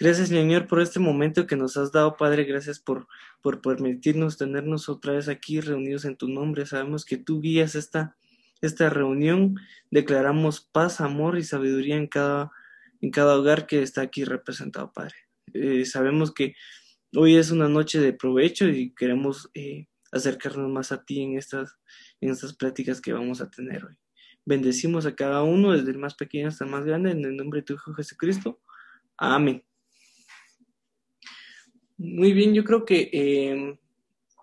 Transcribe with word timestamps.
Gracias, 0.00 0.28
Señor, 0.28 0.66
por 0.66 0.80
este 0.80 0.98
momento 0.98 1.46
que 1.46 1.56
nos 1.56 1.76
has 1.76 1.92
dado, 1.92 2.16
Padre. 2.16 2.44
Gracias 2.44 2.80
por, 2.80 3.06
por 3.42 3.60
permitirnos 3.60 4.38
tenernos 4.38 4.88
otra 4.88 5.12
vez 5.12 5.28
aquí 5.28 5.60
reunidos 5.60 6.06
en 6.06 6.16
tu 6.16 6.26
nombre. 6.26 6.64
Sabemos 6.64 7.04
que 7.04 7.18
tú 7.18 7.42
guías 7.42 7.74
esta, 7.74 8.16
esta 8.62 8.88
reunión. 8.88 9.56
Declaramos 9.90 10.62
paz, 10.62 11.02
amor 11.02 11.36
y 11.36 11.44
sabiduría 11.44 11.96
en 11.96 12.06
cada, 12.06 12.50
en 13.02 13.10
cada 13.10 13.36
hogar 13.36 13.66
que 13.66 13.82
está 13.82 14.00
aquí 14.00 14.24
representado, 14.24 14.90
Padre. 14.90 15.16
Eh, 15.52 15.84
sabemos 15.84 16.32
que 16.32 16.54
hoy 17.14 17.36
es 17.36 17.50
una 17.50 17.68
noche 17.68 18.00
de 18.00 18.14
provecho 18.14 18.68
y 18.68 18.94
queremos 18.94 19.50
eh, 19.52 19.86
acercarnos 20.12 20.70
más 20.70 20.92
a 20.92 21.04
ti 21.04 21.20
en 21.20 21.36
estas, 21.36 21.76
en 22.22 22.30
estas 22.30 22.54
pláticas 22.54 23.02
que 23.02 23.12
vamos 23.12 23.42
a 23.42 23.50
tener 23.50 23.84
hoy. 23.84 23.98
Bendecimos 24.46 25.04
a 25.04 25.14
cada 25.14 25.42
uno, 25.42 25.72
desde 25.72 25.90
el 25.90 25.98
más 25.98 26.14
pequeño 26.14 26.48
hasta 26.48 26.64
el 26.64 26.70
más 26.70 26.86
grande, 26.86 27.10
en 27.10 27.22
el 27.22 27.36
nombre 27.36 27.60
de 27.60 27.66
tu 27.66 27.74
Hijo 27.74 27.92
Jesucristo. 27.92 28.62
Amén. 29.18 29.62
Muy 32.02 32.32
bien, 32.32 32.54
yo 32.54 32.64
creo 32.64 32.86
que 32.86 33.10
eh, 33.12 33.78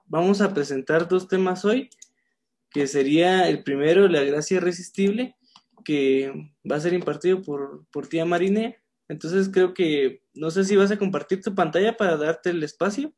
vamos 0.06 0.42
a 0.42 0.54
presentar 0.54 1.08
dos 1.08 1.28
temas 1.28 1.66
hoy, 1.66 1.90
que 2.70 2.86
sería 2.86 3.50
el 3.50 3.64
primero, 3.64 4.08
la 4.08 4.22
gracia 4.22 4.58
irresistible, 4.58 5.36
que 5.84 6.52
va 6.72 6.76
a 6.76 6.80
ser 6.80 6.94
impartido 6.94 7.42
por, 7.42 7.84
por 7.88 8.06
tía 8.06 8.26
Marine. 8.26 8.78
Entonces 9.08 9.50
creo 9.52 9.74
que, 9.74 10.22
no 10.36 10.52
sé 10.52 10.66
si 10.66 10.76
vas 10.76 10.92
a 10.92 11.00
compartir 11.00 11.42
tu 11.42 11.56
pantalla 11.56 11.98
para 11.98 12.16
darte 12.16 12.52
el 12.52 12.62
espacio. 12.62 13.12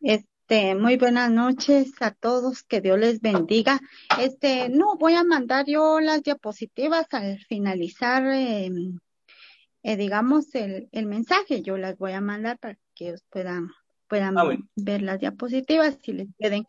Este, 0.00 0.76
muy 0.76 0.96
buenas 0.98 1.32
noches 1.32 1.90
a 1.98 2.12
todos, 2.12 2.62
que 2.62 2.80
Dios 2.80 2.96
les 2.96 3.20
bendiga. 3.20 3.80
Este, 4.20 4.68
no, 4.68 4.96
voy 4.96 5.14
a 5.14 5.24
mandar 5.24 5.66
yo 5.66 5.98
las 5.98 6.22
diapositivas 6.22 7.08
al 7.10 7.40
finalizar 7.40 8.22
eh, 8.32 8.70
eh, 9.88 9.96
digamos, 9.96 10.54
el, 10.54 10.90
el, 10.92 11.06
mensaje. 11.06 11.62
Yo 11.62 11.78
las 11.78 11.96
voy 11.96 12.12
a 12.12 12.20
mandar 12.20 12.58
para 12.58 12.78
que 12.94 13.08
ellos 13.08 13.24
puedan, 13.30 13.70
puedan 14.06 14.36
ah, 14.36 14.44
ver 14.76 15.00
las 15.00 15.18
diapositivas 15.18 15.96
si 16.02 16.12
les 16.12 16.28
queden 16.38 16.66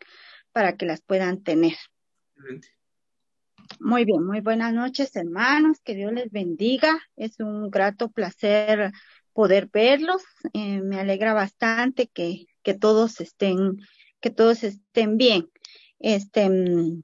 para 0.52 0.78
que 0.78 0.86
las 0.86 1.02
puedan 1.02 1.42
tener. 1.42 1.76
Muy 3.78 4.06
bien, 4.06 4.24
muy 4.24 4.40
buenas 4.40 4.72
noches, 4.72 5.14
hermanos. 5.16 5.80
Que 5.84 5.94
Dios 5.94 6.14
les 6.14 6.30
bendiga. 6.30 6.98
Es 7.14 7.40
un 7.40 7.68
grato 7.68 8.10
placer 8.10 8.90
poder 9.34 9.68
verlos. 9.70 10.22
Eh, 10.54 10.80
me 10.80 10.98
alegra 10.98 11.34
bastante 11.34 12.06
que, 12.06 12.46
que 12.62 12.72
todos 12.72 13.20
estén, 13.20 13.82
que 14.20 14.30
todos 14.30 14.64
estén 14.64 15.18
bien. 15.18 15.50
Este, 15.98 16.48
mm, 16.48 17.02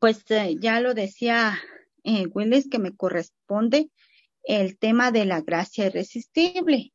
pues 0.00 0.22
eh, 0.30 0.54
ya 0.60 0.80
lo 0.80 0.94
decía 0.94 1.58
eh, 2.04 2.26
Willis 2.28 2.68
que 2.70 2.78
me 2.78 2.94
corresponde 2.94 3.90
el 4.42 4.78
tema 4.78 5.10
de 5.10 5.24
la 5.24 5.40
gracia 5.40 5.86
irresistible. 5.86 6.92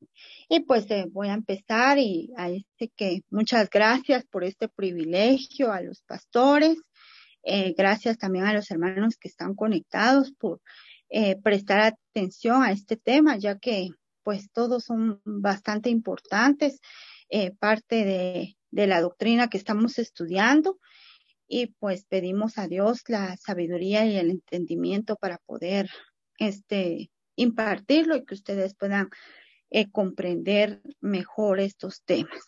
Y 0.50 0.60
pues 0.62 0.90
eh, 0.92 1.06
voy 1.12 1.30
a 1.30 1.34
empezar 1.34 1.98
y 1.98 2.32
a 2.38 2.50
este 2.50 2.90
que 2.96 3.22
muchas 3.30 3.70
gracias 3.70 4.26
por 4.26 4.44
este 4.44 4.68
privilegio 4.70 5.72
a 5.72 5.82
los 5.82 6.02
pastores, 6.02 6.78
eh, 7.44 7.74
gracias 7.78 8.18
también 8.18 8.46
a 8.46 8.54
los 8.54 8.70
hermanos 8.72 9.18
que 9.18 9.28
están 9.28 9.56
conectados 9.56 10.32
por 10.32 10.62
eh, 11.10 11.36
prestar 11.42 11.82
atención 12.14 12.64
a 12.64 12.72
este 12.72 12.98
tema, 12.98 13.38
ya 13.38 13.58
que 13.58 13.90
pues 14.24 14.50
todos 14.52 14.86
son 14.86 15.22
bastante 15.24 15.90
importantes, 15.92 16.80
parte 17.60 18.06
de, 18.06 18.58
de 18.72 18.88
la 18.88 19.02
doctrina 19.02 19.50
que 19.50 19.58
estamos 19.58 20.00
estudiando 20.00 20.80
y 21.48 21.68
pues 21.68 22.06
pedimos 22.06 22.58
a 22.58 22.68
Dios 22.68 23.04
la 23.08 23.38
sabiduría 23.38 24.06
y 24.06 24.18
el 24.18 24.32
entendimiento 24.32 25.16
para 25.16 25.38
poder 25.40 25.90
este 26.40 27.12
impartirlo 27.36 28.16
y 28.16 28.26
que 28.26 28.34
ustedes 28.34 28.76
puedan 28.76 29.10
eh, 29.70 29.92
comprender 29.92 30.82
mejor 31.02 31.60
estos 31.60 32.04
temas. 32.04 32.42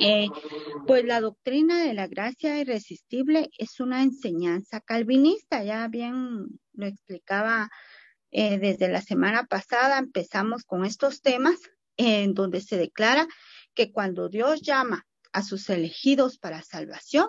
Eh, 0.00 0.26
pues 0.86 1.04
la 1.04 1.20
doctrina 1.20 1.82
de 1.82 1.94
la 1.94 2.06
gracia 2.06 2.58
irresistible 2.58 3.48
es 3.56 3.80
una 3.80 4.02
enseñanza 4.02 4.80
calvinista, 4.80 5.64
ya 5.64 5.88
bien 5.88 6.46
lo 6.74 6.86
explicaba 6.86 7.70
eh, 8.30 8.58
desde 8.58 8.88
la 8.88 9.00
semana 9.00 9.44
pasada, 9.44 9.98
empezamos 9.98 10.64
con 10.64 10.84
estos 10.84 11.22
temas 11.22 11.58
en 11.96 12.34
donde 12.34 12.60
se 12.60 12.76
declara 12.76 13.26
que 13.74 13.90
cuando 13.90 14.28
Dios 14.28 14.62
llama 14.62 15.06
a 15.32 15.42
sus 15.42 15.70
elegidos 15.70 16.38
para 16.38 16.62
salvación, 16.62 17.28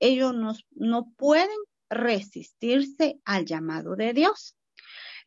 ellos 0.00 0.34
no, 0.34 0.54
no 0.72 1.12
pueden 1.16 1.48
resistirse 1.88 3.20
al 3.24 3.44
llamado 3.44 3.96
de 3.96 4.12
Dios. 4.12 4.56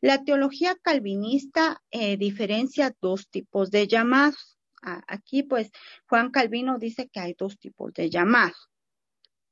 La 0.00 0.22
teología 0.22 0.76
calvinista 0.80 1.82
eh, 1.90 2.16
diferencia 2.16 2.94
dos 3.00 3.28
tipos 3.28 3.70
de 3.70 3.88
llamados. 3.88 4.56
Aquí, 4.80 5.42
pues, 5.42 5.72
Juan 6.08 6.30
Calvino 6.30 6.78
dice 6.78 7.08
que 7.08 7.18
hay 7.18 7.34
dos 7.36 7.58
tipos 7.58 7.92
de 7.94 8.10
llamados. 8.10 8.70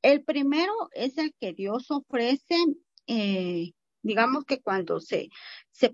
El 0.02 0.22
primero 0.22 0.72
es 0.92 1.18
el 1.18 1.34
que 1.40 1.52
Dios 1.52 1.90
ofrece, 1.90 2.54
eh, 3.08 3.72
digamos 4.02 4.44
que 4.44 4.60
cuando 4.60 5.00
se, 5.00 5.30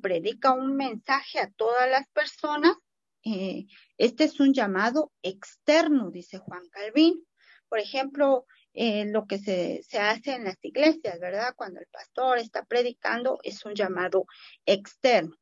predica 0.03 0.53
un 0.53 0.77
mensaje 0.77 1.39
a 1.39 1.51
todas 1.51 1.89
las 1.89 2.07
personas, 2.11 2.77
eh, 3.25 3.65
este 3.97 4.25
es 4.25 4.39
un 4.39 4.53
llamado 4.53 5.13
externo, 5.23 6.11
dice 6.11 6.37
Juan 6.37 6.69
Calvino. 6.69 7.21
Por 7.71 7.79
ejemplo, 7.79 8.45
eh, 8.75 9.05
lo 9.07 9.27
que 9.27 9.39
se, 9.39 9.83
hace 9.99 10.35
en 10.35 10.45
las 10.45 10.57
iglesias, 10.63 11.21
¿verdad? 11.21 11.55
Cuando 11.57 11.81
el 11.81 11.87
pastor 11.87 12.39
está 12.39 12.65
predicando 12.65 13.39
es 13.43 13.65
un 13.65 13.75
llamado 13.75 14.27
externo. 14.67 15.37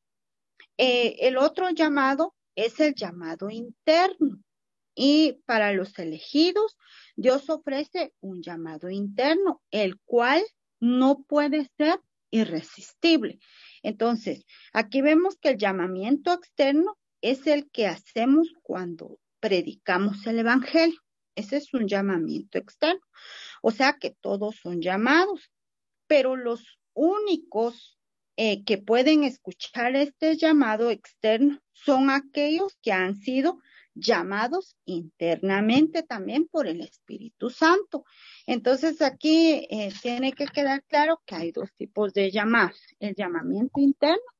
Eh, 0.76 1.16
el 1.20 1.36
otro 1.36 1.70
llamado 1.70 2.34
es 2.54 2.80
el 2.80 2.94
llamado 2.94 3.50
interno. 3.50 4.42
Y 4.94 5.40
para 5.46 5.72
los 5.72 5.98
elegidos, 5.98 6.76
Dios 7.16 7.48
ofrece 7.48 8.12
un 8.20 8.42
llamado 8.42 8.90
interno, 8.90 9.62
el 9.70 9.98
cual 10.04 10.42
no 10.80 11.22
puede 11.22 11.70
ser 11.76 12.00
irresistible. 12.30 13.38
Entonces, 13.82 14.44
aquí 14.72 15.00
vemos 15.00 15.36
que 15.38 15.50
el 15.50 15.58
llamamiento 15.58 16.32
externo 16.32 16.98
es 17.22 17.46
el 17.46 17.70
que 17.70 17.86
hacemos 17.86 18.48
cuando 18.62 19.18
predicamos 19.40 20.26
el 20.26 20.40
Evangelio. 20.40 21.00
Ese 21.40 21.56
es 21.56 21.72
un 21.72 21.88
llamamiento 21.88 22.58
externo. 22.58 23.00
O 23.62 23.70
sea 23.70 23.94
que 23.94 24.10
todos 24.10 24.56
son 24.56 24.82
llamados, 24.82 25.50
pero 26.06 26.36
los 26.36 26.78
únicos 26.92 27.98
eh, 28.36 28.62
que 28.64 28.76
pueden 28.76 29.24
escuchar 29.24 29.96
este 29.96 30.36
llamado 30.36 30.90
externo 30.90 31.58
son 31.72 32.10
aquellos 32.10 32.76
que 32.82 32.92
han 32.92 33.16
sido 33.16 33.58
llamados 33.94 34.76
internamente 34.84 36.02
también 36.02 36.46
por 36.46 36.66
el 36.66 36.82
Espíritu 36.82 37.48
Santo. 37.48 38.04
Entonces 38.46 39.00
aquí 39.00 39.66
eh, 39.70 39.92
tiene 40.02 40.32
que 40.32 40.46
quedar 40.46 40.84
claro 40.84 41.22
que 41.24 41.36
hay 41.36 41.52
dos 41.52 41.72
tipos 41.74 42.12
de 42.12 42.30
llamados. 42.30 42.80
El 42.98 43.14
llamamiento 43.14 43.80
interno, 43.80 44.30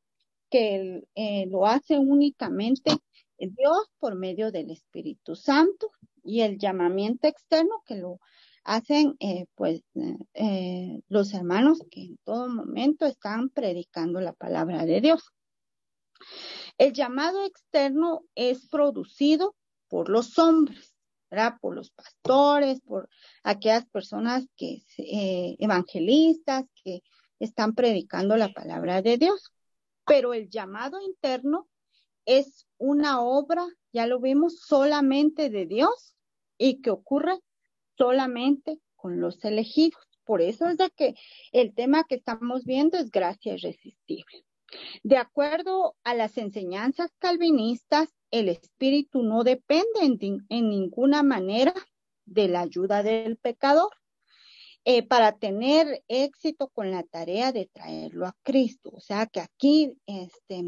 que 0.50 1.04
eh, 1.14 1.46
lo 1.48 1.66
hace 1.66 1.98
únicamente 1.98 2.92
Dios 3.38 3.90
por 3.98 4.16
medio 4.16 4.52
del 4.52 4.70
Espíritu 4.70 5.34
Santo 5.34 5.92
y 6.24 6.42
el 6.42 6.58
llamamiento 6.58 7.28
externo 7.28 7.82
que 7.86 7.96
lo 7.96 8.20
hacen 8.64 9.16
eh, 9.20 9.46
pues 9.54 9.82
eh, 10.34 11.00
los 11.08 11.32
hermanos 11.34 11.82
que 11.90 12.02
en 12.02 12.18
todo 12.24 12.48
momento 12.48 13.06
están 13.06 13.48
predicando 13.50 14.20
la 14.20 14.32
palabra 14.32 14.84
de 14.84 15.00
Dios. 15.00 15.32
El 16.78 16.92
llamado 16.92 17.44
externo 17.44 18.22
es 18.34 18.68
producido 18.68 19.56
por 19.88 20.08
los 20.08 20.38
hombres, 20.38 20.94
¿verdad? 21.30 21.54
por 21.60 21.74
los 21.74 21.90
pastores, 21.90 22.80
por 22.80 23.08
aquellas 23.42 23.86
personas 23.86 24.46
que 24.56 24.82
eh, 24.98 25.56
evangelistas 25.58 26.64
que 26.82 27.02
están 27.38 27.74
predicando 27.74 28.36
la 28.36 28.52
palabra 28.52 29.02
de 29.02 29.18
Dios. 29.18 29.52
Pero 30.06 30.34
el 30.34 30.48
llamado 30.48 31.00
interno 31.00 31.68
es 32.24 32.66
una 32.78 33.20
obra, 33.20 33.66
ya 33.92 34.06
lo 34.06 34.20
vimos, 34.20 34.60
solamente 34.60 35.50
de 35.50 35.66
Dios 35.66 36.14
y 36.58 36.80
que 36.80 36.90
ocurre 36.90 37.38
solamente 37.96 38.78
con 38.96 39.20
los 39.20 39.44
elegidos. 39.44 40.06
Por 40.24 40.42
eso 40.42 40.68
es 40.68 40.76
de 40.76 40.90
que 40.90 41.14
el 41.52 41.74
tema 41.74 42.04
que 42.04 42.16
estamos 42.16 42.64
viendo 42.64 42.98
es 42.98 43.10
gracia 43.10 43.54
irresistible. 43.54 44.44
De 45.02 45.16
acuerdo 45.16 45.96
a 46.04 46.14
las 46.14 46.38
enseñanzas 46.38 47.10
calvinistas, 47.18 48.10
el 48.30 48.48
espíritu 48.48 49.22
no 49.22 49.42
depende 49.42 50.00
en, 50.02 50.68
ninguna 50.68 51.22
manera 51.22 51.74
de 52.24 52.48
la 52.48 52.60
ayuda 52.60 53.02
del 53.02 53.36
pecador 53.36 53.90
eh, 54.84 55.02
para 55.02 55.36
tener 55.36 56.04
éxito 56.06 56.68
con 56.68 56.90
la 56.90 57.02
tarea 57.02 57.52
de 57.52 57.66
traerlo 57.66 58.26
a 58.26 58.36
Cristo. 58.42 58.90
O 58.94 59.00
sea 59.00 59.26
que 59.26 59.40
aquí 59.40 59.92
este, 60.06 60.62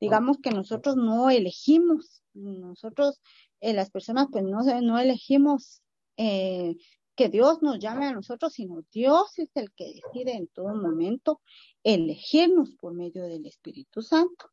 digamos 0.00 0.38
que 0.38 0.50
nosotros 0.50 0.96
no 0.96 1.30
elegimos, 1.30 2.22
nosotros, 2.34 3.20
eh, 3.60 3.72
las 3.72 3.90
personas, 3.90 4.28
pues 4.30 4.44
no, 4.44 4.62
no 4.82 4.98
elegimos 4.98 5.82
eh, 6.16 6.76
que 7.14 7.28
Dios 7.28 7.62
nos 7.62 7.78
llame 7.78 8.06
a 8.06 8.12
nosotros, 8.12 8.52
sino 8.52 8.82
Dios 8.92 9.38
es 9.38 9.50
el 9.54 9.72
que 9.72 9.86
decide 9.94 10.32
en 10.32 10.48
todo 10.48 10.74
momento 10.74 11.40
elegirnos 11.82 12.74
por 12.78 12.94
medio 12.94 13.24
del 13.24 13.46
Espíritu 13.46 14.02
Santo. 14.02 14.50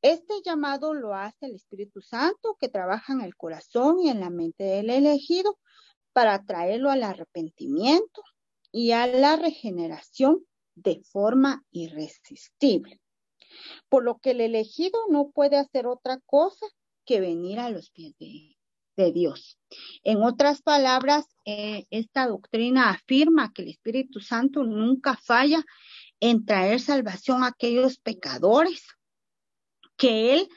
Este 0.00 0.34
llamado 0.44 0.94
lo 0.94 1.14
hace 1.14 1.46
el 1.46 1.54
Espíritu 1.56 2.00
Santo 2.00 2.56
que 2.60 2.68
trabaja 2.68 3.12
en 3.12 3.20
el 3.20 3.36
corazón 3.36 4.00
y 4.00 4.08
en 4.08 4.20
la 4.20 4.30
mente 4.30 4.64
del 4.64 4.88
elegido 4.88 5.58
para 6.12 6.44
traerlo 6.44 6.90
al 6.90 7.02
arrepentimiento 7.02 8.22
y 8.72 8.92
a 8.92 9.06
la 9.06 9.36
regeneración 9.36 10.44
de 10.74 11.02
forma 11.02 11.64
irresistible. 11.70 13.00
Por 13.88 14.04
lo 14.04 14.18
que 14.18 14.30
el 14.32 14.40
elegido 14.40 14.98
no 15.10 15.30
puede 15.30 15.56
hacer 15.56 15.86
otra 15.86 16.18
cosa 16.26 16.66
que 17.04 17.20
venir 17.20 17.58
a 17.58 17.70
los 17.70 17.90
pies 17.90 18.14
de, 18.18 19.12
Dios. 19.12 19.58
En 20.04 20.22
otras 20.22 20.62
palabras, 20.62 21.26
eh, 21.44 21.84
esta 21.90 22.28
doctrina 22.28 22.90
afirma 22.90 23.52
que 23.52 23.62
el 23.62 23.68
Espíritu 23.70 24.20
Santo 24.20 24.62
nunca 24.62 25.16
falla 25.16 25.64
en 26.20 26.44
traer 26.46 26.80
salvación 26.80 27.42
a 27.42 27.48
aquellos 27.48 27.98
pecadores 27.98 28.86
que 29.96 30.34
Él 30.34 30.48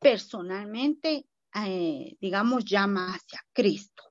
personalmente, 0.00 1.26
eh, 1.54 2.16
digamos, 2.20 2.64
llama 2.64 3.14
hacia 3.14 3.44
Cristo. 3.52 4.02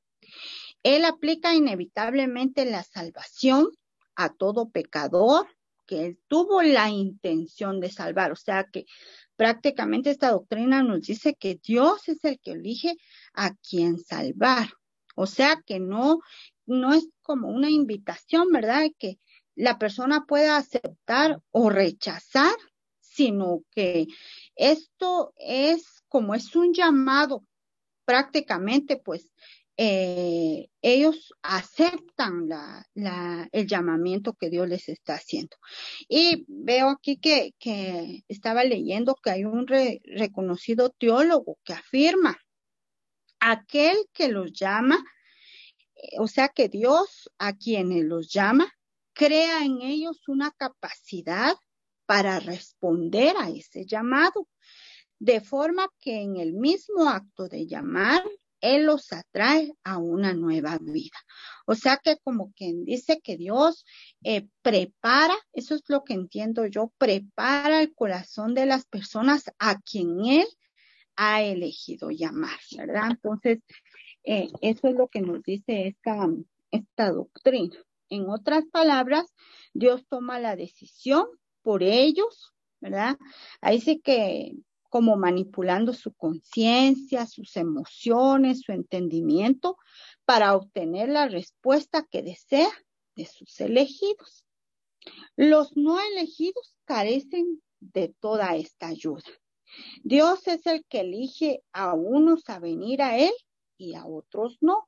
Él 0.82 1.06
aplica 1.06 1.54
inevitablemente 1.54 2.66
la 2.66 2.84
salvación 2.84 3.68
a 4.16 4.34
todo 4.34 4.70
pecador 4.70 5.48
que 5.94 6.06
él 6.06 6.20
tuvo 6.28 6.64
la 6.64 6.90
intención 6.90 7.80
de 7.80 7.92
salvar. 7.92 8.32
O 8.32 8.36
sea 8.36 8.64
que 8.64 8.86
prácticamente 9.36 10.10
esta 10.10 10.32
doctrina 10.32 10.82
nos 10.82 11.02
dice 11.02 11.36
que 11.36 11.60
Dios 11.64 12.10
es 12.10 12.24
el 12.26 12.40
que 12.40 12.54
elige 12.54 12.96
a 13.34 13.54
quien 13.56 14.00
salvar. 14.00 14.70
O 15.16 15.28
sea 15.28 15.62
que 15.64 15.80
no, 15.80 16.20
no 16.66 16.94
es 16.94 17.08
como 17.22 17.50
una 17.50 17.70
invitación, 17.70 18.50
¿verdad? 18.52 18.88
Que 18.98 19.20
la 19.54 19.78
persona 19.78 20.26
pueda 20.26 20.58
aceptar 20.58 21.40
o 21.52 21.70
rechazar, 21.70 22.56
sino 23.00 23.62
que 23.70 24.08
esto 24.56 25.36
es 25.38 26.04
como 26.08 26.34
es 26.34 26.56
un 26.56 26.74
llamado 26.74 27.44
prácticamente, 28.04 28.98
pues 28.98 29.32
eh, 29.78 30.70
ellos 30.82 31.34
aceptan 31.42 32.48
el 33.52 33.68
llamamiento 33.68 34.34
que 34.34 34.50
Dios 34.50 34.68
les 34.68 34.88
está 34.90 35.16
haciendo. 35.16 35.58
Y 36.08 36.46
veo 36.48 36.90
aquí 36.90 37.18
que, 37.18 37.54
que 37.60 38.24
estaba 38.28 38.64
leyendo 38.64 39.16
que 39.16 39.32
hay 39.32 39.46
un 39.46 39.66
reconocido 39.68 40.92
teólogo 40.92 41.58
que 41.64 41.74
afirma, 41.74 42.38
aquel 43.40 43.98
que 44.14 44.30
los 44.30 44.54
llama, 44.54 45.04
eh, 45.96 46.20
o 46.20 46.28
sea 46.28 46.50
que 46.50 46.70
Dios 46.70 47.30
a 47.38 47.54
quienes 47.54 48.04
los 48.06 48.32
llama, 48.32 48.72
crea 49.14 49.66
en 49.66 49.82
ellos 49.82 50.28
una 50.28 50.52
capacidad 50.52 51.56
para 52.06 52.40
responder 52.40 53.36
a 53.38 53.50
ese 53.50 53.86
llamado, 53.86 54.48
de 55.20 55.42
forma 55.42 55.88
que 56.00 56.22
en 56.22 56.38
el 56.38 56.54
mismo 56.54 57.10
acto 57.10 57.48
de 57.48 57.66
llamar 57.66 58.24
él 58.64 58.86
los 58.86 59.12
atrae 59.12 59.74
a 59.84 59.98
una 59.98 60.34
nueva 60.34 60.78
vida. 60.80 61.18
O 61.66 61.76
sea 61.76 61.98
que 61.98 62.18
como 62.24 62.54
quien 62.54 62.86
dice 62.86 63.20
que 63.22 63.36
Dios 63.36 63.86
eh, 64.24 64.48
prepara, 64.62 65.36
eso 65.52 65.76
es 65.76 65.84
lo 65.90 66.06
que 66.06 66.14
entiendo 66.14 66.66
yo, 66.66 66.94
prepara 66.98 67.82
el 67.82 67.94
corazón 67.94 68.54
de 68.54 68.66
las 68.66 68.86
personas 68.86 69.52
a 69.60 69.82
quien 69.82 70.26
Él 70.26 70.48
ha 71.18 71.44
elegido 71.44 72.10
llamar, 72.10 72.58
¿verdad? 72.78 73.12
Entonces, 73.12 73.60
eh, 74.24 74.48
eso 74.62 74.88
es 74.88 74.96
lo 74.96 75.10
que 75.10 75.22
nos 75.22 75.44
dice 75.44 75.88
esta, 75.88 76.28
esta 76.72 77.12
doctrina. 77.12 77.78
En 78.10 78.30
otras 78.30 78.64
palabras, 78.72 79.26
Dios 79.74 80.06
toma 80.08 80.40
la 80.40 80.56
decisión 80.56 81.26
por 81.64 81.84
ellos, 81.84 82.54
¿verdad? 82.80 83.18
Ahí 83.60 83.82
sí 83.82 84.00
que 84.00 84.54
como 84.94 85.18
manipulando 85.18 85.92
su 85.92 86.14
conciencia, 86.14 87.26
sus 87.26 87.58
emociones, 87.58 88.62
su 88.62 88.74
entendimiento, 88.74 89.76
para 90.24 90.56
obtener 90.56 91.10
la 91.10 91.28
respuesta 91.28 92.06
que 92.12 92.22
desea 92.22 92.70
de 93.16 93.26
sus 93.26 93.60
elegidos. 93.60 94.46
Los 95.36 95.76
no 95.76 96.00
elegidos 96.00 96.78
carecen 96.86 97.64
de 97.80 98.10
toda 98.20 98.56
esta 98.56 98.86
ayuda. 98.86 99.24
Dios 100.04 100.48
es 100.48 100.64
el 100.68 100.86
que 100.86 101.00
elige 101.00 101.64
a 101.72 101.96
unos 101.96 102.48
a 102.48 102.60
venir 102.60 103.02
a 103.02 103.18
Él 103.18 103.34
y 103.80 103.96
a 103.96 104.06
otros 104.06 104.60
no. 104.62 104.88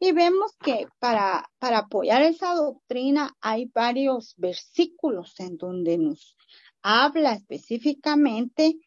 Y 0.00 0.12
vemos 0.12 0.56
que 0.56 0.86
para, 0.98 1.50
para 1.58 1.80
apoyar 1.80 2.22
esa 2.22 2.54
doctrina 2.54 3.36
hay 3.42 3.66
varios 3.66 4.32
versículos 4.38 5.38
en 5.38 5.58
donde 5.58 5.98
nos 5.98 6.34
habla 6.80 7.34
específicamente 7.34 8.78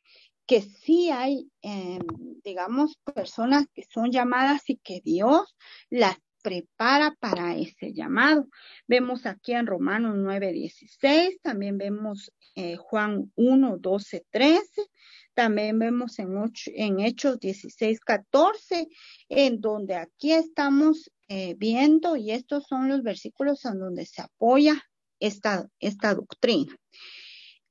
que 0.48 0.62
sí 0.62 1.10
hay, 1.12 1.52
eh, 1.62 2.00
digamos, 2.44 2.98
personas 3.14 3.66
que 3.74 3.84
son 3.84 4.12
llamadas 4.12 4.70
y 4.70 4.78
que 4.78 5.02
Dios 5.04 5.56
las 5.90 6.18
prepara 6.42 7.16
para 7.20 7.58
ese 7.58 7.94
llamado. 7.94 8.48
Vemos 8.88 9.26
aquí 9.26 9.52
en 9.52 9.68
Romanos 9.68 10.16
9, 10.18 10.54
16, 10.54 11.42
también 11.42 11.78
vemos 11.78 12.32
eh, 12.56 12.78
Juan 12.78 13.32
1, 13.36 13.78
12, 13.78 14.26
13, 14.30 14.64
también 15.34 15.78
vemos 15.78 16.18
en, 16.20 16.30
en 16.68 17.00
Hechos 17.02 17.40
16, 17.40 18.00
14, 18.00 18.88
en 19.28 19.60
donde 19.60 19.96
aquí 19.96 20.32
estamos 20.32 21.12
eh, 21.28 21.56
viendo, 21.58 22.16
y 22.16 22.32
estos 22.32 22.66
son 22.68 22.88
los 22.88 23.04
versículos 23.04 23.66
en 23.66 23.80
donde 23.80 24.06
se 24.06 24.22
apoya 24.22 24.82
esta, 25.20 25.68
esta 25.80 26.16
doctrina. 26.16 26.74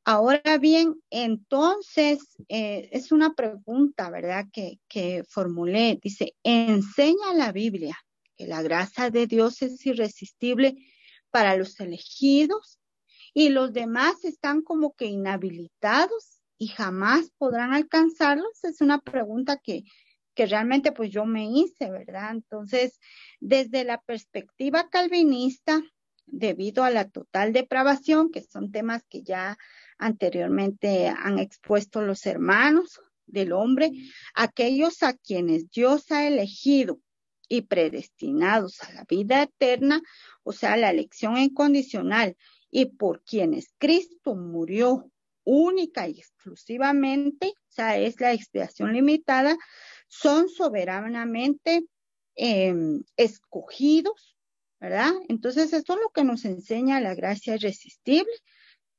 Ahora 0.09 0.59
bien, 0.59 1.03
entonces, 1.11 2.21
eh, 2.49 2.89
es 2.93 3.11
una 3.11 3.35
pregunta, 3.35 4.09
¿verdad? 4.09 4.47
Que, 4.53 4.79
que 4.87 5.25
formulé. 5.29 5.99
Dice, 6.01 6.37
enseña 6.45 7.35
la 7.35 7.51
Biblia 7.51 7.99
que 8.37 8.47
la 8.47 8.63
gracia 8.63 9.11
de 9.11 9.27
Dios 9.27 9.63
es 9.63 9.85
irresistible 9.85 10.77
para 11.33 11.57
los 11.57 11.81
elegidos 11.81 12.79
y 13.35 13.49
los 13.49 13.73
demás 13.73 14.25
están 14.25 14.63
como 14.63 14.95
que 14.95 15.07
inhabilitados 15.07 16.41
y 16.57 16.69
jamás 16.69 17.33
podrán 17.37 17.73
alcanzarlos. 17.75 18.63
Es 18.63 18.81
una 18.81 19.01
pregunta 19.01 19.57
que, 19.57 19.83
que 20.37 20.47
realmente 20.47 20.93
pues 20.93 21.11
yo 21.11 21.27
me 21.27 21.51
hice, 21.51 21.91
¿verdad? 21.91 22.31
Entonces, 22.31 23.01
desde 23.41 23.83
la 23.83 24.01
perspectiva 24.03 24.89
calvinista, 24.89 25.83
debido 26.27 26.85
a 26.85 26.91
la 26.91 27.09
total 27.09 27.53
depravación, 27.53 28.31
que 28.31 28.43
son 28.43 28.71
temas 28.71 29.05
que 29.09 29.25
ya 29.25 29.59
anteriormente 29.99 31.09
han 31.09 31.39
expuesto 31.39 32.03
los 32.03 32.27
hermanos 32.27 33.01
del 33.27 33.53
hombre, 33.53 33.91
aquellos 34.35 35.03
a 35.03 35.15
quienes 35.15 35.71
Dios 35.71 36.11
ha 36.11 36.27
elegido 36.27 37.01
y 37.49 37.63
predestinados 37.63 38.83
a 38.83 38.93
la 38.93 39.05
vida 39.09 39.43
eterna, 39.43 40.01
o 40.43 40.53
sea, 40.53 40.77
la 40.77 40.91
elección 40.91 41.37
incondicional, 41.37 42.37
y 42.71 42.87
por 42.87 43.23
quienes 43.23 43.73
Cristo 43.79 44.35
murió 44.35 45.11
única 45.45 46.09
y 46.09 46.19
exclusivamente, 46.19 47.55
o 47.57 47.73
sea, 47.73 47.97
es 47.99 48.21
la 48.21 48.33
expiación 48.33 48.93
limitada, 48.93 49.57
son 50.09 50.49
soberanamente 50.49 51.87
em, 52.35 53.03
escogidos, 53.17 54.37
¿verdad? 54.81 55.13
Entonces, 55.29 55.73
esto 55.73 55.95
es 55.95 56.01
lo 56.01 56.11
que 56.11 56.25
nos 56.25 56.45
enseña 56.45 57.01
la 57.01 57.15
gracia 57.15 57.55
irresistible, 57.55 58.33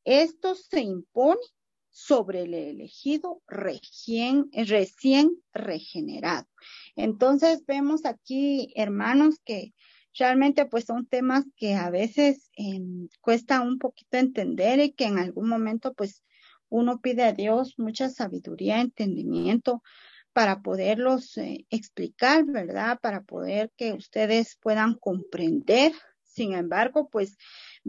esto 0.07 0.55
se 0.55 0.79
impone 0.79 1.41
sobre 1.89 2.43
el 2.43 2.53
elegido 2.53 3.41
recién, 3.47 4.49
recién 4.53 5.31
regenerado. 5.51 6.47
Entonces 6.95 7.65
vemos 7.65 8.05
aquí, 8.05 8.71
hermanos, 8.75 9.35
que 9.43 9.73
realmente 10.17 10.65
pues 10.65 10.85
son 10.85 11.05
temas 11.07 11.45
que 11.57 11.73
a 11.75 11.89
veces 11.89 12.49
eh, 12.57 12.79
cuesta 13.19 13.61
un 13.61 13.79
poquito 13.79 14.17
entender 14.17 14.79
y 14.79 14.93
que 14.93 15.05
en 15.05 15.17
algún 15.17 15.49
momento 15.49 15.93
pues 15.93 16.23
uno 16.69 17.01
pide 17.01 17.23
a 17.23 17.33
Dios 17.33 17.75
mucha 17.77 18.09
sabiduría, 18.09 18.79
entendimiento 18.79 19.83
para 20.31 20.61
poderlos 20.61 21.35
eh, 21.37 21.65
explicar, 21.69 22.45
¿verdad? 22.45 22.99
Para 23.01 23.23
poder 23.23 23.71
que 23.75 23.91
ustedes 23.93 24.57
puedan 24.61 24.93
comprender. 24.93 25.91
Sin 26.23 26.53
embargo, 26.53 27.09
pues 27.09 27.37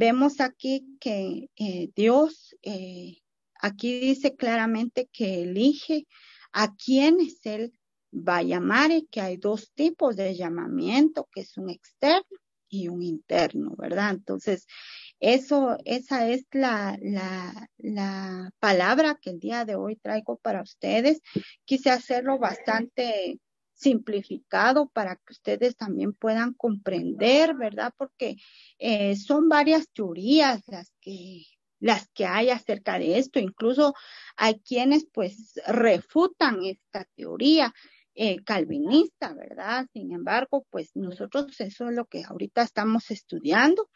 Vemos 0.01 0.41
aquí 0.41 0.97
que 1.01 1.51
eh, 1.57 1.91
Dios, 1.97 2.55
eh, 2.63 3.17
aquí 3.61 3.99
dice 3.99 4.37
claramente 4.37 5.09
que 5.13 5.43
elige 5.43 6.07
a 6.53 6.77
quienes 6.77 7.45
Él 7.45 7.73
va 8.13 8.37
a 8.37 8.43
llamar 8.45 8.93
y 8.93 9.09
que 9.11 9.21
hay 9.21 9.39
dos 9.39 9.73
tipos 9.75 10.15
de 10.15 10.37
llamamiento, 10.37 11.29
que 11.33 11.41
es 11.41 11.59
un 11.59 11.69
externo 11.69 12.39
y 12.69 12.87
un 12.87 13.03
interno, 13.03 13.75
¿verdad? 13.77 14.11
Entonces, 14.11 14.69
eso, 15.19 15.77
esa 15.85 16.29
es 16.29 16.47
la, 16.53 16.97
la, 17.03 17.69
la 17.79 18.53
palabra 18.61 19.19
que 19.21 19.31
el 19.31 19.41
día 19.41 19.65
de 19.65 19.75
hoy 19.75 19.97
traigo 19.97 20.37
para 20.37 20.63
ustedes. 20.63 21.21
Quise 21.65 21.91
hacerlo 21.91 22.39
bastante 22.39 23.41
simplificado 23.79 24.89
para 24.89 25.17
que 25.17 25.33
ustedes 25.33 25.77
también 25.77 26.13
puedan 26.13 26.53
comprender, 26.53 27.55
¿verdad? 27.55 27.95
Porque 27.97 28.37
eh, 28.79 29.17
son 29.17 29.49
varias 29.49 29.89
teorías 29.91 30.63
las 30.67 30.93
que 31.01 31.45
las 31.81 32.09
que 32.09 32.27
hay 32.27 32.51
acerca 32.51 32.99
de 32.99 33.19
esto. 33.19 33.39
Incluso 33.39 33.95
hay 34.37 34.61
quienes 34.61 35.07
pues 35.13 35.61
refutan 35.67 36.65
esta 36.65 37.07
teoría 37.15 37.73
eh, 38.15 38.43
calvinista, 38.43 39.33
¿verdad? 39.35 39.87
Sin 39.93 40.13
embargo, 40.13 40.67
pues 40.71 40.91
nosotros 40.97 41.61
eso 41.61 41.89
es 41.89 41.95
lo 41.95 42.07
que 42.07 42.25
ahorita 42.25 42.63
estamos 42.63 43.13
estudiando 43.13 43.89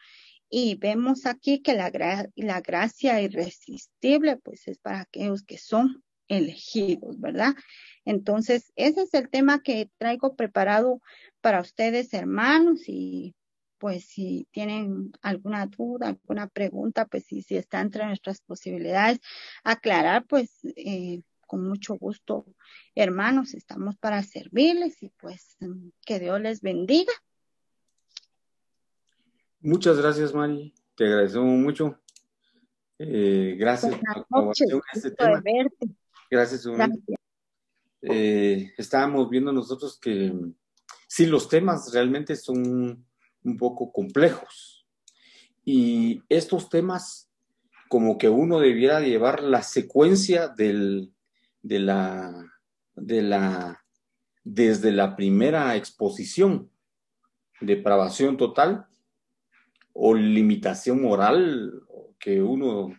y 0.49 0.75
vemos 0.75 1.25
aquí 1.25 1.61
que 1.61 1.73
la, 1.73 1.91
la 2.35 2.61
gracia 2.61 3.21
irresistible 3.21 4.37
pues 4.37 4.67
es 4.69 4.77
para 4.77 5.01
aquellos 5.01 5.43
que 5.43 5.57
son 5.57 6.03
elegidos, 6.27 7.19
¿verdad? 7.19 7.53
Entonces, 8.05 8.71
ese 8.75 9.03
es 9.03 9.13
el 9.13 9.29
tema 9.29 9.61
que 9.61 9.89
traigo 9.97 10.35
preparado 10.35 11.01
para 11.41 11.61
ustedes, 11.61 12.13
hermanos, 12.13 12.81
y 12.87 13.35
pues 13.77 14.05
si 14.05 14.47
tienen 14.51 15.11
alguna 15.21 15.65
duda, 15.67 16.07
alguna 16.07 16.47
pregunta, 16.47 17.05
pues 17.05 17.25
si, 17.25 17.41
si 17.41 17.57
está 17.57 17.81
entre 17.81 18.05
nuestras 18.05 18.41
posibilidades 18.41 19.19
aclarar, 19.63 20.25
pues 20.25 20.59
eh, 20.77 21.21
con 21.47 21.67
mucho 21.67 21.95
gusto, 21.95 22.45
hermanos, 22.95 23.53
estamos 23.53 23.97
para 23.97 24.23
servirles 24.23 25.03
y 25.03 25.09
pues 25.09 25.57
que 26.05 26.19
Dios 26.19 26.39
les 26.41 26.61
bendiga. 26.61 27.13
Muchas 29.59 29.97
gracias, 29.97 30.33
Mari. 30.33 30.73
Te 30.95 31.05
agradecemos 31.05 31.57
mucho. 31.57 31.99
Eh, 32.99 33.55
gracias 33.57 33.95
por 34.29 34.53
este 34.93 35.11
tema. 35.11 35.43
Gracias. 36.33 36.65
gracias. 36.65 36.99
Eh, 38.01 38.73
estábamos 38.75 39.29
viendo 39.29 39.53
nosotros 39.53 39.99
que 39.99 40.33
sí, 41.07 41.27
los 41.27 41.47
temas 41.47 41.93
realmente 41.93 42.35
son 42.35 43.05
un 43.43 43.57
poco 43.57 43.91
complejos. 43.91 44.87
Y 45.63 46.23
estos 46.27 46.69
temas, 46.69 47.29
como 47.89 48.17
que 48.17 48.29
uno 48.29 48.59
debiera 48.59 48.99
llevar 48.99 49.43
la 49.43 49.61
secuencia 49.61 50.47
del, 50.47 51.13
de 51.61 51.79
la, 51.79 52.51
de 52.95 53.21
la, 53.21 53.85
desde 54.43 54.91
la 54.91 55.15
primera 55.15 55.75
exposición, 55.75 56.71
depravación 57.61 58.37
total 58.37 58.87
o 59.93 60.15
limitación 60.15 60.99
moral, 60.99 61.83
que 62.17 62.41
uno 62.41 62.89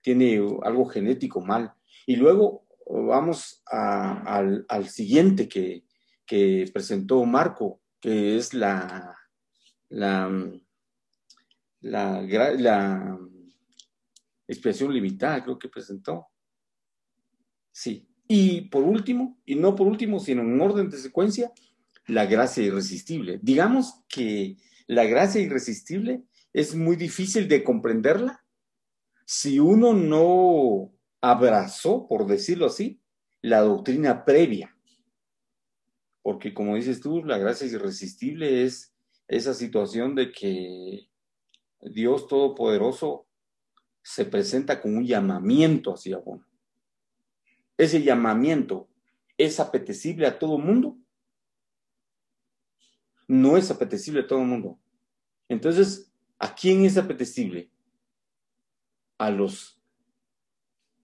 tiene 0.00 0.40
algo 0.62 0.86
genético 0.86 1.40
mal. 1.40 1.72
Y 2.06 2.16
luego 2.16 2.63
vamos 2.86 3.62
al, 3.66 4.64
al, 4.68 4.88
siguiente 4.88 5.48
que, 5.48 5.84
que 6.26 6.70
presentó 6.72 7.24
Marco, 7.24 7.80
que 8.00 8.36
es 8.36 8.54
la, 8.54 9.16
la, 9.88 10.30
la, 11.80 13.18
expresión 14.46 14.92
limitada, 14.92 15.42
creo 15.42 15.58
que 15.58 15.68
presentó. 15.68 16.26
Sí. 17.72 18.06
Y 18.28 18.62
por 18.62 18.84
último, 18.84 19.38
y 19.44 19.54
no 19.54 19.74
por 19.74 19.86
último, 19.86 20.18
sino 20.20 20.42
en 20.42 20.60
orden 20.60 20.88
de 20.88 20.98
secuencia, 20.98 21.52
la 22.06 22.26
gracia 22.26 22.62
irresistible. 22.62 23.38
Digamos 23.42 24.02
que 24.08 24.56
la 24.86 25.04
gracia 25.04 25.40
irresistible 25.40 26.22
es 26.52 26.74
muy 26.74 26.96
difícil 26.96 27.48
de 27.48 27.64
comprenderla 27.64 28.44
si 29.26 29.58
uno 29.58 29.94
no 29.94 30.93
abrazó, 31.24 32.06
por 32.06 32.26
decirlo 32.26 32.66
así, 32.66 33.00
la 33.40 33.60
doctrina 33.60 34.26
previa. 34.26 34.76
Porque 36.20 36.52
como 36.52 36.76
dices 36.76 37.00
tú, 37.00 37.24
la 37.24 37.38
gracia 37.38 37.66
irresistible 37.66 38.64
es 38.64 38.94
esa 39.26 39.54
situación 39.54 40.14
de 40.14 40.30
que 40.32 41.08
Dios 41.80 42.28
Todopoderoso 42.28 43.26
se 44.02 44.26
presenta 44.26 44.82
con 44.82 44.98
un 44.98 45.06
llamamiento 45.06 45.94
hacia 45.94 46.18
uno. 46.18 46.46
Ese 47.78 48.02
llamamiento 48.02 48.90
es 49.38 49.60
apetecible 49.60 50.26
a 50.26 50.38
todo 50.38 50.58
mundo. 50.58 50.98
No 53.26 53.56
es 53.56 53.70
apetecible 53.70 54.20
a 54.20 54.26
todo 54.26 54.40
mundo. 54.40 54.78
Entonces, 55.48 56.12
¿a 56.38 56.54
quién 56.54 56.84
es 56.84 56.98
apetecible? 56.98 57.70
A 59.16 59.30
los, 59.30 59.73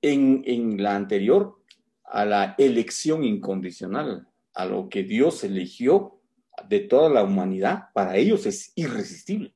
en, 0.02 0.42
en 0.46 0.82
la 0.82 0.96
anterior, 0.96 1.60
a 2.04 2.24
la 2.24 2.54
elección 2.58 3.24
incondicional, 3.24 4.28
a 4.54 4.64
lo 4.64 4.88
que 4.88 5.04
Dios 5.04 5.44
eligió 5.44 6.20
de 6.68 6.80
toda 6.80 7.08
la 7.08 7.22
humanidad, 7.22 7.88
para 7.94 8.16
ellos 8.16 8.46
es 8.46 8.72
irresistible. 8.74 9.54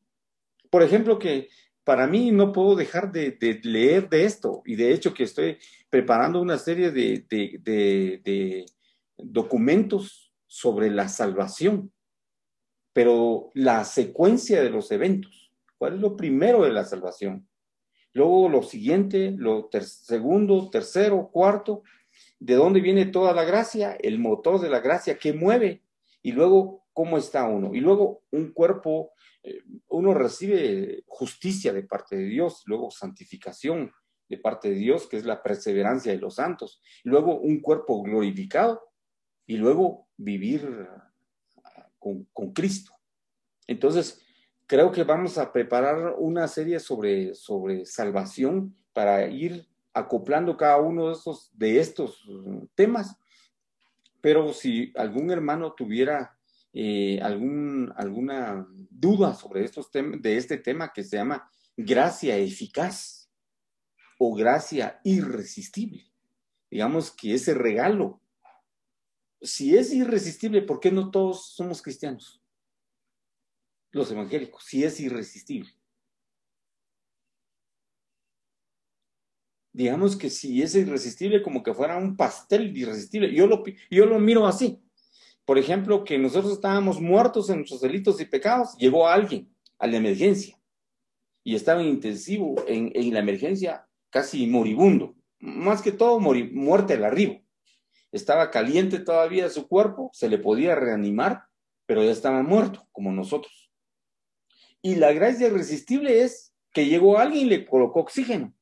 Por 0.70 0.82
ejemplo, 0.82 1.18
que 1.18 1.48
para 1.82 2.06
mí 2.06 2.30
no 2.30 2.52
puedo 2.52 2.76
dejar 2.76 3.12
de, 3.12 3.36
leer 3.62 4.08
de 4.08 4.24
esto, 4.24 4.62
y 4.64 4.76
de 4.76 4.92
hecho 4.92 5.12
que 5.12 5.24
estoy 5.24 5.58
preparando 5.90 6.40
una 6.40 6.58
serie 6.58 6.90
de, 6.90 7.24
de 7.28 8.66
documentos 9.16 10.32
sobre 10.46 10.90
la 10.90 11.08
salvación, 11.08 11.92
pero 12.92 13.50
la 13.54 13.84
secuencia 13.84 14.62
de 14.62 14.70
los 14.70 14.90
eventos, 14.92 15.52
¿cuál 15.76 15.94
es 15.94 16.00
lo 16.00 16.16
primero 16.16 16.62
de 16.62 16.72
la 16.72 16.84
salvación? 16.84 17.46
Luego 18.14 18.49
lo 18.49 18.62
siguiente, 18.62 19.35
lo 19.37 19.68
segundo, 19.83 20.71
tercero, 20.71 21.30
cuarto, 21.33 21.83
¿de 22.38 22.54
dónde 22.54 22.80
viene 22.80 23.06
toda 23.06 23.33
la 23.33 23.44
gracia? 23.44 23.97
El 24.00 24.21
motor 24.21 24.61
de 24.61 24.71
la 24.71 24.78
gracia, 24.78 25.18
¿qué 25.18 25.33
mueve? 25.33 25.83
Y 26.23 26.30
luego 26.30 26.85
cómo 26.92 27.18
está 27.18 27.44
uno. 27.44 27.75
Y 27.75 27.80
luego 27.80 28.23
un 28.30 28.52
cuerpo, 28.52 29.11
eh, 29.42 29.62
uno 29.88 30.14
recibe 30.14 31.02
justicia 31.09 31.73
de 31.73 31.83
parte 31.83 32.16
de 32.16 32.26
Dios, 32.26 32.62
luego 32.66 32.92
santificación 32.92 33.92
de 34.28 34.38
parte 34.38 34.71
de 34.71 34.76
Dios, 34.76 35.09
que 35.09 35.16
es 35.16 35.25
la 35.25 35.42
perseverancia 35.42 36.12
de 36.12 36.18
los 36.18 36.37
santos. 36.37 36.80
Luego 37.02 37.40
un 37.40 37.61
cuerpo 37.61 38.00
glorificado 38.00 38.80
y 39.44 39.56
luego 39.56 40.06
vivir 40.16 40.88
ah, 41.64 41.90
con, 41.99 42.28
con 42.33 42.52
Cristo. 42.52 42.92
Entonces, 43.66 44.24
creo 44.75 44.90
que 44.90 45.04
vamos 45.04 45.38
a 45.38 45.52
preparar 45.52 46.16
una 46.19 46.49
serie 46.49 46.81
sobre, 46.81 47.33
sobre 47.37 47.87
salvación 47.87 48.76
para 48.93 49.25
ir 49.28 49.69
acoplando 49.93 50.57
cada 50.57 50.78
uno 50.78 51.07
de 51.07 51.12
estos, 51.12 51.50
de 51.52 51.78
estos 51.78 52.28
temas. 52.75 53.16
Pero 54.21 54.52
si 54.52 54.93
algún 54.97 55.31
hermano 55.31 55.75
tuviera 55.75 56.37
eh, 56.73 57.21
algún, 57.23 57.93
alguna 57.97 58.66
duda 58.90 59.35
sobre 59.35 59.64
estos 59.64 59.93
de 59.93 60.37
este 60.37 60.59
tema 60.59 60.93
que 60.93 61.04
se 61.04 61.19
llama 61.19 61.49
gracia 61.76 62.37
eficaz 62.37 63.31
o 64.19 64.35
gracia 64.35 64.99
irresistible. 65.04 66.11
Digamos 66.69 67.12
que 67.12 67.35
ese 67.35 67.54
regalo, 67.54 68.21
si 69.40 69.76
es 69.76 69.93
irresistible, 69.93 70.62
¿por 70.62 70.81
qué 70.81 70.90
no 70.90 71.12
todos 71.12 71.54
somos 71.54 71.81
cristianos? 71.81 72.43
Los 73.94 74.10
evangélicos, 74.10 74.64
si 74.64 74.84
es 74.84 75.00
irresistible. 75.00 75.70
Digamos 79.72 80.16
que 80.16 80.28
si 80.28 80.62
es 80.62 80.74
irresistible, 80.74 81.42
como 81.42 81.62
que 81.62 81.72
fuera 81.72 81.96
un 81.96 82.16
pastel 82.16 82.76
irresistible. 82.76 83.34
Yo 83.34 83.46
lo, 83.46 83.64
yo 83.90 84.06
lo 84.06 84.20
miro 84.20 84.46
así 84.46 84.84
por 85.44 85.58
ejemplo, 85.58 86.04
que 86.04 86.18
nosotros 86.18 86.54
estábamos 86.54 87.00
muertos 87.00 87.50
en 87.50 87.56
nuestros 87.58 87.82
delitos 87.82 88.20
y 88.20 88.24
pecados, 88.24 88.76
llegó 88.78 89.06
alguien 89.06 89.54
a 89.78 89.86
la 89.86 89.98
emergencia 89.98 90.58
y 91.42 91.54
estaba 91.54 91.82
en 91.82 91.88
intensivo, 91.88 92.54
en, 92.66 93.12
la 93.12 93.18
emergencia 93.18 93.86
casi 94.08 94.46
moribundo, 94.46 95.14
más 95.38 95.82
que 95.82 95.92
todo 95.92 96.18
muerte 96.18 96.94
al 96.94 97.04
arribo. 97.04 97.42
Estaba 98.10 98.50
caliente 98.50 99.00
todavía 99.00 99.50
su 99.50 99.68
cuerpo, 99.68 100.10
se 100.14 100.28
le 100.28 100.38
podía 100.38 100.74
reanimar, 100.74 101.44
pero 101.84 102.02
ya 102.02 102.12
estaba 102.12 102.42
muerto, 102.42 102.86
como 102.92 103.12
nosotros. 103.12 103.63
Y 104.85 104.97
la 104.97 105.14
gracia 105.14 105.47
irresistible 105.47 106.25
es 106.25 106.53
que 106.71 106.85
llegó 106.85 107.19
alguien 107.19 107.47
y 107.47 107.49
le 107.49 107.64
colocó 107.64 108.00
oxígeno, 108.00 108.55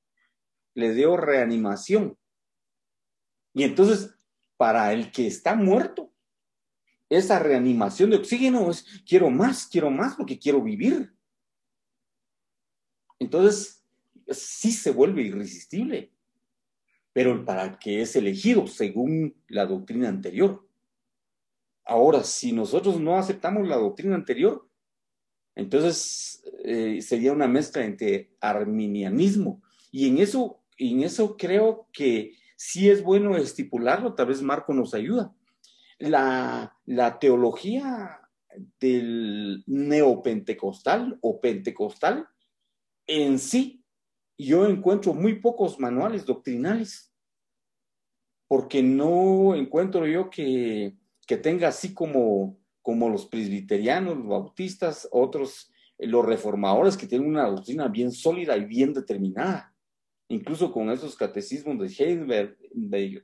le 0.72 0.94
dio 0.94 1.16
reanimación. 1.16 2.16
Y 3.52 3.64
entonces, 3.64 4.14
para 4.56 4.92
el 4.92 5.10
que 5.10 5.26
está 5.26 5.56
muerto, 5.56 6.12
esa 7.08 7.40
reanimación 7.40 8.10
de 8.10 8.18
oxígeno 8.18 8.70
es, 8.70 8.86
quiero 9.04 9.30
más, 9.30 9.66
quiero 9.66 9.90
más 9.90 10.14
porque 10.14 10.38
quiero 10.38 10.62
vivir. 10.62 11.12
Entonces, 13.18 13.84
sí 14.28 14.70
se 14.70 14.92
vuelve 14.92 15.22
irresistible, 15.22 16.12
pero 17.12 17.44
para 17.44 17.80
que 17.80 18.00
es 18.00 18.14
elegido 18.14 18.68
según 18.68 19.34
la 19.48 19.66
doctrina 19.66 20.08
anterior. 20.08 20.64
Ahora, 21.84 22.22
si 22.22 22.52
nosotros 22.52 23.00
no 23.00 23.18
aceptamos 23.18 23.66
la 23.66 23.74
doctrina 23.74 24.14
anterior, 24.14 24.68
entonces 25.54 26.42
eh, 26.64 27.00
sería 27.02 27.32
una 27.32 27.48
mezcla 27.48 27.84
entre 27.84 28.30
arminianismo. 28.40 29.62
Y 29.90 30.08
en 30.08 30.18
eso, 30.18 30.62
en 30.78 31.02
eso 31.02 31.36
creo 31.36 31.88
que 31.92 32.34
sí 32.56 32.88
es 32.88 33.02
bueno 33.02 33.36
estipularlo, 33.36 34.14
tal 34.14 34.26
vez 34.26 34.40
Marco 34.42 34.72
nos 34.72 34.94
ayuda. 34.94 35.34
La, 35.98 36.78
teología 37.20 38.20
del 38.80 39.62
neopentecostal 39.66 41.18
o 41.20 41.40
pentecostal 41.40 42.28
en 43.06 43.38
sí 43.38 43.82
yo 44.38 44.66
encuentro 44.66 45.14
muy 45.14 45.40
pocos 45.40 45.78
manuales 45.78 46.26
doctrinales, 46.26 47.12
porque 48.48 48.82
no 48.82 49.54
encuentro 49.54 50.06
yo 50.06 50.30
que, 50.30 50.96
que 51.26 51.36
tenga 51.36 51.68
así 51.68 51.94
como, 51.94 52.58
como 52.82 53.08
los 53.08 53.26
presbiterianos, 53.26 54.18
los 54.18 54.26
bautistas, 54.26 55.08
otros, 55.12 55.72
los 55.98 56.26
reformadores 56.26 56.96
que 56.96 57.06
tienen 57.06 57.28
una 57.28 57.46
doctrina 57.46 57.88
bien 57.88 58.10
sólida 58.10 58.56
y 58.56 58.64
bien 58.64 58.92
determinada, 58.92 59.74
incluso 60.28 60.72
con 60.72 60.90
esos 60.90 61.16
catecismos 61.16 61.78
de 61.78 62.04
Heidelberg 62.04 62.56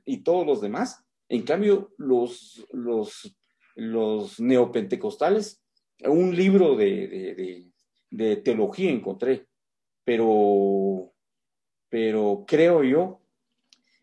y 0.05 0.17
todos 0.23 0.47
los 0.47 0.61
demás. 0.61 1.03
En 1.27 1.43
cambio, 1.43 1.93
los, 1.97 2.65
los, 2.71 3.37
los 3.75 4.39
neopentecostales, 4.39 5.61
un 6.05 6.35
libro 6.35 6.75
de, 6.75 7.69
de 8.09 8.35
teología 8.37 8.89
encontré, 8.89 9.47
pero, 10.03 11.13
pero 11.89 12.45
creo 12.47 12.83
yo 12.83 13.21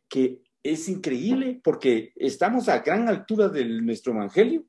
que 0.09 0.43
es 0.63 0.89
increíble 0.89 1.61
porque 1.65 2.13
estamos 2.17 2.69
a 2.69 2.81
gran 2.81 3.09
altura 3.09 3.49
de 3.49 3.65
nuestro 3.65 4.13
evangelio 4.13 4.67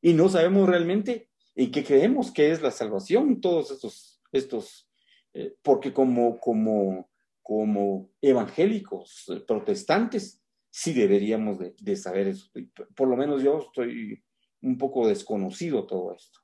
y 0.00 0.12
no 0.12 0.28
sabemos 0.28 0.68
realmente 0.68 1.28
en 1.54 1.70
qué 1.70 1.84
creemos 1.84 2.30
que 2.30 2.50
es 2.50 2.62
la 2.62 2.70
salvación, 2.70 3.40
todos 3.40 3.70
estos, 3.70 4.20
estos 4.32 4.88
eh, 5.34 5.54
porque 5.62 5.92
como, 5.92 6.38
como, 6.38 7.10
como 7.42 8.10
evangélicos 8.20 9.26
protestantes, 9.46 10.42
sí 10.70 10.92
deberíamos 10.92 11.58
de, 11.58 11.74
de, 11.80 11.96
saber 11.96 12.28
eso. 12.28 12.50
Por 12.94 13.08
lo 13.08 13.16
menos 13.16 13.42
yo 13.42 13.58
estoy 13.58 14.22
un 14.62 14.78
poco 14.78 15.08
desconocido 15.08 15.86
todo 15.86 16.14
esto. 16.14 16.38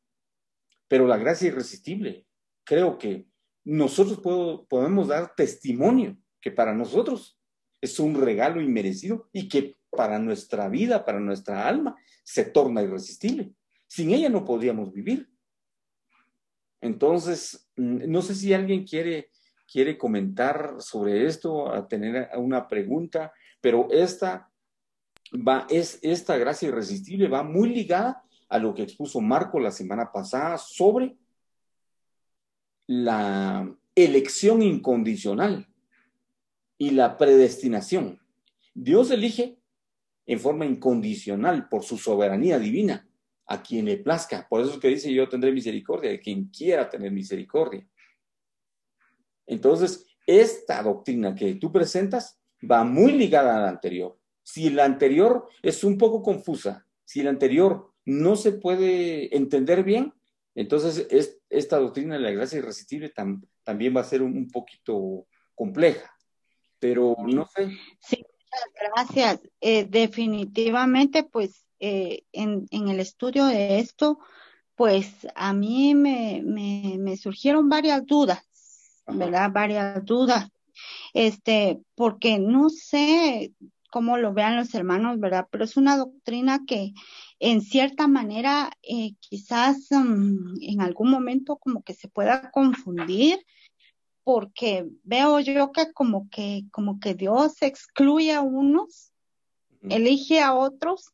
Pero 0.88 1.06
la 1.06 1.16
gracia 1.16 1.48
irresistible, 1.48 2.26
creo 2.64 2.98
que 2.98 3.26
nosotros 3.64 4.20
podemos 4.68 5.08
dar 5.08 5.34
testimonio 5.34 6.18
que 6.40 6.50
para 6.50 6.74
nosotros 6.74 7.40
es 7.80 7.98
un 7.98 8.20
regalo 8.20 8.60
inmerecido 8.60 9.28
y 9.32 9.48
que 9.48 9.76
para 9.94 10.18
nuestra 10.18 10.68
vida, 10.68 11.04
para 11.04 11.20
nuestra 11.20 11.66
alma, 11.66 11.96
se 12.22 12.44
torna 12.44 12.82
irresistible. 12.82 13.52
Sin 13.86 14.10
ella 14.10 14.28
no 14.28 14.44
podríamos 14.44 14.92
vivir. 14.92 15.28
Entonces, 16.80 17.68
mm, 17.76 18.10
no 18.10 18.22
sé 18.22 18.34
si 18.34 18.52
alguien 18.52 18.84
quiere, 18.84 19.30
quiere 19.70 19.96
comentar 19.96 20.76
sobre 20.78 21.26
esto, 21.26 21.72
a 21.72 21.88
tener 21.88 22.30
una 22.36 22.68
pregunta, 22.68 23.32
pero 23.60 23.88
esta 23.90 24.50
va, 25.32 25.66
es 25.70 25.98
esta 26.02 26.36
gracia 26.36 26.68
irresistible 26.68 27.28
va 27.28 27.42
muy 27.42 27.70
ligada 27.70 28.22
a 28.48 28.58
lo 28.58 28.74
que 28.74 28.82
expuso 28.82 29.20
Marco 29.20 29.58
la 29.58 29.70
semana 29.70 30.12
pasada 30.12 30.58
sobre 30.58 31.16
la 32.86 33.74
elección 33.94 34.62
incondicional 34.62 35.66
y 36.76 36.90
la 36.90 37.16
predestinación. 37.16 38.20
Dios 38.74 39.10
elige 39.10 39.58
en 40.26 40.40
forma 40.40 40.64
incondicional 40.64 41.68
por 41.68 41.84
su 41.84 41.98
soberanía 41.98 42.58
divina 42.58 43.08
a 43.46 43.62
quien 43.62 43.86
le 43.86 43.98
plazca. 43.98 44.46
Por 44.48 44.60
eso 44.60 44.74
es 44.74 44.78
que 44.78 44.88
dice 44.88 45.12
yo 45.12 45.28
tendré 45.28 45.52
misericordia 45.52 46.10
de 46.10 46.20
quien 46.20 46.46
quiera 46.46 46.88
tener 46.88 47.12
misericordia. 47.12 47.86
Entonces, 49.46 50.06
esta 50.26 50.82
doctrina 50.82 51.34
que 51.34 51.54
tú 51.56 51.70
presentas 51.70 52.40
va 52.70 52.84
muy 52.84 53.12
ligada 53.12 53.56
a 53.56 53.62
la 53.62 53.68
anterior. 53.68 54.18
Si 54.42 54.70
la 54.70 54.84
anterior 54.84 55.48
es 55.62 55.84
un 55.84 55.98
poco 55.98 56.22
confusa, 56.22 56.86
si 57.04 57.22
la 57.22 57.30
anterior 57.30 57.92
no 58.04 58.36
se 58.36 58.52
puede 58.52 59.34
entender 59.36 59.84
bien, 59.84 60.14
entonces, 60.54 61.08
esta 61.50 61.78
doctrina 61.78 62.14
de 62.14 62.20
la 62.20 62.30
gracia 62.30 62.58
irresistible 62.58 63.12
también 63.64 63.96
va 63.96 64.02
a 64.02 64.04
ser 64.04 64.22
un, 64.22 64.48
poquito 64.50 65.26
compleja, 65.54 66.14
pero 66.78 67.16
no 67.26 67.46
sé. 67.46 67.70
Sí, 67.98 68.24
gracias. 68.80 69.40
Eh, 69.60 69.84
definitivamente, 69.84 71.24
pues, 71.24 71.64
eh, 71.80 72.22
en, 72.32 72.66
el 72.70 73.00
estudio 73.00 73.46
de 73.46 73.78
esto, 73.80 74.18
pues 74.74 75.26
a 75.34 75.52
mí 75.52 75.94
me, 75.94 76.42
me, 76.44 77.16
surgieron 77.16 77.68
varias 77.68 78.04
dudas, 78.06 78.44
¿verdad? 79.06 79.50
Varias 79.52 80.04
dudas. 80.04 80.48
Este, 81.12 81.80
porque 81.94 82.38
no 82.38 82.70
sé 82.70 83.52
cómo 83.90 84.16
lo 84.16 84.32
vean 84.32 84.56
los 84.56 84.74
hermanos, 84.74 85.20
¿verdad? 85.20 85.46
Pero 85.50 85.64
es 85.64 85.76
una 85.76 85.96
doctrina 85.96 86.62
que 86.66 86.94
en 87.38 87.60
cierta 87.60 88.08
manera 88.08 88.70
eh, 88.82 89.12
quizás 89.20 89.86
mm, 89.90 90.56
en 90.62 90.80
algún 90.80 91.10
momento 91.10 91.58
como 91.58 91.82
que 91.82 91.94
se 91.94 92.08
pueda 92.08 92.50
confundir 92.50 93.38
porque 94.24 94.88
veo 95.02 95.38
yo 95.40 95.70
que 95.70 95.92
como 95.92 96.28
que 96.30 96.64
como 96.72 96.98
que 96.98 97.14
Dios 97.14 97.60
excluye 97.60 98.32
a 98.32 98.40
unos, 98.40 99.12
elige 99.82 100.40
a 100.40 100.54
otros, 100.54 101.10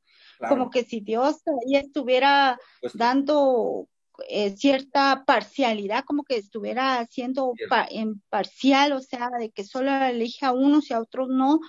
como 0.49 0.71
que 0.71 0.85
si 0.85 1.01
Dios 1.01 1.43
ahí 1.47 1.77
estuviera 1.77 2.59
pues 2.81 2.95
dando 2.95 3.89
eh, 4.29 4.57
cierta 4.57 5.25
parcialidad, 5.27 6.05
como 6.05 6.25
que 6.25 6.37
estuviera 6.37 7.01
haciendo 7.01 7.55
en 7.91 8.23
parcial, 8.29 8.93
o 8.93 9.01
sea, 9.01 9.29
de 9.39 9.51
que 9.51 9.65
solo 9.65 9.93
elige 10.05 10.47
a 10.47 10.53
unos 10.53 10.91
y 10.91 10.95
a 10.95 11.01
otros 11.01 11.29
no. 11.29 11.61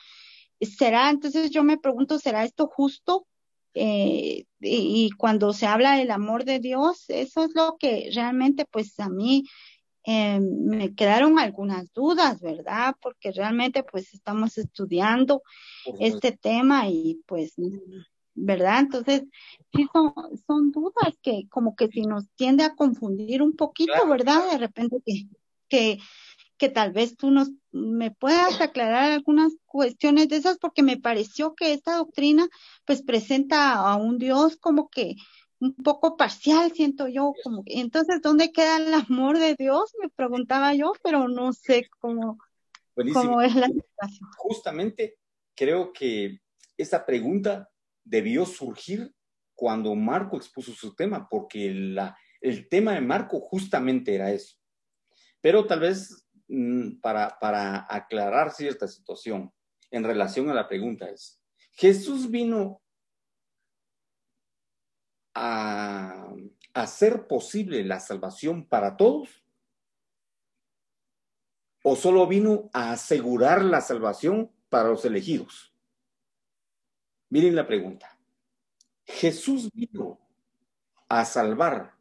¿Será? 0.60 1.10
Entonces 1.10 1.50
yo 1.50 1.64
me 1.64 1.78
pregunto, 1.78 2.20
¿será 2.20 2.44
esto 2.44 2.68
justo? 2.68 3.26
Eh, 3.74 4.46
y, 4.60 5.10
cuando 5.18 5.54
se 5.54 5.66
habla 5.66 5.96
del 5.96 6.12
amor 6.12 6.44
de 6.44 6.60
Dios, 6.60 7.06
eso 7.10 7.46
es 7.46 7.52
lo 7.56 7.78
que 7.78 8.10
realmente 8.14 8.66
pues 8.66 9.00
a 9.00 9.10
mí 9.10 9.46
eh, 10.04 10.40
me 10.40 10.96
quedaron 10.96 11.40
algunas 11.40 11.92
dudas, 11.94 12.42
¿verdad? 12.42 12.96
Porque 13.02 13.32
realmente 13.32 13.84
pues 13.84 14.14
estamos 14.14 14.58
estudiando 14.58 15.44
este 16.00 16.32
tema 16.32 16.88
y 16.90 17.22
pues, 17.26 17.54
¿verdad? 18.34 18.80
Entonces, 18.80 19.24
sí 19.74 19.88
son, 19.94 20.14
son 20.48 20.72
dudas 20.72 21.18
que 21.22 21.48
como 21.50 21.76
que 21.76 21.88
si 21.88 22.02
nos 22.02 22.30
tiende 22.36 22.64
a 22.64 22.76
confundir 22.76 23.42
un 23.42 23.56
poquito, 23.56 24.08
¿verdad? 24.08 24.52
De 24.52 24.58
repente 24.58 24.98
que, 25.06 25.28
que 25.70 26.00
que 26.62 26.70
tal 26.70 26.92
vez 26.92 27.18
tú 27.18 27.32
nos 27.32 27.50
me 27.72 28.12
puedas 28.12 28.62
aclarar 28.62 29.14
algunas 29.14 29.54
cuestiones 29.66 30.30
de 30.30 30.36
esas 30.36 30.60
porque 30.60 30.84
me 30.84 30.98
pareció 30.98 31.56
que 31.56 31.74
esta 31.74 31.96
doctrina 31.96 32.48
pues 32.86 33.02
presenta 33.02 33.74
a 33.74 33.96
un 33.96 34.20
Dios 34.20 34.58
como 34.58 34.88
que 34.88 35.16
un 35.62 35.76
poco 35.76 36.18
parcial, 36.18 36.72
siento 36.74 37.08
yo, 37.08 37.34
como 37.44 37.64
entonces 37.66 38.22
¿dónde 38.22 38.52
queda 38.52 38.78
el 38.78 38.94
amor 38.94 39.38
de 39.38 39.56
Dios? 39.56 39.94
Me 40.02 40.10
preguntaba 40.10 40.74
yo, 40.74 40.94
pero 41.04 41.28
no 41.28 41.54
sé 41.54 41.88
cómo, 42.00 42.38
cómo 43.14 43.42
es 43.42 43.56
la 43.56 43.68
situación. 43.68 44.30
Justamente 44.38 45.18
creo 45.56 45.94
que 45.94 46.42
esa 46.78 47.06
pregunta 47.06 47.70
debió 48.04 48.46
surgir 48.46 49.14
cuando 49.56 49.96
Marco 49.96 50.36
expuso 50.36 50.74
su 50.74 50.96
tema, 50.96 51.28
porque 51.30 51.72
la, 51.72 52.18
el 52.42 52.68
tema 52.68 52.94
de 52.94 53.02
Marco 53.02 53.40
justamente 53.40 54.16
era 54.16 54.32
eso. 54.32 54.58
Pero 55.40 55.66
tal 55.66 55.80
vez 55.80 56.22
Mm, 56.54 57.00
para, 57.00 57.38
para 57.40 57.88
aclarar 57.90 58.52
cierta 58.52 58.86
situación 58.86 59.54
en 59.90 60.04
relación 60.04 60.50
a 60.50 60.54
la 60.54 60.68
pregunta 60.68 61.10
es, 61.10 61.42
¿Jesús 61.72 62.30
vino 62.30 62.82
a 65.34 66.28
hacer 66.74 67.28
posible 67.28 67.84
la 67.84 68.00
salvación 68.00 68.66
para 68.66 68.98
todos? 68.98 69.44
¿O 71.84 71.96
solo 71.96 72.28
vino 72.28 72.70
a 72.74 72.92
asegurar 72.92 73.64
la 73.64 73.82
salvación 73.82 74.52
para 74.70 74.90
los 74.90 75.04
elegidos? 75.06 75.74
Miren 77.30 77.56
la 77.56 77.66
pregunta. 77.66 78.20
Jesús 79.06 79.72
vino 79.74 80.20
a 81.10 81.26
salvar. 81.26 81.96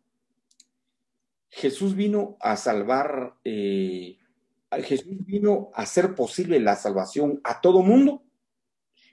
Jesús 1.49 1.95
vino 1.95 2.37
a 2.41 2.57
salvar 2.57 3.37
eh, 3.45 4.21
Jesús 4.79 5.25
vino 5.27 5.71
a 5.75 5.83
hacer 5.83 6.15
posible 6.15 6.61
la 6.61 6.77
salvación 6.77 7.41
a 7.43 7.61
todo 7.61 7.83
mundo, 7.83 8.23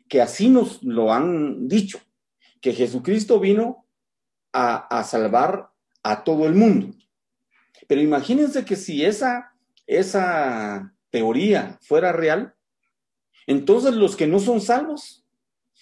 que 0.08 0.22
así 0.22 0.50
nos 0.50 0.84
lo 0.84 1.12
han 1.12 1.68
dicho, 1.68 2.00
que 2.62 2.74
Jesucristo 2.74 3.40
vino 3.40 3.87
a, 4.58 5.04
salvar 5.04 5.70
a 6.02 6.24
todo 6.24 6.48
el 6.48 6.56
mundo. 6.56 6.96
Pero 7.88 8.02
imagínense 8.02 8.66
que 8.66 8.76
si 8.76 9.06
esa, 9.06 9.54
esa 9.86 10.94
teoría 11.12 11.78
fuera 11.82 12.12
real, 12.12 12.56
entonces 13.46 13.94
los 13.94 14.16
que 14.16 14.26
no 14.26 14.40
son 14.40 14.60
salvos, 14.60 15.24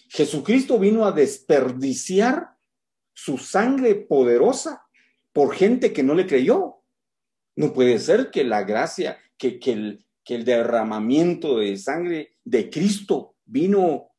Jesucristo 0.10 0.78
vino 0.78 1.06
a 1.06 1.14
desperdiciar 1.14 2.50
su 3.14 3.38
sangre 3.38 3.96
poderosa 3.96 4.84
por 5.32 5.56
gente 5.56 5.94
que 5.94 6.04
no 6.04 6.14
le 6.14 6.28
creyó. 6.28 6.82
No 7.56 7.72
puede 7.74 7.98
ser 8.00 8.30
que 8.30 8.44
la 8.44 8.64
gracia, 8.64 9.18
que, 9.38 9.60
el, 9.66 10.06
que 10.24 10.36
el 10.36 10.44
derramamiento 10.44 11.60
de 11.60 11.78
sangre 11.78 12.34
de 12.44 12.70
Cristo 12.70 13.36
vino 13.46 14.10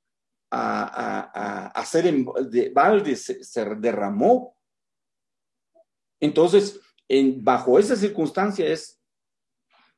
a, 0.51 1.71
a, 1.75 1.85
ser 1.85 2.07
en 2.07 2.27
de 2.51 2.71
balde, 2.71 3.17
se, 3.17 3.65
derramó. 3.77 4.57
Entonces, 6.21 6.81
en, 7.09 7.43
bajo 7.45 7.79
esa 7.79 7.97
circunstancia 7.97 8.67
es 8.67 9.01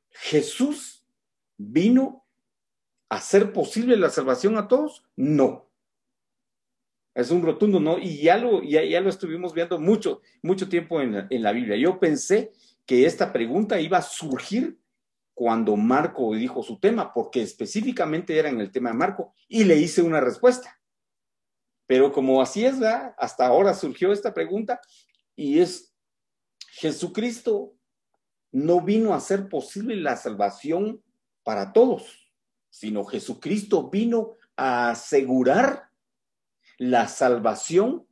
Jesús 0.09 1.05
vino 1.57 2.25
a 3.09 3.15
hacer 3.15 3.53
posible 3.53 3.97
la 3.97 4.09
salvación 4.09 4.57
a 4.57 4.67
todos? 4.67 5.03
No. 5.15 5.69
Es 7.15 7.31
un 7.31 7.41
rotundo 7.41 7.79
no, 7.79 7.97
y 7.97 8.21
ya 8.21 8.37
lo, 8.37 8.63
ya, 8.63 8.83
ya 8.83 9.01
lo 9.01 9.09
estuvimos 9.09 9.53
viendo 9.53 9.79
mucho, 9.79 10.21
mucho 10.41 10.69
tiempo 10.69 11.01
en 11.01 11.27
en 11.29 11.43
la 11.43 11.51
Biblia. 11.51 11.75
Yo 11.75 11.99
pensé 11.99 12.51
que 12.85 13.05
esta 13.05 13.33
pregunta 13.33 13.79
iba 13.79 13.97
a 13.97 14.03
surgir 14.03 14.79
cuando 15.39 15.77
Marco 15.77 16.33
dijo 16.33 16.61
su 16.61 16.81
tema, 16.81 17.13
porque 17.13 17.41
específicamente 17.41 18.37
era 18.37 18.49
en 18.49 18.59
el 18.59 18.73
tema 18.73 18.89
de 18.89 18.97
Marco, 18.97 19.33
y 19.47 19.63
le 19.63 19.77
hice 19.77 20.01
una 20.01 20.19
respuesta. 20.19 20.81
Pero 21.87 22.11
como 22.11 22.41
así 22.41 22.65
es, 22.65 22.75
hasta 23.17 23.47
ahora 23.47 23.73
surgió 23.73 24.11
esta 24.11 24.33
pregunta, 24.33 24.81
y 25.37 25.59
es, 25.59 25.95
Jesucristo 26.71 27.73
no 28.51 28.81
vino 28.81 29.13
a 29.13 29.15
hacer 29.15 29.47
posible 29.47 29.95
la 29.95 30.17
salvación 30.17 31.01
para 31.43 31.71
todos, 31.71 32.29
sino 32.69 33.05
Jesucristo 33.05 33.89
vino 33.89 34.35
a 34.57 34.89
asegurar 34.89 35.87
la 36.77 37.07
salvación 37.07 38.05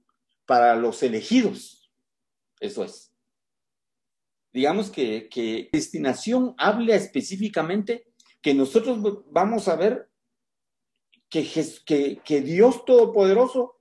para 0.46 0.78
los 0.78 1.04
elegidos. 1.04 1.92
Eso 2.62 2.86
es. 2.86 3.07
Digamos 4.54 4.90
que, 4.90 5.30
que 5.30 5.70
destinación 5.72 6.56
habla 6.58 6.96
específicamente 6.96 8.08
que 8.42 8.54
nosotros 8.54 9.24
vamos 9.30 9.68
a 9.68 9.76
ver 9.76 10.10
que, 11.30 11.46
que, 11.86 12.22
que 12.24 12.42
Dios 12.42 12.86
Todopoderoso 12.86 13.78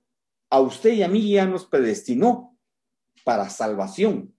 a 0.49 0.59
usted 0.59 0.93
y 0.93 1.03
a 1.03 1.07
mí 1.07 1.31
ya 1.31 1.45
nos 1.45 1.65
predestinó 1.65 2.57
para 3.23 3.49
salvación. 3.49 4.35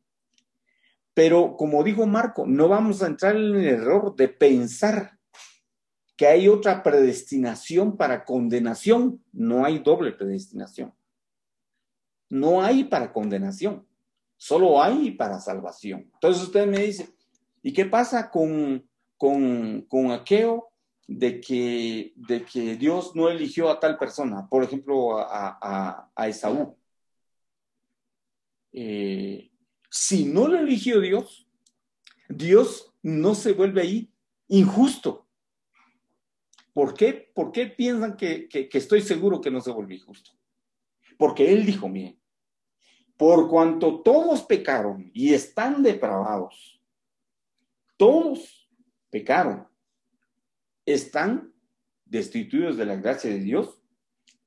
Pero 1.15 1.57
como 1.57 1.83
dijo 1.83 2.07
Marco, 2.07 2.47
no 2.47 2.69
vamos 2.69 3.03
a 3.03 3.07
entrar 3.09 3.35
en 3.35 3.57
el 3.57 3.67
error 3.67 4.15
de 4.15 4.29
pensar 4.29 5.19
que 6.17 6.29
hay 6.29 6.47
otra 6.47 6.83
predestinación 6.83 7.97
para 7.97 8.25
condenación. 8.25 9.25
No 9.33 9.65
hay 9.65 9.81
doble 9.81 10.13
predestinación. 10.13 10.95
No 12.31 12.63
hay 12.63 12.85
para 12.85 13.13
condenación. 13.13 13.88
Solo 14.39 14.83
hay 14.83 15.11
para 15.11 15.41
salvación. 15.41 16.11
Entonces 16.15 16.43
usted 16.45 16.67
me 16.67 16.79
dice, 16.79 17.11
¿y 17.63 17.73
qué 17.73 17.85
pasa 17.85 18.31
con, 18.31 18.89
con, 19.17 19.83
con 19.83 20.13
aquello 20.13 20.69
de 21.07 21.41
que, 21.41 22.13
de 22.17 22.45
que 22.45 22.77
Dios 22.77 23.15
no 23.15 23.29
eligió 23.29 23.69
a 23.69 23.81
tal 23.81 23.99
persona? 23.99 24.49
Por 24.49 24.65
ejemplo, 24.65 25.19
a, 25.19 26.09
a, 26.17 26.29
Esaú. 26.29 26.77
Eh, 28.73 29.51
si 29.91 30.25
no 30.25 30.49
lo 30.49 30.59
eligió 30.59 31.01
Dios, 31.01 31.47
Dios 32.29 32.93
no 33.03 33.35
se 33.35 33.53
vuelve 33.53 33.83
ahí 33.83 34.13
injusto. 34.49 35.27
¿Por 36.73 36.95
qué? 36.95 37.33
¿Por 37.35 37.51
qué 37.51 37.67
piensan 37.67 38.17
que, 38.17 38.49
estoy 38.73 39.01
seguro 39.01 39.41
que 39.41 39.51
no 39.51 39.61
se 39.61 39.73
volvió 39.73 39.99
justo? 40.05 40.31
Porque 41.17 41.53
Él 41.53 41.67
dijo, 41.67 41.91
bien, 41.91 42.18
por 43.19 43.49
cuanto 43.49 44.01
todos 44.01 44.45
pecaron 44.45 45.11
y 45.13 45.35
están 45.35 45.83
depravados, 45.83 46.81
todos 47.97 48.71
pecaron, 49.11 49.67
están 50.87 51.53
destituidos 52.05 52.77
de 52.77 52.87
la 52.87 52.95
gracia 52.95 53.29
de 53.29 53.41
Dios 53.41 53.83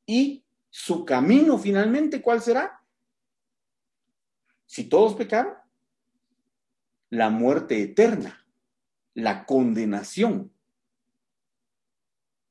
y 0.05 0.45
su 0.69 1.03
camino 1.03 1.57
finalmente, 1.57 2.21
¿cuál 2.21 2.41
será? 2.41 2.81
Si 4.65 4.85
todos 4.85 5.15
pecaron, 5.15 5.53
la 7.09 7.29
muerte 7.29 7.81
eterna, 7.81 8.47
la 9.13 9.45
condenación. 9.45 10.49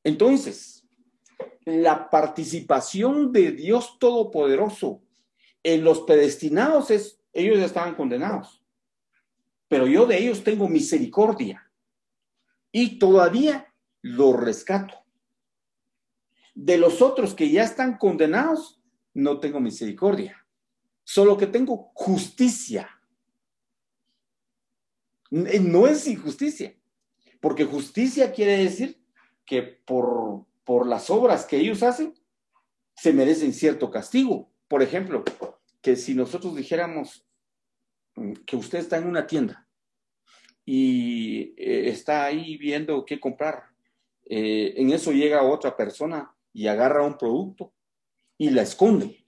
Entonces, 0.04 0.86
la 1.64 2.10
participación 2.10 3.32
de 3.32 3.52
Dios 3.52 3.98
Todopoderoso 3.98 5.02
en 5.62 5.84
los 5.84 6.02
predestinados 6.02 6.90
es, 6.90 7.20
ellos 7.32 7.58
ya 7.58 7.66
estaban 7.66 7.94
condenados, 7.94 8.62
pero 9.68 9.86
yo 9.86 10.06
de 10.06 10.18
ellos 10.18 10.42
tengo 10.42 10.68
misericordia 10.68 11.70
y 12.72 12.98
todavía 12.98 13.72
los 14.02 14.38
rescato. 14.38 14.94
De 16.54 16.78
los 16.78 17.00
otros 17.00 17.34
que 17.34 17.50
ya 17.50 17.62
están 17.62 17.96
condenados, 17.96 18.80
no 19.14 19.38
tengo 19.38 19.60
misericordia, 19.60 20.46
solo 21.04 21.36
que 21.36 21.46
tengo 21.46 21.90
justicia. 21.94 23.00
No 25.30 25.86
es 25.86 26.06
injusticia, 26.08 26.76
porque 27.40 27.64
justicia 27.64 28.32
quiere 28.32 28.58
decir 28.58 29.00
que 29.46 29.62
por, 29.62 30.46
por 30.64 30.86
las 30.86 31.10
obras 31.10 31.44
que 31.44 31.58
ellos 31.58 31.82
hacen, 31.82 32.14
se 32.96 33.12
merecen 33.12 33.52
cierto 33.52 33.90
castigo. 33.90 34.52
Por 34.68 34.82
ejemplo, 34.82 35.24
que 35.80 35.96
si 35.96 36.14
nosotros 36.14 36.54
dijéramos 36.56 37.26
mm, 38.16 38.32
que 38.46 38.56
usted 38.56 38.78
está 38.78 38.98
en 38.98 39.06
una 39.06 39.26
tienda 39.26 39.66
y 40.64 41.54
eh, 41.56 41.88
está 41.88 42.24
ahí 42.24 42.56
viendo 42.56 43.04
qué 43.04 43.18
comprar, 43.18 43.64
eh, 44.26 44.74
en 44.76 44.90
eso 44.90 45.12
llega 45.12 45.42
otra 45.42 45.76
persona 45.76 46.34
y 46.52 46.66
agarra 46.66 47.04
un 47.04 47.18
producto 47.18 47.72
y 48.38 48.50
la 48.50 48.62
esconde. 48.62 49.26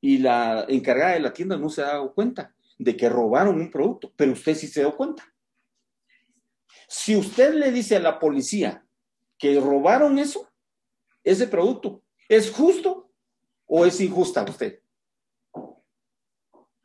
Y 0.00 0.18
la 0.18 0.64
encargada 0.68 1.12
de 1.12 1.20
la 1.20 1.32
tienda 1.32 1.56
no 1.56 1.68
se 1.68 1.82
ha 1.82 1.86
dado 1.86 2.14
cuenta 2.14 2.54
de 2.78 2.96
que 2.96 3.08
robaron 3.08 3.60
un 3.60 3.70
producto, 3.70 4.12
pero 4.16 4.32
usted 4.32 4.54
sí 4.54 4.66
se 4.66 4.80
dio 4.80 4.96
cuenta. 4.96 5.24
Si 6.88 7.16
usted 7.16 7.54
le 7.54 7.70
dice 7.70 7.96
a 7.96 8.00
la 8.00 8.18
policía 8.18 8.84
que 9.38 9.60
robaron 9.60 10.18
eso, 10.18 10.48
ese 11.22 11.46
producto, 11.46 12.02
¿es 12.28 12.50
justo 12.50 13.10
o 13.66 13.84
es 13.84 14.00
injusta 14.00 14.44
usted? 14.44 14.79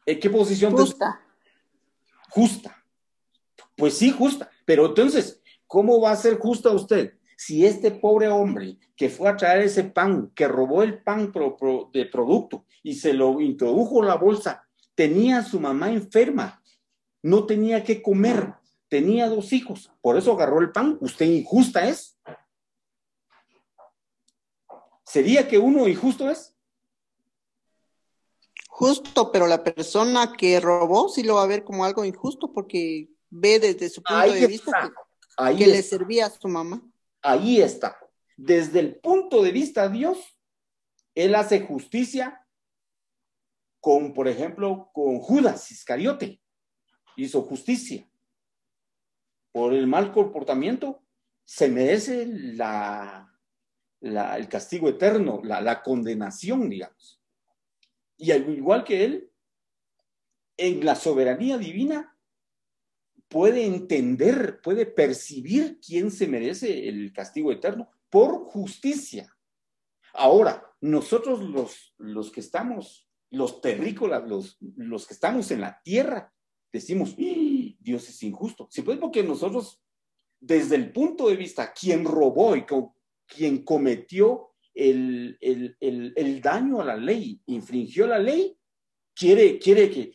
¿En 0.05 0.19
qué 0.19 0.29
posición? 0.29 0.73
Justa. 0.73 1.21
Justa. 2.29 2.83
Pues 3.75 3.97
sí, 3.97 4.11
justa. 4.11 4.49
Pero 4.65 4.87
entonces, 4.87 5.41
¿cómo 5.67 5.99
va 5.99 6.11
a 6.11 6.15
ser 6.15 6.37
justa 6.37 6.69
usted 6.69 7.13
si 7.37 7.65
este 7.65 7.91
pobre 7.91 8.29
hombre 8.29 8.77
que 8.95 9.09
fue 9.09 9.29
a 9.29 9.35
traer 9.35 9.63
ese 9.63 9.83
pan, 9.83 10.31
que 10.33 10.47
robó 10.47 10.83
el 10.83 11.01
pan 11.01 11.31
de 11.91 12.05
producto 12.05 12.65
y 12.81 12.95
se 12.95 13.13
lo 13.13 13.41
introdujo 13.41 14.01
en 14.01 14.07
la 14.07 14.15
bolsa, 14.15 14.65
tenía 14.95 15.39
a 15.39 15.43
su 15.43 15.59
mamá 15.59 15.91
enferma, 15.91 16.63
no 17.21 17.45
tenía 17.45 17.83
que 17.83 18.01
comer, 18.01 18.53
tenía 18.87 19.27
dos 19.27 19.51
hijos, 19.51 19.91
por 20.01 20.17
eso 20.17 20.31
agarró 20.33 20.61
el 20.61 20.71
pan, 20.71 20.97
¿usted 21.01 21.25
injusta 21.25 21.87
es? 21.87 22.17
¿Sería 25.03 25.47
que 25.47 25.57
uno 25.57 25.87
injusto 25.87 26.29
es? 26.29 26.54
Justo, 28.77 29.31
pero 29.31 29.47
la 29.47 29.63
persona 29.63 30.33
que 30.33 30.59
robó 30.59 31.07
sí 31.07 31.23
lo 31.23 31.35
va 31.35 31.43
a 31.43 31.47
ver 31.47 31.63
como 31.63 31.85
algo 31.85 32.03
injusto 32.03 32.51
porque 32.51 33.07
ve 33.29 33.57
desde 33.57 33.87
su 33.87 34.03
punto 34.03 34.33
de 34.33 34.47
vista 34.47 34.93
que, 35.57 35.65
le 35.65 35.81
servía 35.81 36.25
a 36.25 36.29
su 36.29 36.49
mamá. 36.49 36.81
Ahí 37.21 37.61
está. 37.61 37.97
Desde 38.35 38.81
el 38.81 38.97
punto 38.97 39.41
de 39.41 39.53
vista 39.53 39.87
de 39.87 39.97
Dios, 39.97 40.37
Él 41.13 41.35
hace 41.35 41.61
justicia 41.61 42.45
con, 43.79 44.13
por 44.13 44.27
ejemplo, 44.27 44.89
con 44.93 45.19
Judas 45.19 45.71
Iscariote. 45.71 46.41
Hizo 47.15 47.43
justicia. 47.43 48.05
Por 49.53 49.73
el 49.73 49.87
mal 49.87 50.11
comportamiento, 50.11 51.01
se 51.45 51.69
merece 51.69 52.25
la 52.27 53.31
el 54.01 54.49
castigo 54.49 54.89
eterno, 54.89 55.39
la, 55.45 55.81
condenación, 55.81 56.69
digamos. 56.69 57.14
Y 58.17 58.31
al 58.31 58.49
igual 58.49 58.83
que 58.83 59.03
él, 59.03 59.31
en 60.57 60.85
la 60.85 60.95
soberanía 60.95 61.57
divina, 61.57 62.17
puede 63.27 63.65
entender, 63.65 64.61
puede 64.61 64.85
percibir 64.85 65.79
quién 65.85 66.11
se 66.11 66.27
merece 66.27 66.87
el 66.87 67.11
castigo 67.11 67.51
eterno 67.51 67.89
por 68.09 68.45
justicia. 68.45 69.35
Ahora, 70.13 70.63
nosotros 70.79 71.41
los, 71.41 71.93
los 71.97 72.31
que 72.31 72.39
estamos, 72.39 73.09
los 73.31 73.59
terrícolas, 73.59 74.27
los, 74.27 74.57
los 74.61 75.05
que 75.05 75.13
estamos 75.13 75.51
en 75.51 75.61
la 75.61 75.81
tierra, 75.83 76.33
decimos, 76.71 77.15
¡Ah! 77.19 77.55
Dios 77.79 78.09
es 78.09 78.23
injusto. 78.23 78.67
Si 78.71 78.81
pues 78.81 78.97
porque 78.97 79.21
nosotros, 79.21 79.81
desde 80.39 80.75
el 80.75 80.91
punto 80.91 81.27
de 81.27 81.35
vista, 81.35 81.71
quien 81.71 82.03
robó 82.03 82.55
y 82.55 82.65
quien 83.27 83.63
cometió 83.63 84.54
el, 84.75 86.41
daño 86.41 86.81
a 86.81 86.85
la 86.85 86.97
ley, 86.97 87.41
infringió 87.47 88.05
la 88.05 88.19
ley, 88.19 88.57
quiere, 89.13 89.57
quiere 89.57 89.89
que 89.89 90.13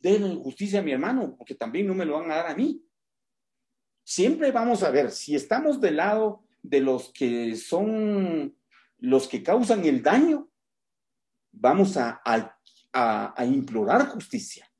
den 0.00 0.38
justicia 0.40 0.80
a 0.80 0.82
mi 0.82 0.92
hermano, 0.92 1.36
porque 1.36 1.54
también 1.54 1.86
no 1.86 1.94
me 1.94 2.04
lo 2.04 2.18
van 2.18 2.30
a 2.30 2.36
dar 2.36 2.46
a 2.48 2.56
mí. 2.56 2.84
Siempre 4.02 4.50
vamos 4.50 4.82
a 4.82 4.90
ver 4.90 5.10
si 5.10 5.34
estamos 5.34 5.80
del 5.80 5.96
lado 5.96 6.44
de 6.62 6.80
los 6.80 7.12
que 7.12 7.56
son 7.56 8.56
los 8.98 9.28
que 9.28 9.42
causan 9.42 9.84
el 9.84 10.02
daño, 10.02 10.50
vamos 11.52 11.96
a, 11.96 12.20
a 12.24 13.44
implorar 13.46 14.08
justicia. 14.08 14.70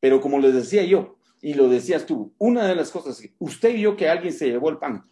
Pero 0.00 0.20
como 0.20 0.38
les 0.38 0.54
decía 0.54 0.84
yo, 0.84 1.18
y 1.40 1.54
lo 1.54 1.68
decías 1.68 2.06
tú, 2.06 2.34
una 2.38 2.66
de 2.66 2.74
las 2.74 2.90
cosas, 2.90 3.22
usted 3.38 3.74
vio 3.74 3.96
que 3.96 4.08
alguien 4.08 4.32
se 4.32 4.48
llevó 4.48 4.70
el 4.70 4.78
pan, 4.78 5.08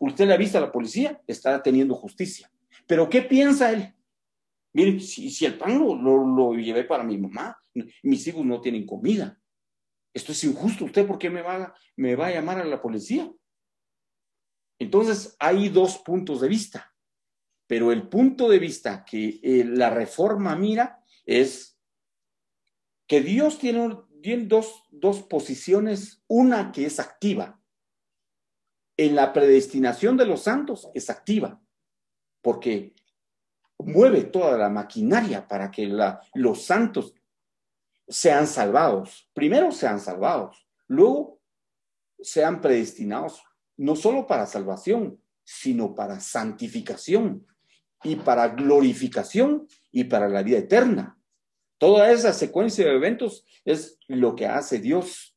usted 0.00 0.26
le 0.26 0.34
ha 0.34 0.36
visto 0.38 0.58
a 0.58 0.62
la 0.62 0.72
policía, 0.72 1.20
está 1.26 1.62
teniendo 1.62 1.94
justicia. 1.94 2.50
Pero 2.88 3.08
¿qué 3.08 3.22
piensa 3.22 3.70
él? 3.70 3.94
Miren, 4.72 5.00
si, 5.00 5.44
el 5.44 5.58
pan 5.58 5.78
lo, 5.78 5.94
lo, 5.94 6.54
llevé 6.54 6.84
para 6.84 7.04
mi 7.04 7.18
mamá, 7.18 7.56
mis 8.02 8.26
hijos 8.26 8.44
no 8.44 8.60
tienen 8.60 8.86
comida. 8.86 9.38
Esto 10.12 10.32
es 10.32 10.42
injusto. 10.44 10.86
¿Usted 10.86 11.06
por 11.06 11.18
qué 11.18 11.30
me 11.30 11.42
va, 11.42 11.74
me 11.96 12.16
va 12.16 12.26
a 12.26 12.32
llamar 12.32 12.58
a 12.58 12.64
la 12.64 12.80
policía? 12.80 13.30
Entonces, 14.80 15.36
hay 15.38 15.68
dos 15.68 15.98
puntos 15.98 16.40
de 16.40 16.48
vista. 16.48 16.94
Pero 17.66 17.92
el 17.92 18.08
punto 18.08 18.48
de 18.48 18.58
vista 18.58 19.04
que 19.04 19.38
eh, 19.42 19.64
la 19.64 19.90
reforma 19.90 20.56
mira 20.56 21.04
es 21.26 21.78
que 23.06 23.20
Dios 23.20 23.58
tiene, 23.58 23.98
dos, 24.46 24.84
dos 24.90 25.22
posiciones, 25.22 26.22
una 26.26 26.72
que 26.72 26.86
es 26.86 26.98
activa. 26.98 27.60
En 28.96 29.14
la 29.14 29.32
predestinación 29.32 30.16
de 30.16 30.26
los 30.26 30.42
santos 30.42 30.88
es 30.94 31.10
activa, 31.10 31.60
porque 32.42 32.94
mueve 33.78 34.24
toda 34.24 34.56
la 34.56 34.68
maquinaria 34.68 35.46
para 35.46 35.70
que 35.70 35.90
los 36.34 36.64
santos 36.64 37.14
sean 38.08 38.46
salvados. 38.46 39.28
Primero 39.34 39.70
sean 39.70 40.00
salvados, 40.00 40.66
luego 40.86 41.40
sean 42.20 42.60
predestinados, 42.60 43.42
no 43.76 43.94
solo 43.94 44.26
para 44.26 44.46
salvación, 44.46 45.22
sino 45.44 45.94
para 45.94 46.20
santificación 46.20 47.46
y 48.02 48.16
para 48.16 48.48
glorificación 48.48 49.66
y 49.90 50.04
para 50.04 50.28
la 50.28 50.42
vida 50.42 50.58
eterna. 50.58 51.18
Toda 51.78 52.10
esa 52.10 52.32
secuencia 52.32 52.84
de 52.84 52.96
eventos 52.96 53.44
es 53.64 53.98
lo 54.08 54.34
que 54.34 54.46
hace 54.46 54.78
Dios. 54.80 55.36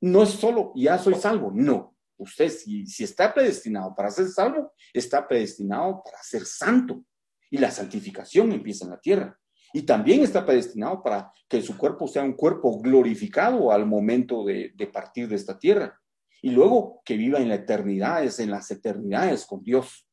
No 0.00 0.22
es 0.22 0.30
solo, 0.30 0.72
ya 0.74 0.98
soy 0.98 1.14
salvo, 1.14 1.50
no. 1.54 1.95
Usted, 2.18 2.48
si, 2.48 3.04
está 3.04 3.32
predestinado 3.32 3.94
para 3.94 4.10
ser 4.10 4.28
salvo, 4.28 4.72
está 4.92 5.26
predestinado 5.26 6.02
para 6.04 6.22
ser 6.22 6.44
santo. 6.44 7.04
Y 7.50 7.58
la 7.58 7.70
santificación 7.70 8.52
empieza 8.52 8.84
en 8.84 8.90
la 8.92 9.00
tierra. 9.00 9.38
Y 9.72 9.82
también 9.82 10.22
está 10.22 10.46
predestinado 10.46 11.02
para 11.02 11.30
que 11.48 11.60
su 11.60 11.76
cuerpo 11.76 12.08
sea 12.08 12.22
un 12.22 12.32
cuerpo 12.32 12.80
glorificado 12.80 13.70
al 13.70 13.86
momento 13.86 14.44
de, 14.44 14.72
partir 14.92 15.28
de 15.28 15.36
esta 15.36 15.58
tierra. 15.58 16.00
Y 16.40 16.50
luego 16.50 17.02
que 17.04 17.16
viva 17.16 17.38
en 17.38 17.48
la 17.48 17.56
eternidad, 17.56 18.24
en 18.40 18.50
las 18.50 18.70
eternidades 18.70 19.44
con 19.44 19.62
Dios. 19.62 20.08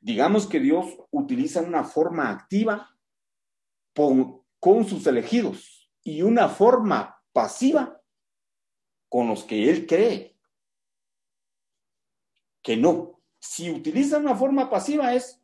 Digamos 0.00 0.46
que 0.46 0.60
Dios 0.60 0.86
utiliza 1.10 1.60
una 1.60 1.82
forma 1.82 2.30
activa 2.30 2.90
con 3.92 4.84
sus 4.86 5.06
elegidos 5.06 5.90
y 6.02 6.22
una 6.22 6.48
forma 6.48 7.20
pasiva 7.32 8.00
con 9.08 9.28
los 9.28 9.44
que 9.44 9.70
él 9.70 9.86
cree 9.86 10.35
que 12.66 12.76
no. 12.76 13.20
Si 13.38 13.70
utiliza 13.70 14.18
una 14.18 14.34
forma 14.34 14.68
pasiva 14.68 15.14
es, 15.14 15.40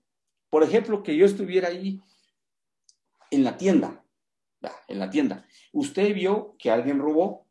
por 0.50 0.64
ejemplo, 0.64 1.02
que 1.04 1.16
yo 1.16 1.24
estuviera 1.24 1.68
ahí 1.68 2.00
en 3.30 3.44
la 3.44 3.56
tienda, 3.56 4.04
en 4.88 4.98
la 4.98 5.08
tienda. 5.08 5.46
Usted 5.72 6.12
vio 6.12 6.56
que 6.58 6.70
alguien 6.70 6.98
robó 6.98 7.46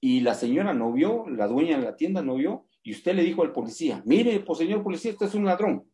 y 0.00 0.20
la 0.20 0.34
señora 0.34 0.74
no 0.74 0.92
vio, 0.92 1.24
la 1.30 1.48
dueña 1.48 1.78
de 1.78 1.84
la 1.84 1.96
tienda 1.96 2.22
no 2.22 2.34
vio, 2.34 2.66
y 2.82 2.92
usted 2.92 3.14
le 3.14 3.22
dijo 3.22 3.42
al 3.42 3.52
policía, 3.52 4.02
mire, 4.04 4.38
pues 4.40 4.58
señor 4.58 4.82
policía, 4.82 5.12
este 5.12 5.24
es 5.24 5.34
un 5.34 5.46
ladrón. 5.46 5.90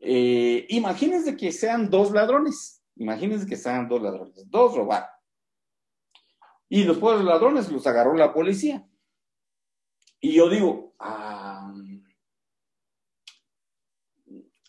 Eh, 0.00 0.66
imagínense 0.68 1.34
que 1.34 1.50
sean 1.50 1.88
dos 1.88 2.12
ladrones 2.12 2.78
Imagínense 2.98 3.46
que 3.46 3.54
estaban 3.54 3.88
dos 3.88 4.02
ladrones, 4.02 4.50
dos 4.50 4.74
robaron. 4.74 5.08
Y 6.68 6.82
los 6.84 6.98
pobres 6.98 7.24
ladrones 7.24 7.70
los 7.70 7.86
agarró 7.86 8.14
la 8.14 8.34
policía. 8.34 8.87
Y 10.20 10.32
yo 10.32 10.48
digo, 10.48 10.94
ah, 10.98 11.72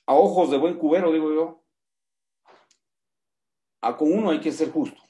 a 0.05 0.13
ojos 0.13 0.51
de 0.51 0.57
buen 0.57 0.77
cubero, 0.77 1.11
digo 1.11 1.33
yo, 1.33 1.63
a 3.81 3.95
con 3.97 4.11
uno 4.11 4.29
hay 4.31 4.39
que 4.39 4.51
ser 4.51 4.71
justo. 4.71 5.01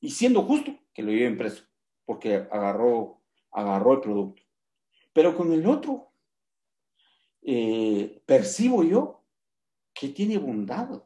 Y 0.00 0.10
siendo 0.10 0.42
justo, 0.42 0.72
que 0.94 1.02
lo 1.02 1.10
lleven 1.10 1.36
preso, 1.36 1.64
porque 2.04 2.36
agarró, 2.36 3.20
agarró 3.50 3.94
el 3.94 4.00
producto. 4.00 4.42
Pero 5.12 5.36
con 5.36 5.52
el 5.52 5.66
otro, 5.66 6.12
eh, 7.42 8.22
percibo 8.26 8.84
yo 8.84 9.24
que 9.92 10.08
tiene 10.08 10.38
bondad 10.38 11.02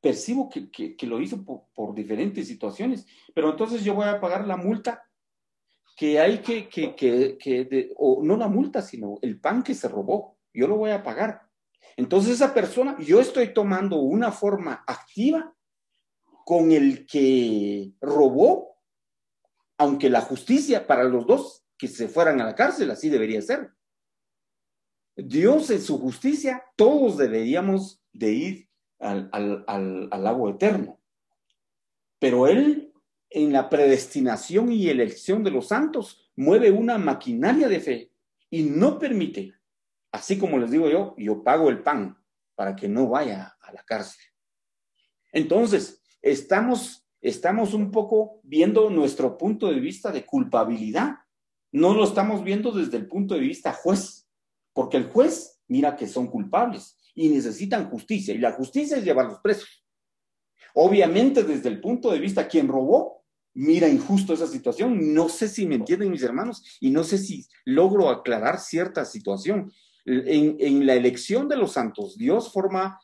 percibo 0.00 0.48
que, 0.48 0.96
lo 1.06 1.20
hizo 1.20 1.44
por, 1.44 1.94
diferentes 1.94 2.46
situaciones, 2.46 3.06
pero 3.34 3.50
entonces 3.50 3.84
yo 3.84 3.94
voy 3.94 4.06
a 4.06 4.20
pagar 4.20 4.46
la 4.46 4.56
multa 4.56 5.07
que 5.98 6.20
hay 6.20 6.38
que, 6.38 6.68
que, 6.68 7.90
o 7.96 8.22
no 8.22 8.36
la 8.36 8.46
multa, 8.46 8.82
sino 8.82 9.18
el 9.20 9.40
pan 9.40 9.64
que 9.64 9.74
se 9.74 9.88
robó, 9.88 10.38
yo 10.54 10.68
lo 10.68 10.76
voy 10.76 10.92
a 10.92 11.02
pagar. 11.02 11.42
Entonces 11.96 12.34
esa 12.34 12.54
persona, 12.54 12.96
yo 13.00 13.20
estoy 13.20 13.52
tomando 13.52 13.96
una 13.96 14.30
forma 14.30 14.84
activa 14.86 15.52
con 16.44 16.70
el 16.70 17.04
que 17.04 17.94
robó, 18.00 18.76
aunque 19.76 20.08
la 20.08 20.20
justicia 20.20 20.86
para 20.86 21.02
los 21.02 21.26
dos 21.26 21.64
que 21.76 21.88
se 21.88 22.06
fueran 22.06 22.40
a 22.40 22.44
la 22.44 22.54
cárcel, 22.54 22.92
así 22.92 23.08
debería 23.08 23.42
ser. 23.42 23.72
Dios 25.16 25.68
en 25.70 25.82
su 25.82 25.98
justicia, 25.98 26.62
todos 26.76 27.18
deberíamos 27.18 28.00
de 28.12 28.30
ir 28.30 28.68
al, 29.00 29.28
al, 29.32 29.64
al, 29.66 30.22
lago 30.22 30.48
eterno. 30.48 31.00
Pero 32.20 32.46
Él, 32.46 32.87
en 33.30 33.52
la 33.52 33.68
predestinación 33.68 34.72
y 34.72 34.88
elección 34.88 35.44
de 35.44 35.50
los 35.50 35.68
santos, 35.68 36.30
mueve 36.36 36.70
una 36.70 36.98
maquinaria 36.98 37.68
de 37.68 37.80
fe 37.80 38.12
y 38.50 38.62
no 38.62 38.98
permite, 38.98 39.54
así 40.12 40.38
como 40.38 40.58
les 40.58 40.70
digo 40.70 40.88
yo, 40.88 41.14
yo 41.18 41.42
pago 41.42 41.68
el 41.68 41.82
pan 41.82 42.16
para 42.54 42.74
que 42.74 42.88
no 42.88 43.08
vaya 43.08 43.56
a 43.60 43.72
la 43.72 43.82
cárcel. 43.82 44.20
Entonces, 45.32 46.02
estamos, 46.22 47.06
estamos 47.20 47.74
un 47.74 47.90
poco 47.90 48.40
viendo 48.42 48.88
nuestro 48.90 49.36
punto 49.36 49.68
de 49.68 49.80
vista 49.80 50.10
de 50.10 50.24
culpabilidad. 50.24 51.16
No 51.70 51.94
lo 51.94 52.04
estamos 52.04 52.42
viendo 52.42 52.72
desde 52.72 52.96
el 52.96 53.06
punto 53.06 53.34
de 53.34 53.40
vista 53.40 53.72
juez, 53.72 54.28
porque 54.72 54.96
el 54.96 55.04
juez 55.04 55.60
mira 55.68 55.96
que 55.96 56.06
son 56.06 56.28
culpables 56.28 56.96
y 57.14 57.28
necesitan 57.28 57.90
justicia, 57.90 58.34
y 58.34 58.38
la 58.38 58.52
justicia 58.52 58.96
es 58.96 59.04
llevarlos 59.04 59.40
presos. 59.40 59.84
Obviamente, 60.74 61.42
desde 61.42 61.68
el 61.68 61.80
punto 61.80 62.10
de 62.10 62.20
vista 62.20 62.46
quien 62.46 62.68
robó, 62.68 63.17
mira 63.58 63.88
injusto 63.88 64.34
esa 64.34 64.46
situación. 64.46 65.12
No 65.12 65.28
sé 65.28 65.48
si 65.48 65.66
me 65.66 65.74
entienden 65.74 66.12
mis 66.12 66.22
hermanos 66.22 66.62
y 66.80 66.90
no 66.90 67.02
sé 67.02 67.18
si 67.18 67.44
logro 67.64 68.08
aclarar 68.08 68.60
cierta 68.60 69.04
situación. 69.04 69.72
En, 70.06 70.86
la 70.86 70.94
elección 70.94 71.48
de 71.48 71.56
los 71.56 71.72
santos, 71.72 72.16
Dios 72.16 72.52
forma 72.52 73.00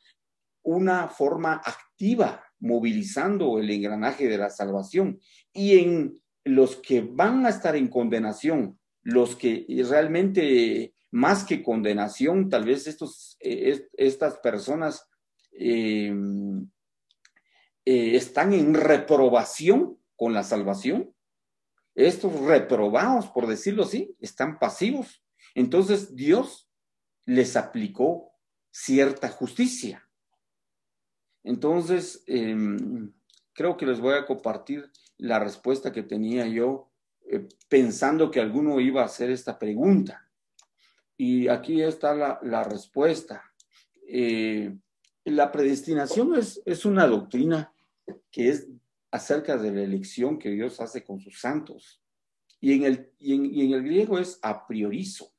una 0.62 1.08
forma 1.08 1.54
activa, 1.54 2.44
movilizando 2.60 3.58
el 3.58 3.68
engranaje 3.68 4.28
de 4.28 4.38
la 4.38 4.48
salvación. 4.48 5.20
Y 5.52 5.78
en 5.78 6.22
los 6.44 6.76
que 6.76 7.00
van 7.00 7.44
a 7.44 7.50
estar 7.50 7.74
en 7.74 7.88
condenación, 7.88 8.78
los 9.02 9.34
que 9.34 9.66
realmente 9.90 10.94
más 11.10 11.44
que 11.44 11.64
condenación, 11.64 12.48
tal 12.48 12.64
vez 12.64 12.86
estos, 12.86 13.36
eh, 13.40 13.88
estas 13.94 14.38
personas 14.38 15.10
em, 15.52 16.68
eh, 17.84 18.16
están 18.16 18.54
en 18.54 18.72
reprobación 18.72 19.98
con 20.16 20.32
la 20.32 20.42
salvación. 20.42 21.14
Estos 21.94 22.40
reprobados, 22.40 23.28
por 23.28 23.46
decirlo 23.46 23.84
así, 23.84 24.16
están 24.20 24.58
pasivos. 24.58 25.22
Entonces 25.54 26.14
Dios 26.16 26.68
les 27.24 27.56
aplicó 27.56 28.32
cierta 28.70 29.28
justicia. 29.28 30.08
Entonces, 31.44 32.24
em, 32.26 33.12
creo 33.52 33.76
que 33.76 33.86
les 33.86 34.00
voy 34.00 34.14
a 34.14 34.26
compartir 34.26 34.90
la 35.18 35.38
respuesta 35.38 35.92
que 35.92 36.02
tenía 36.02 36.46
yo 36.46 36.90
eh, 37.30 37.46
pensando 37.68 38.30
que 38.30 38.40
alguno 38.40 38.80
iba 38.80 39.02
a 39.02 39.06
hacer 39.06 39.30
esta 39.30 39.58
pregunta. 39.58 40.28
Y 41.16 41.48
aquí 41.48 41.80
está 41.80 42.14
la, 42.14 42.64
respuesta. 42.64 43.44
Eh, 44.08 44.76
la 45.24 45.52
predestinación 45.52 46.34
es, 46.34 46.60
es 46.66 46.84
una 46.84 47.06
doctrina 47.06 47.72
que 48.30 48.48
es 48.48 48.66
acerca 49.14 49.56
de 49.56 49.70
la 49.70 49.82
elección 49.82 50.40
que 50.40 50.50
Dios 50.50 50.80
hace 50.80 51.04
con 51.04 51.20
sus 51.20 51.40
santos. 51.40 52.02
Y 52.60 52.72
en 52.72 52.82
el, 52.82 53.12
y 53.20 53.34
en, 53.62 53.72
el 53.72 53.84
griego 53.84 54.18
es 54.18 54.40
a 54.42 54.66
priorizo. 54.66 55.32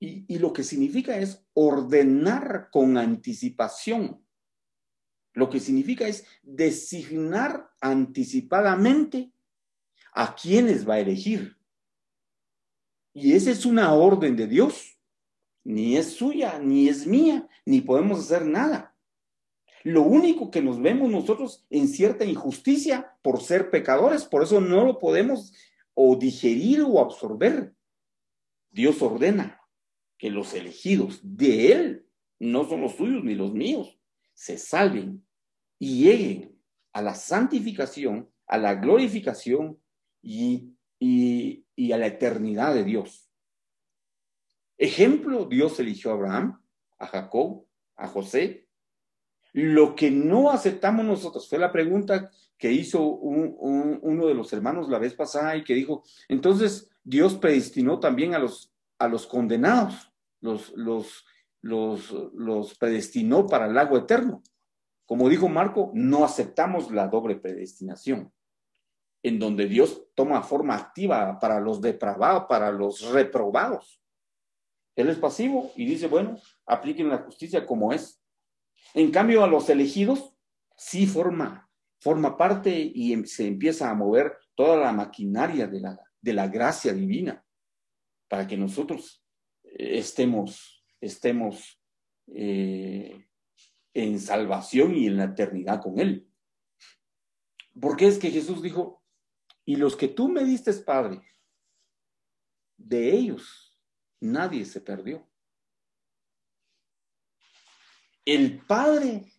Y, 0.00 0.24
y, 0.26 0.38
lo 0.38 0.50
que 0.54 0.64
significa 0.64 1.18
es 1.18 1.44
ordenar 1.52 2.70
con 2.72 2.96
anticipación. 2.96 4.24
Lo 5.34 5.50
que 5.50 5.60
significa 5.60 6.08
es 6.08 6.24
designar 6.42 7.70
anticipadamente 7.78 9.30
a 10.14 10.34
quienes 10.34 10.88
va 10.88 10.94
a 10.94 11.00
elegir. 11.00 11.58
Y 13.12 13.34
esa 13.34 13.50
es 13.50 13.66
una 13.66 13.92
orden 13.92 14.34
de 14.34 14.46
Dios. 14.46 14.98
Ni 15.62 15.98
es 15.98 16.14
suya, 16.14 16.58
ni 16.58 16.88
es 16.88 17.06
mía, 17.06 17.46
ni 17.66 17.82
podemos 17.82 18.20
hacer 18.20 18.46
nada. 18.46 18.87
Lo 19.84 20.02
único 20.02 20.50
que 20.50 20.62
nos 20.62 20.80
vemos 20.80 21.10
nosotros 21.10 21.66
en 21.70 21.88
cierta 21.88 22.24
injusticia 22.24 23.16
por 23.22 23.40
ser 23.40 23.70
pecadores, 23.70 24.24
por 24.24 24.42
eso 24.42 24.60
no 24.60 24.84
lo 24.84 24.98
podemos 24.98 25.52
o 25.94 26.16
digerir 26.16 26.82
o 26.82 27.00
absorber. 27.00 27.74
Dios 28.70 29.00
ordena 29.02 29.60
que 30.16 30.30
los 30.30 30.54
elegidos 30.54 31.20
de 31.22 31.72
Él, 31.72 32.06
no 32.38 32.68
son 32.68 32.82
los 32.82 32.94
suyos 32.94 33.24
ni 33.24 33.34
los 33.34 33.52
míos, 33.52 33.98
se 34.34 34.58
salven 34.58 35.26
y 35.78 36.04
lleguen 36.04 36.56
a 36.92 37.02
la 37.02 37.14
santificación, 37.14 38.30
a 38.46 38.58
la 38.58 38.74
glorificación 38.74 39.80
y, 40.22 40.76
y, 40.98 41.92
a 41.92 41.98
la 41.98 42.06
eternidad 42.06 42.74
de 42.74 42.84
Dios. 42.84 43.28
Ejemplo, 44.76 45.46
Dios 45.46 45.78
eligió 45.80 46.10
a 46.10 46.14
Abraham, 46.14 46.62
a 46.98 47.06
Jacob, 47.06 47.66
a 47.96 48.06
José. 48.06 48.67
Lo 49.52 49.94
que 49.94 50.10
no 50.10 50.50
aceptamos 50.50 51.04
nosotros 51.04 51.48
fue 51.48 51.58
la 51.58 51.72
pregunta 51.72 52.30
que 52.58 52.72
hizo 52.72 53.00
uno 53.02 54.26
de 54.26 54.34
los 54.34 54.52
hermanos 54.52 54.88
la 54.88 54.98
vez 54.98 55.14
pasada 55.14 55.56
y 55.56 55.64
que 55.64 55.74
dijo, 55.74 56.02
entonces 56.28 56.90
Dios 57.04 57.36
predestinó 57.36 58.00
también 58.00 58.34
a 58.34 58.38
los, 58.38 58.72
a 58.98 59.08
los 59.08 59.26
condenados, 59.26 60.12
los, 60.40 60.72
los, 60.76 61.24
los, 61.62 62.10
los 62.34 62.76
predestinó 62.76 63.46
para 63.46 63.66
el 63.66 63.74
lago 63.74 63.96
eterno. 63.96 64.42
Como 65.06 65.28
dijo 65.28 65.48
Marco, 65.48 65.90
no 65.94 66.24
aceptamos 66.24 66.90
la 66.90 67.08
doble 67.08 67.36
predestinación, 67.36 68.30
en 69.22 69.38
donde 69.38 69.66
Dios 69.66 70.02
toma 70.14 70.42
forma 70.42 70.74
activa 70.74 71.38
para 71.38 71.60
los 71.60 71.80
depravados, 71.80 72.44
para 72.46 72.70
los 72.70 73.10
reprobados. 73.10 74.02
Él 74.96 75.08
es 75.08 75.16
pasivo 75.16 75.70
y 75.76 75.86
dice, 75.86 76.08
bueno, 76.08 76.38
apliquen 76.66 77.08
la 77.08 77.18
justicia 77.18 77.64
como 77.64 77.92
es. 77.92 78.17
En 78.94 79.10
cambio, 79.10 79.44
a 79.44 79.48
los 79.48 79.68
elegidos 79.68 80.34
sí 80.76 81.06
forma, 81.06 81.70
forma 82.00 82.36
parte 82.36 82.70
y 82.94 83.12
em, 83.12 83.24
se 83.24 83.46
empieza 83.46 83.90
a 83.90 83.94
mover 83.94 84.36
toda 84.54 84.76
la 84.76 84.92
maquinaria 84.92 85.66
de 85.66 85.80
la, 85.80 85.98
de 86.20 86.32
la 86.32 86.48
gracia 86.48 86.92
divina 86.92 87.44
para 88.28 88.46
que 88.46 88.56
nosotros 88.56 89.24
eh, 89.64 89.98
estemos, 89.98 90.84
estemos 91.00 91.80
eh, 92.28 93.26
en 93.94 94.20
salvación 94.20 94.94
y 94.94 95.06
en 95.06 95.16
la 95.16 95.24
eternidad 95.24 95.82
con 95.82 95.98
Él. 95.98 96.28
Porque 97.80 98.06
es 98.06 98.18
que 98.18 98.30
Jesús 98.30 98.62
dijo, 98.62 99.02
y 99.64 99.76
los 99.76 99.96
que 99.96 100.08
tú 100.08 100.28
me 100.28 100.44
diste, 100.44 100.72
Padre, 100.72 101.22
de 102.76 103.12
ellos 103.12 103.76
nadie 104.20 104.64
se 104.64 104.80
perdió. 104.80 105.27
El 108.28 108.58
Padre 108.58 109.32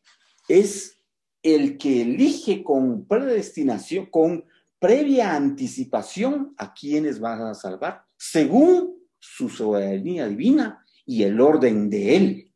es 0.48 1.00
el 1.44 1.78
que 1.78 2.02
elige 2.02 2.64
con 2.64 3.06
predestinación, 3.06 4.08
con 4.08 4.46
previa 4.80 5.36
anticipación 5.36 6.56
a 6.58 6.74
quienes 6.74 7.20
van 7.20 7.44
a 7.44 7.54
salvar, 7.54 8.06
según 8.18 8.96
su 9.20 9.48
soberanía 9.48 10.28
divina 10.28 10.84
y 11.06 11.22
el 11.22 11.40
orden 11.40 11.92
de 11.92 12.16
Él. 12.16 12.54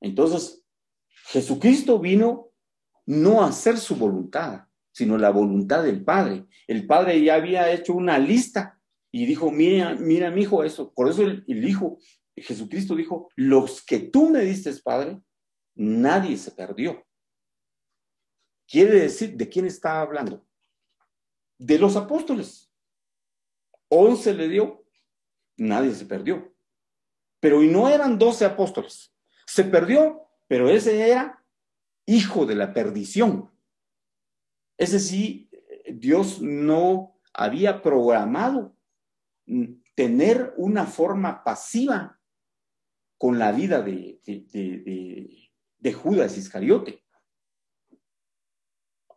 Entonces, 0.00 0.64
Jesucristo 1.26 1.98
vino 1.98 2.52
no 3.04 3.42
a 3.42 3.48
hacer 3.48 3.76
su 3.76 3.96
voluntad, 3.96 4.62
sino 4.92 5.18
la 5.18 5.28
voluntad 5.28 5.82
del 5.82 6.02
Padre. 6.04 6.46
El 6.66 6.86
Padre 6.86 7.22
ya 7.22 7.34
había 7.34 7.70
hecho 7.70 7.92
una 7.92 8.18
lista 8.18 8.80
y 9.12 9.26
dijo, 9.26 9.50
mira, 9.50 9.94
mira, 9.94 10.30
mi 10.30 10.40
hijo, 10.40 10.64
eso. 10.64 10.90
Por 10.94 11.10
eso 11.10 11.22
el, 11.22 11.44
Hijo, 11.46 11.98
Jesucristo 12.42 12.94
dijo, 12.94 13.30
los 13.36 13.84
que 13.84 13.98
tú 13.98 14.28
me 14.28 14.40
diste, 14.40 14.72
Padre, 14.82 15.20
nadie 15.74 16.36
se 16.36 16.50
perdió. 16.50 17.04
Quiere 18.68 19.00
decir, 19.00 19.36
¿de 19.36 19.48
quién 19.48 19.66
está 19.66 20.00
hablando? 20.00 20.46
De 21.58 21.78
los 21.78 21.96
apóstoles. 21.96 22.70
Once 23.88 24.34
le 24.34 24.48
dio, 24.48 24.84
nadie 25.56 25.94
se 25.94 26.04
perdió. 26.04 26.54
Pero 27.40 27.62
y 27.62 27.68
no 27.68 27.88
eran 27.88 28.18
doce 28.18 28.44
apóstoles, 28.44 29.14
se 29.46 29.64
perdió, 29.64 30.28
pero 30.48 30.68
ese 30.68 31.08
era 31.08 31.44
hijo 32.06 32.46
de 32.46 32.54
la 32.54 32.72
perdición. 32.72 33.52
Ese 34.76 34.98
sí, 34.98 35.50
Dios 35.86 36.40
no 36.42 37.20
había 37.32 37.82
programado 37.82 38.76
tener 39.94 40.54
una 40.56 40.86
forma 40.86 41.44
pasiva 41.44 42.15
con 43.18 43.38
la 43.38 43.52
vida 43.52 43.82
de, 43.82 44.20
de, 44.24 45.92
Judas 45.92 46.36
Iscariote. 46.36 47.02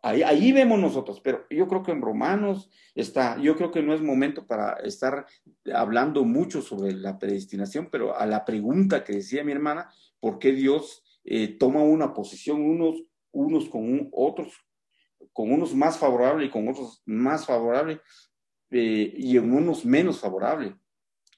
Ahí, 0.02 0.52
vemos 0.52 0.78
nosotros, 0.78 1.20
pero 1.20 1.46
yo 1.50 1.68
creo 1.68 1.82
que 1.82 1.92
en 1.92 2.00
Romanos 2.00 2.70
está, 2.94 3.38
yo 3.38 3.54
creo 3.56 3.70
que 3.70 3.82
no 3.82 3.92
es 3.92 4.00
momento 4.00 4.46
para 4.46 4.72
estar 4.84 5.26
hablando 5.74 6.24
mucho 6.24 6.62
sobre 6.62 6.92
la 6.94 7.18
predestinación, 7.18 7.90
pero 7.92 8.16
a 8.16 8.24
la 8.24 8.46
pregunta 8.46 9.04
que 9.04 9.12
decía 9.12 9.44
mi 9.44 9.52
hermana, 9.52 9.92
por 10.18 10.38
qué 10.38 10.52
Dios 10.52 11.04
eh, 11.24 11.48
toma 11.48 11.82
una 11.82 12.14
posición 12.14 12.62
unos, 12.62 13.02
unos 13.30 13.68
con 13.68 14.08
otros, 14.12 14.54
con 15.34 15.52
unos 15.52 15.74
más 15.74 15.98
favorables 15.98 16.48
y 16.48 16.50
con 16.50 16.66
otros 16.66 17.02
más 17.04 17.44
favorables 17.44 17.98
eh, 18.70 19.12
y 19.14 19.36
en 19.36 19.52
unos 19.52 19.84
menos 19.84 20.18
favorables. 20.18 20.72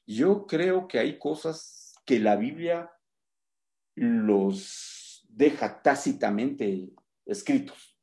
Yo 0.07 0.46
creo 0.46 0.87
que 0.87 1.01
hay 1.01 1.18
cosas 1.18 1.82
que 2.05 2.19
la 2.19 2.37
Biblia 2.37 2.91
los 3.95 5.27
deja 5.29 5.83
tácitamente 5.83 6.91
escritos. 7.27 7.99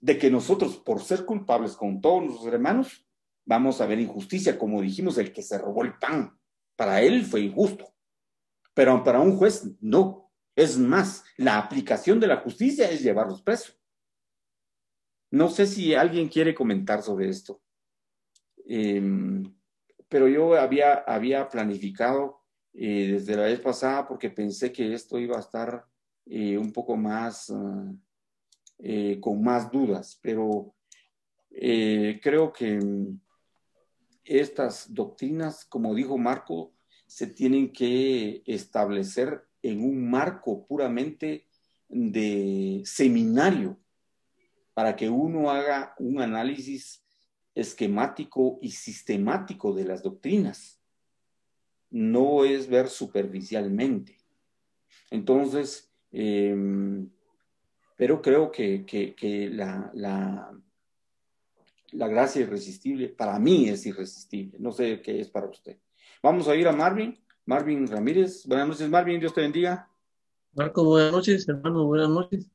De 0.00 0.18
que 0.18 0.30
nosotros, 0.30 0.78
por 0.78 1.02
ser 1.02 1.24
culpables 1.24 1.76
con 1.76 2.00
todos 2.00 2.24
nuestros 2.24 2.52
hermanos, 2.52 3.06
vamos 3.44 3.80
a 3.80 3.86
ver 3.86 4.00
injusticia, 4.00 4.58
como 4.58 4.80
dijimos, 4.80 5.18
el 5.18 5.32
que 5.32 5.42
se 5.42 5.58
robó 5.58 5.84
el 5.84 5.98
pan. 5.98 6.38
Para 6.76 7.02
él 7.02 7.24
fue 7.24 7.40
injusto 7.40 7.94
pero 8.74 9.02
para 9.04 9.20
un 9.20 9.36
juez 9.36 9.76
no. 9.80 10.32
Es 10.56 10.78
más, 10.78 11.24
la 11.36 11.58
aplicación 11.58 12.20
de 12.20 12.26
la 12.26 12.38
justicia 12.38 12.90
es 12.90 13.02
llevarlos 13.02 13.42
presos. 13.42 13.78
No 15.30 15.48
sé 15.48 15.66
si 15.66 15.94
alguien 15.94 16.28
quiere 16.28 16.54
comentar 16.54 17.02
sobre 17.02 17.28
esto, 17.28 17.62
em, 18.66 19.54
pero 20.08 20.28
yo 20.28 20.56
había, 20.56 20.94
había 20.94 21.48
planificado 21.48 22.39
eh, 22.72 23.12
desde 23.12 23.36
la 23.36 23.44
vez 23.44 23.60
pasada 23.60 24.06
porque 24.06 24.30
pensé 24.30 24.72
que 24.72 24.92
esto 24.94 25.18
iba 25.18 25.36
a 25.36 25.40
estar 25.40 25.84
eh, 26.26 26.56
un 26.56 26.72
poco 26.72 26.96
más, 26.96 27.50
ah, 27.50 27.92
eh, 28.78 29.18
con 29.20 29.42
más 29.42 29.70
dudas, 29.70 30.18
pero 30.22 30.74
creo 31.50 32.52
que 32.52 32.78
estas 34.24 34.94
doctrinas, 34.94 35.64
como 35.64 35.94
dijo 35.94 36.16
Marco, 36.16 36.72
se 37.06 37.26
tienen 37.26 37.72
que 37.72 38.42
establecer 38.46 39.42
en 39.62 39.82
un 39.82 40.08
marco 40.08 40.64
puramente 40.66 41.48
de 41.88 42.82
seminario 42.84 43.78
para 44.74 44.94
que 44.94 45.10
uno 45.10 45.50
haga 45.50 45.94
un 45.98 46.22
análisis 46.22 47.04
esquemático 47.54 48.58
y 48.62 48.70
sistemático 48.70 49.74
de 49.74 49.84
las 49.84 50.02
doctrinas. 50.02 50.79
No 51.90 52.44
es 52.44 52.68
ver 52.68 52.88
superficialmente. 52.88 54.16
Entonces, 55.10 55.90
em, 56.12 57.10
pero 57.96 58.22
creo 58.22 58.50
que, 58.50 58.84
la, 59.52 59.90
la, 59.94 60.58
la 61.92 62.08
gracia 62.08 62.42
irresistible, 62.42 63.08
para 63.08 63.38
mí 63.38 63.68
es 63.68 63.84
irresistible. 63.86 64.58
No 64.58 64.72
sé 64.72 65.02
qué 65.02 65.20
es 65.20 65.28
para 65.28 65.48
usted. 65.48 65.78
Vamos 66.22 66.48
a 66.48 66.54
ir 66.54 66.68
a 66.68 66.72
Marvin, 66.72 67.18
Marvin 67.46 67.86
Ramírez. 67.86 68.46
Buenas 68.46 68.68
noches, 68.68 68.88
Marvin, 68.88 69.20
Dios 69.20 69.34
te 69.34 69.40
bendiga. 69.40 69.88
Marco, 70.52 70.84
buenas 70.84 71.12
noches, 71.12 71.48
hermano, 71.48 71.86
buenas 71.86 72.08
noches. 72.08 72.50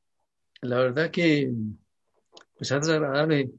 La 0.62 0.78
verdad 0.78 1.10
que 1.10 1.52
pues 2.56 2.70
es 2.70 2.88
agradable 2.88 3.50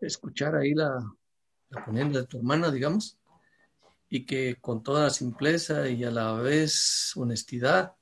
escuchar 0.00 0.54
ahí 0.56 0.74
la, 0.74 1.02
la 1.70 2.04
de 2.04 2.26
tu 2.26 2.38
hermana, 2.38 2.70
digamos, 2.70 3.18
y 4.10 4.26
que 4.26 4.56
con 4.60 4.82
toda 4.82 5.08
simpleza 5.08 5.88
y 5.88 6.04
a 6.04 6.10
la 6.10 6.34
vez 6.34 7.12
honestidad 7.16 7.94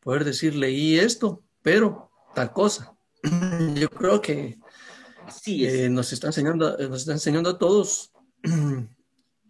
poder 0.00 0.24
decir 0.24 0.56
leí 0.56 0.98
esto, 0.98 1.44
pero 1.62 2.10
tal 2.34 2.52
cosa. 2.52 2.96
Yo 3.76 3.88
creo 3.90 4.20
que 4.20 4.58
sí, 5.28 5.66
eh, 5.66 5.88
nos 5.88 6.12
está 6.12 6.28
enseñando, 6.28 6.76
nos 6.88 7.00
está 7.00 7.12
enseñando 7.12 7.50
a 7.50 7.58
todos 7.58 8.10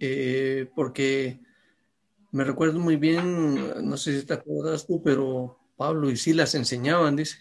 Eh, 0.01 0.69
porque 0.75 1.41
me 2.33 2.45
recuerdo 2.45 2.81
muy 2.81 2.97
bien, 2.97 3.89
no 3.89 3.97
sé 3.97 4.21
si 4.21 4.27
te 4.27 4.35
acuerdas 4.35 4.87
tú, 4.87 5.03
pero 5.03 5.57
Pablo 5.77 6.11
y 6.11 6.17
Silas 6.17 6.55
enseñaban, 6.55 7.17
dice, 7.17 7.39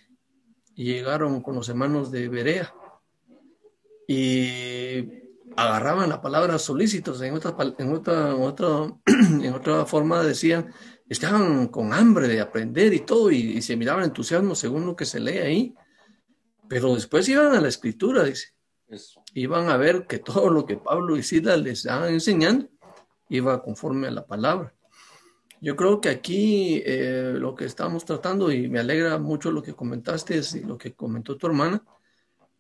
y 0.76 0.86
llegaron 0.86 1.42
con 1.42 1.56
los 1.56 1.68
hermanos 1.68 2.12
de 2.12 2.30
Berea 2.30 2.74
y 4.08 5.23
agarraban 5.56 6.10
la 6.10 6.22
palabra 6.22 6.60
solícitos, 6.60 7.22
en 7.22 7.34
otra, 7.34 7.56
en 7.78 7.94
otra, 7.94 8.32
en 8.32 8.42
otra, 8.42 8.94
en 9.06 9.54
otra 9.54 9.86
forma 9.86 10.24
decían 10.24 10.74
estaban 11.14 11.68
con 11.68 11.94
hambre 11.94 12.28
de 12.28 12.42
aprender 12.42 12.94
y 12.94 13.02
todo, 13.02 13.32
y, 13.32 13.62
se 13.62 13.76
miraban 13.76 14.04
entusiasmo 14.04 14.56
según 14.56 14.86
lo 14.86 14.96
que 14.96 15.06
se 15.06 15.20
lee 15.20 15.38
ahí. 15.38 15.76
Pero 16.68 16.96
después 16.96 17.28
iban 17.30 17.54
a 17.56 17.62
la 17.62 17.68
escritura, 17.68 18.24
dice. 18.24 18.50
Iban 19.34 19.70
a 19.70 19.78
ver 19.78 20.06
que 20.06 20.20
todo 20.20 20.50
lo 20.50 20.66
que 20.66 20.78
Pablo 20.78 21.18
y 21.18 21.24
Sila 21.24 21.58
les 21.58 21.80
estaban 21.80 22.14
enseñando 22.14 22.68
iba 23.30 23.64
conforme 23.64 24.08
a 24.08 24.12
la 24.12 24.26
palabra. 24.26 24.74
Yo 25.62 25.76
creo 25.76 26.02
que 26.02 26.10
aquí 26.10 26.84
eh, 26.86 27.34
lo 27.36 27.56
que 27.56 27.66
estamos 27.66 28.06
tratando, 28.06 28.52
y 28.52 28.68
me 28.68 28.80
alegra 28.80 29.18
mucho 29.18 29.50
lo 29.52 29.64
que 29.64 29.74
comentaste 29.74 30.42
y 30.56 30.60
lo 30.60 30.78
que 30.78 30.94
comentó 30.94 31.38
tu 31.38 31.48
hermana, 31.48 31.84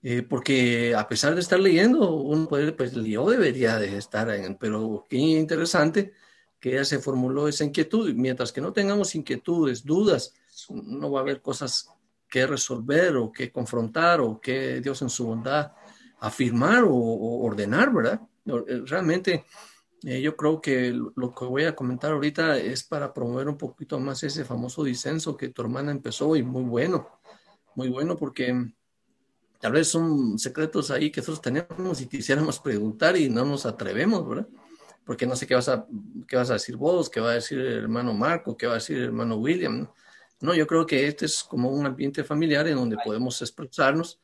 eh, 0.03 0.21
porque 0.21 0.93
a 0.95 1.07
pesar 1.07 1.33
de 1.33 1.39
estar 1.39 1.59
leyendo, 1.59 2.13
uno 2.13 2.47
puede, 2.47 2.73
pues 2.73 2.93
yo 2.93 3.29
debería 3.29 3.79
de 3.79 3.97
estar 3.97 4.29
en, 4.29 4.55
pero 4.57 5.05
qué 5.09 5.15
interesante 5.15 6.11
que 6.59 6.73
ella 6.73 6.85
se 6.85 6.99
formuló 6.99 7.47
esa 7.47 7.63
inquietud. 7.63 8.13
Mientras 8.13 8.51
que 8.51 8.61
no 8.61 8.73
tengamos 8.73 9.15
inquietudes, 9.15 9.85
dudas, 9.85 10.33
no 10.69 11.09
va 11.09 11.19
a 11.19 11.23
haber 11.23 11.41
cosas 11.41 11.89
que 12.29 12.45
resolver 12.45 13.15
o 13.15 13.31
que 13.31 13.51
confrontar 13.51 14.19
o 14.19 14.41
que 14.41 14.81
Dios 14.81 15.01
en 15.01 15.09
su 15.09 15.25
bondad 15.25 15.71
afirmar 16.19 16.83
o, 16.83 16.93
ordenar, 16.93 17.93
¿verdad? 17.93 18.21
Eh, 18.45 18.81
realmente 18.85 19.45
eh, 20.03 20.21
yo 20.21 20.35
creo 20.35 20.59
que 20.59 20.91
lo 21.15 21.33
que 21.33 21.45
voy 21.45 21.63
a 21.63 21.75
comentar 21.75 22.11
ahorita 22.11 22.57
es 22.57 22.83
para 22.83 23.13
promover 23.13 23.47
un 23.47 23.57
poquito 23.57 23.99
más 23.99 24.23
ese 24.23 24.43
famoso 24.43 24.83
disenso 24.83 25.37
que 25.37 25.49
tu 25.49 25.61
hermana 25.61 25.91
empezó 25.91 26.35
y 26.35 26.43
muy 26.43 26.63
bueno, 26.63 27.07
muy 27.75 27.89
bueno 27.89 28.17
porque 28.17 28.73
tal 29.63 29.71
vez 29.71 29.87
son 29.87 30.37
secretos 30.37 30.91
ahí 30.91 31.09
que 31.09 31.21
nosotros 31.21 31.41
tenemos 31.41 32.01
y 32.01 32.07
quisiéramos 32.07 32.59
preguntar 32.59 33.15
y 33.15 33.29
no 33.29 33.45
nos 33.45 33.65
atrevemos, 33.65 34.27
¿verdad? 34.27 34.45
porque 35.05 35.25
no 35.25 35.37
sé 35.37 35.47
qué 35.47 35.55
vas 35.55 35.69
a, 35.69 35.87
qué 36.27 36.35
vas 36.35 36.49
a 36.49 36.55
decir 36.55 36.75
vos, 36.75 37.09
qué 37.09 37.21
va 37.21 37.31
a 37.31 37.35
decir 37.35 37.59
el 37.59 37.83
hermano 37.83 38.13
Marco, 38.13 38.57
qué 38.57 38.67
va 38.67 38.73
a 38.73 38.75
decir 38.75 38.97
el 38.97 39.05
hermano 39.05 39.37
William. 39.37 39.87
No, 40.41 40.53
yo 40.53 40.67
creo 40.67 40.85
que 40.85 41.07
este 41.07 41.27
es 41.27 41.45
como 41.45 41.69
un 41.69 41.85
ambiente 41.85 42.25
familiar 42.25 42.67
en 42.67 42.75
donde 42.75 42.97
podemos 43.05 43.41
expresarnos 43.41 44.19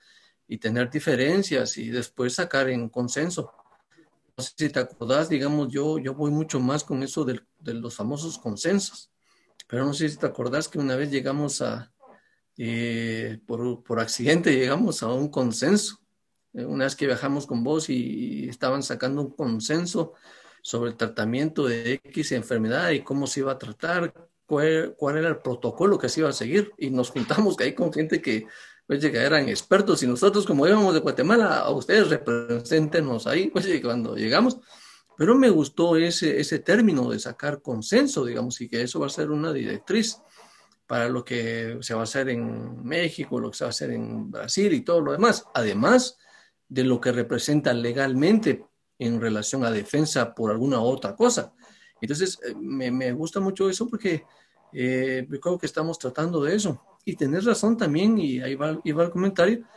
y 0.45 0.57
tener 0.57 0.89
diferencias 0.89 1.77
y 1.77 1.89
después 1.89 2.33
sacar 2.33 2.69
en 2.69 2.89
consenso. 2.89 3.49
No 4.35 4.43
sé 4.43 4.51
si 4.57 4.67
te 4.67 4.81
acordás, 4.81 5.29
digamos, 5.29 5.69
yo, 5.71 5.99
yo 5.99 6.15
voy 6.15 6.31
mucho 6.31 6.59
más 6.59 6.83
con 6.83 7.01
eso 7.01 7.23
de, 7.23 7.39
de 7.59 7.75
los 7.75 7.95
famosos 7.95 8.37
consensos, 8.37 9.09
pero 9.69 9.85
no 9.85 9.93
sé 9.93 10.09
si 10.09 10.17
te 10.17 10.25
acordás 10.25 10.67
que 10.67 10.79
una 10.79 10.97
vez 10.97 11.09
llegamos 11.09 11.61
a, 11.61 11.93
eh, 12.61 13.39
por, 13.47 13.83
por 13.83 14.01
accidente 14.01 14.53
llegamos 14.53 15.01
a 15.01 15.07
un 15.07 15.29
consenso. 15.29 15.99
Una 16.51 16.83
vez 16.83 16.95
que 16.95 17.05
viajamos 17.05 17.47
con 17.47 17.63
vos 17.63 17.89
y 17.89 18.49
estaban 18.49 18.83
sacando 18.83 19.21
un 19.21 19.29
consenso 19.29 20.13
sobre 20.61 20.91
el 20.91 20.97
tratamiento 20.97 21.65
de 21.67 21.93
X 22.03 22.33
enfermedad 22.33 22.89
y 22.89 23.01
cómo 23.01 23.27
se 23.27 23.39
iba 23.39 23.53
a 23.53 23.57
tratar, 23.57 24.13
cuál, 24.45 25.17
era 25.17 25.29
el 25.29 25.37
protocolo 25.37 25.97
que 25.97 26.09
se 26.09 26.19
iba 26.19 26.29
a 26.29 26.33
seguir. 26.33 26.73
Y 26.77 26.89
nos 26.89 27.11
juntamos 27.11 27.57
ahí 27.59 27.73
con 27.73 27.93
gente 27.93 28.21
que, 28.21 28.45
pues, 28.85 28.99
que 28.99 29.17
eran 29.17 29.47
expertos 29.47 30.03
y 30.03 30.07
nosotros 30.07 30.45
como 30.45 30.67
íbamos 30.67 30.93
de 30.93 30.99
Guatemala, 30.99 31.59
a 31.59 31.69
ustedes 31.69 32.09
representenos 32.09 33.25
ahí, 33.25 33.49
pues, 33.51 33.67
cuando 33.81 34.17
llegamos. 34.17 34.57
Pero 35.17 35.33
me 35.33 35.49
gustó 35.49 35.95
ese, 35.95 36.41
ese 36.41 36.59
término 36.59 37.09
de 37.09 37.19
sacar 37.19 37.61
consenso, 37.61 38.25
digamos, 38.25 38.59
y 38.59 38.67
que 38.67 38.81
eso 38.81 38.99
va 38.99 39.07
a 39.07 39.09
ser 39.09 39.31
una 39.31 39.53
directriz 39.53 40.17
para 40.89 41.07
lo 41.07 41.23
que 41.23 41.77
se 41.81 41.93
va 41.93 41.99
a 41.99 42.03
hacer 42.03 42.29
en 42.29 42.83
México, 42.83 43.39
lo 43.39 43.51
que 43.51 43.57
se 43.57 43.63
va 43.63 43.67
a 43.67 43.69
hacer 43.69 43.91
en 43.91 44.31
Brasil 44.31 44.73
y 44.73 44.81
todo 44.81 45.01
lo 45.01 45.11
demás, 45.11 45.45
además 45.53 46.17
de 46.67 46.83
lo 46.83 46.99
que 46.99 47.11
representa 47.11 47.73
legalmente 47.73 48.65
en 48.97 49.21
relación 49.21 49.63
a 49.63 49.69
defensa 49.69 50.33
por 50.33 50.49
alguna 50.49 50.81
otra 50.81 51.15
cosa. 51.15 51.53
Entonces, 52.01 52.39
eh, 52.43 52.55
me, 52.55 52.89
me 52.89 53.11
gusta 53.11 53.39
mucho 53.39 53.69
eso 53.69 53.87
porque 53.87 54.25
eh, 54.73 55.27
creo 55.29 55.59
que 55.59 55.67
estamos 55.67 55.99
tratando 55.99 56.41
de 56.41 56.55
eso. 56.55 56.81
Y 57.05 57.15
tenés 57.15 57.45
razón 57.45 57.77
también, 57.77 58.17
y 58.17 58.39
ahí 58.39 58.55
va, 58.55 58.79
el 58.83 59.11
comentario, 59.11 59.67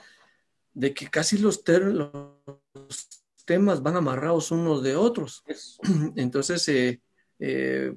de 0.73 0.95
que 0.95 1.11
casi 1.11 1.37
los, 1.37 1.63
los 1.67 3.09
temas 3.45 3.83
van 3.83 3.97
amarrados 3.97 4.51
unos 4.51 4.83
de 4.83 4.97
otros. 4.97 5.45
Entonces, 6.17 6.67
eh, 6.69 7.03
eh, 7.39 7.95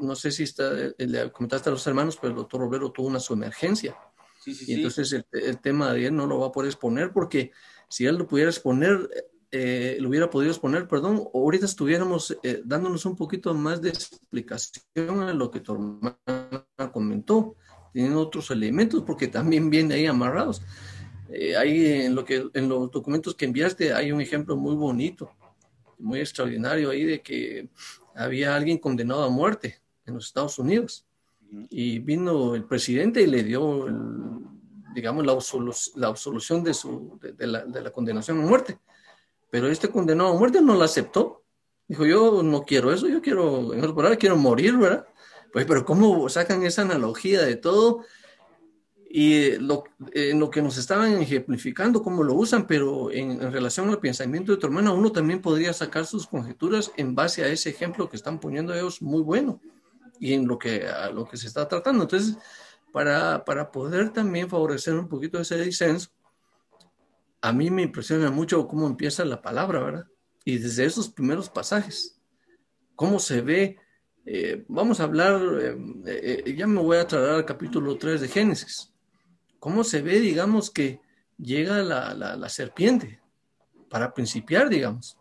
no 0.00 0.14
sé 0.14 0.30
si 0.30 0.44
está, 0.44 0.72
le 0.96 1.30
comentaste 1.32 1.68
a 1.68 1.72
los 1.72 1.86
hermanos, 1.86 2.16
pero 2.16 2.30
el 2.30 2.36
doctor 2.36 2.60
Roberto 2.60 2.92
tuvo 2.92 3.08
una 3.08 3.20
emergencia. 3.30 3.96
y 4.46 4.74
entonces 4.74 5.12
el, 5.12 5.26
el, 5.32 5.60
tema 5.60 5.92
de 5.92 6.06
él 6.06 6.16
no 6.16 6.26
lo 6.26 6.38
va 6.38 6.46
a 6.46 6.52
poder 6.52 6.70
exponer 6.70 7.12
porque 7.12 7.52
si 7.88 8.06
él 8.06 8.16
lo 8.16 8.26
pudiera 8.26 8.50
exponer, 8.50 9.10
eh, 9.50 9.96
lo 10.00 10.08
hubiera 10.08 10.30
podido 10.30 10.52
exponer, 10.52 10.86
perdón, 10.86 11.28
ahorita 11.34 11.66
estuviéramos 11.66 12.38
eh, 12.44 12.62
dándonos 12.64 13.04
un 13.04 13.16
poquito 13.16 13.52
más 13.52 13.82
de 13.82 13.88
explicación 13.88 15.22
a 15.22 15.34
lo 15.34 15.50
que 15.50 15.58
tu 15.58 15.74
hermana 15.74 16.64
comentó, 16.92 17.56
teniendo 17.92 18.20
otros 18.20 18.52
elementos, 18.52 19.02
porque 19.04 19.26
también 19.26 19.68
viene 19.68 19.94
ahí 19.94 20.06
amarrados. 20.06 20.62
Eh, 21.32 21.56
ahí 21.56 22.04
en, 22.04 22.14
lo 22.14 22.24
que, 22.24 22.48
en 22.54 22.68
los 22.68 22.92
documentos 22.92 23.34
que 23.34 23.44
enviaste 23.44 23.92
hay 23.92 24.12
un 24.12 24.20
ejemplo 24.20 24.56
muy 24.56 24.76
bonito, 24.76 25.32
muy 25.98 26.20
extraordinario 26.20 26.90
ahí 26.90 27.04
de 27.04 27.20
que 27.20 27.68
había 28.14 28.54
alguien 28.54 28.78
condenado 28.78 29.24
a 29.24 29.30
muerte 29.30 29.80
en 30.06 30.14
los 30.14 30.26
Estados 30.26 30.58
Unidos 30.58 31.06
y 31.68 31.98
vino 31.98 32.54
el 32.54 32.64
presidente 32.64 33.22
y 33.22 33.26
le 33.26 33.42
dio, 33.42 33.86
digamos, 34.94 35.26
la, 35.26 35.36
la 35.96 36.08
absolución 36.08 36.62
de, 36.62 36.74
su, 36.74 37.18
de, 37.20 37.46
la, 37.46 37.64
de 37.64 37.80
la 37.82 37.90
condenación 37.90 38.40
a 38.40 38.46
muerte 38.46 38.78
pero 39.50 39.68
este 39.68 39.88
condenado 39.88 40.30
a 40.30 40.38
muerte 40.38 40.62
no 40.62 40.74
lo 40.74 40.84
aceptó. 40.84 41.42
Dijo, 41.88 42.06
yo 42.06 42.42
no 42.42 42.62
quiero 42.62 42.92
eso, 42.92 43.08
yo 43.08 43.20
quiero, 43.20 43.74
en 43.74 44.16
quiero 44.16 44.36
morir, 44.36 44.76
¿verdad? 44.76 45.06
Pues, 45.52 45.66
pero 45.66 45.84
¿cómo 45.84 46.28
sacan 46.28 46.62
esa 46.62 46.82
analogía 46.82 47.42
de 47.42 47.56
todo? 47.56 48.04
Y 49.12 49.56
lo, 49.56 49.82
en 50.12 50.38
lo 50.38 50.50
que 50.50 50.62
nos 50.62 50.78
estaban 50.78 51.20
ejemplificando, 51.20 52.00
cómo 52.00 52.22
lo 52.22 52.34
usan, 52.34 52.68
pero 52.68 53.10
en, 53.10 53.40
relación 53.52 53.88
al 53.88 53.98
pensamiento 53.98 54.52
de 54.52 54.58
tu 54.58 54.68
hermana, 54.68 54.92
uno 54.92 55.10
también 55.10 55.40
podría 55.40 55.72
sacar 55.72 56.06
sus 56.06 56.28
conjeturas 56.28 56.92
en 56.96 57.16
base 57.16 57.42
a 57.42 57.48
ese 57.48 57.70
ejemplo 57.70 58.08
que 58.08 58.14
están 58.14 58.38
poniendo 58.38 58.72
ellos 58.72 59.02
muy 59.02 59.20
bueno 59.20 59.60
y 60.20 60.32
en 60.34 60.46
lo 60.46 60.58
que, 60.58 60.86
a 60.86 61.10
lo 61.10 61.26
que 61.26 61.36
se 61.36 61.48
está 61.48 61.66
tratando. 61.66 62.04
Entonces, 62.04 62.36
para, 62.92 63.44
para 63.44 63.72
poder 63.72 64.10
también 64.10 64.48
favorecer 64.48 64.94
un 64.94 65.08
poquito 65.08 65.40
ese 65.40 65.60
disenso, 65.60 66.10
a 67.40 67.52
mí 67.52 67.68
me 67.68 67.82
impresiona 67.82 68.30
mucho 68.30 68.68
cómo 68.68 68.86
empieza 68.86 69.24
la 69.24 69.42
palabra, 69.42 69.80
¿verdad? 69.80 70.06
Y 70.44 70.58
desde 70.58 70.84
esos 70.84 71.08
primeros 71.08 71.50
pasajes, 71.50 72.20
cómo 72.94 73.18
se 73.18 73.40
ve, 73.40 73.76
eh, 74.24 74.64
vamos 74.68 75.00
a 75.00 75.04
hablar, 75.04 75.40
eh, 75.60 76.44
eh, 76.46 76.54
ya 76.56 76.68
me 76.68 76.80
voy 76.80 76.98
a 76.98 77.06
trasladar 77.08 77.36
al 77.36 77.44
capítulo 77.44 77.96
3 77.96 78.20
de 78.20 78.28
Génesis, 78.28 78.89
cómo 79.60 79.84
se 79.84 80.02
ve, 80.02 80.18
digamos, 80.18 80.70
que 80.70 81.00
llega 81.38 81.82
la, 81.82 82.48
serpiente, 82.48 83.20
para 83.88 84.12
principiar, 84.12 84.68
digamos, 84.68 85.16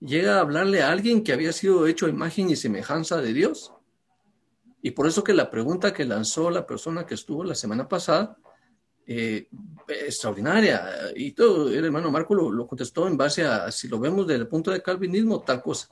llega 0.00 0.36
a 0.36 0.40
hablarle 0.40 0.82
a 0.82 0.90
alguien 0.90 1.22
que 1.22 1.32
había 1.32 1.52
sido 1.52 1.86
hecho 1.86 2.08
imagen 2.08 2.50
y 2.50 2.56
semejanza 2.56 3.20
de 3.20 3.32
Dios. 3.32 3.72
Y 4.80 4.92
por 4.92 5.06
eso 5.06 5.22
que 5.22 5.34
la 5.34 5.50
pregunta 5.50 5.92
que 5.92 6.04
lanzó 6.04 6.50
la 6.50 6.66
persona 6.66 7.04
que 7.04 7.14
estuvo 7.14 7.44
la 7.44 7.54
semana 7.54 7.88
pasada, 7.88 8.38
eh, 9.06 9.48
extraordinaria. 9.88 11.10
Y 11.16 11.32
todo, 11.32 11.68
el 11.68 11.84
hermano 11.84 12.10
Marco 12.10 12.34
lo, 12.34 12.66
contestó 12.66 13.08
en 13.08 13.16
base 13.16 13.44
a, 13.44 13.70
si 13.72 13.88
lo 13.88 13.98
vemos 13.98 14.26
desde 14.26 14.42
el 14.42 14.48
punto 14.48 14.70
de 14.70 14.82
calvinismo, 14.82 15.40
tal 15.40 15.62
cosa. 15.62 15.88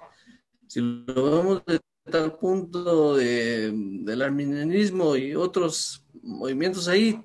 Si 0.66 0.80
lo 0.80 1.30
vemos 1.30 1.62
desde 1.66 1.80
tal 2.04 2.36
punto 2.36 3.16
de, 3.16 3.72
del 3.74 4.22
arminianismo 4.22 5.16
y 5.16 5.34
otros 5.34 6.04
movimientos 6.22 6.86
ahí, 6.86 7.20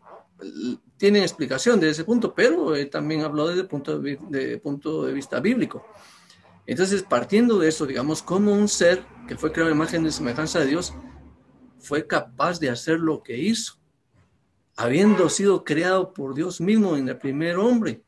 tienen 0.97 1.23
explicación 1.23 1.79
de 1.79 1.89
ese 1.89 2.03
punto, 2.03 2.33
pero 2.33 2.73
también 2.89 3.21
habló 3.21 3.47
desde 3.47 3.61
el 3.61 3.67
punto 3.67 3.99
de, 3.99 4.57
punto 4.57 5.05
de 5.05 5.13
vista 5.13 5.39
bíblico. 5.39 5.85
Entonces, 6.65 7.03
partiendo 7.03 7.59
de 7.59 7.69
eso, 7.69 7.85
digamos, 7.85 8.21
como 8.21 8.53
un 8.53 8.67
ser 8.67 9.03
que 9.27 9.37
fue 9.37 9.51
creado 9.51 9.71
en 9.71 9.77
imagen 9.77 10.03
de 10.03 10.11
semejanza 10.11 10.59
de 10.59 10.67
Dios, 10.67 10.93
fue 11.79 12.05
capaz 12.05 12.59
de 12.59 12.69
hacer 12.69 12.99
lo 12.99 13.23
que 13.23 13.37
hizo 13.37 13.81
habiendo 14.81 15.29
sido 15.29 15.63
creado 15.63 16.13
por 16.13 16.33
Dios 16.33 16.61
mismo 16.61 16.95
en 16.95 17.07
el 17.07 17.17
primer 17.17 17.57
hombre 17.57 18.03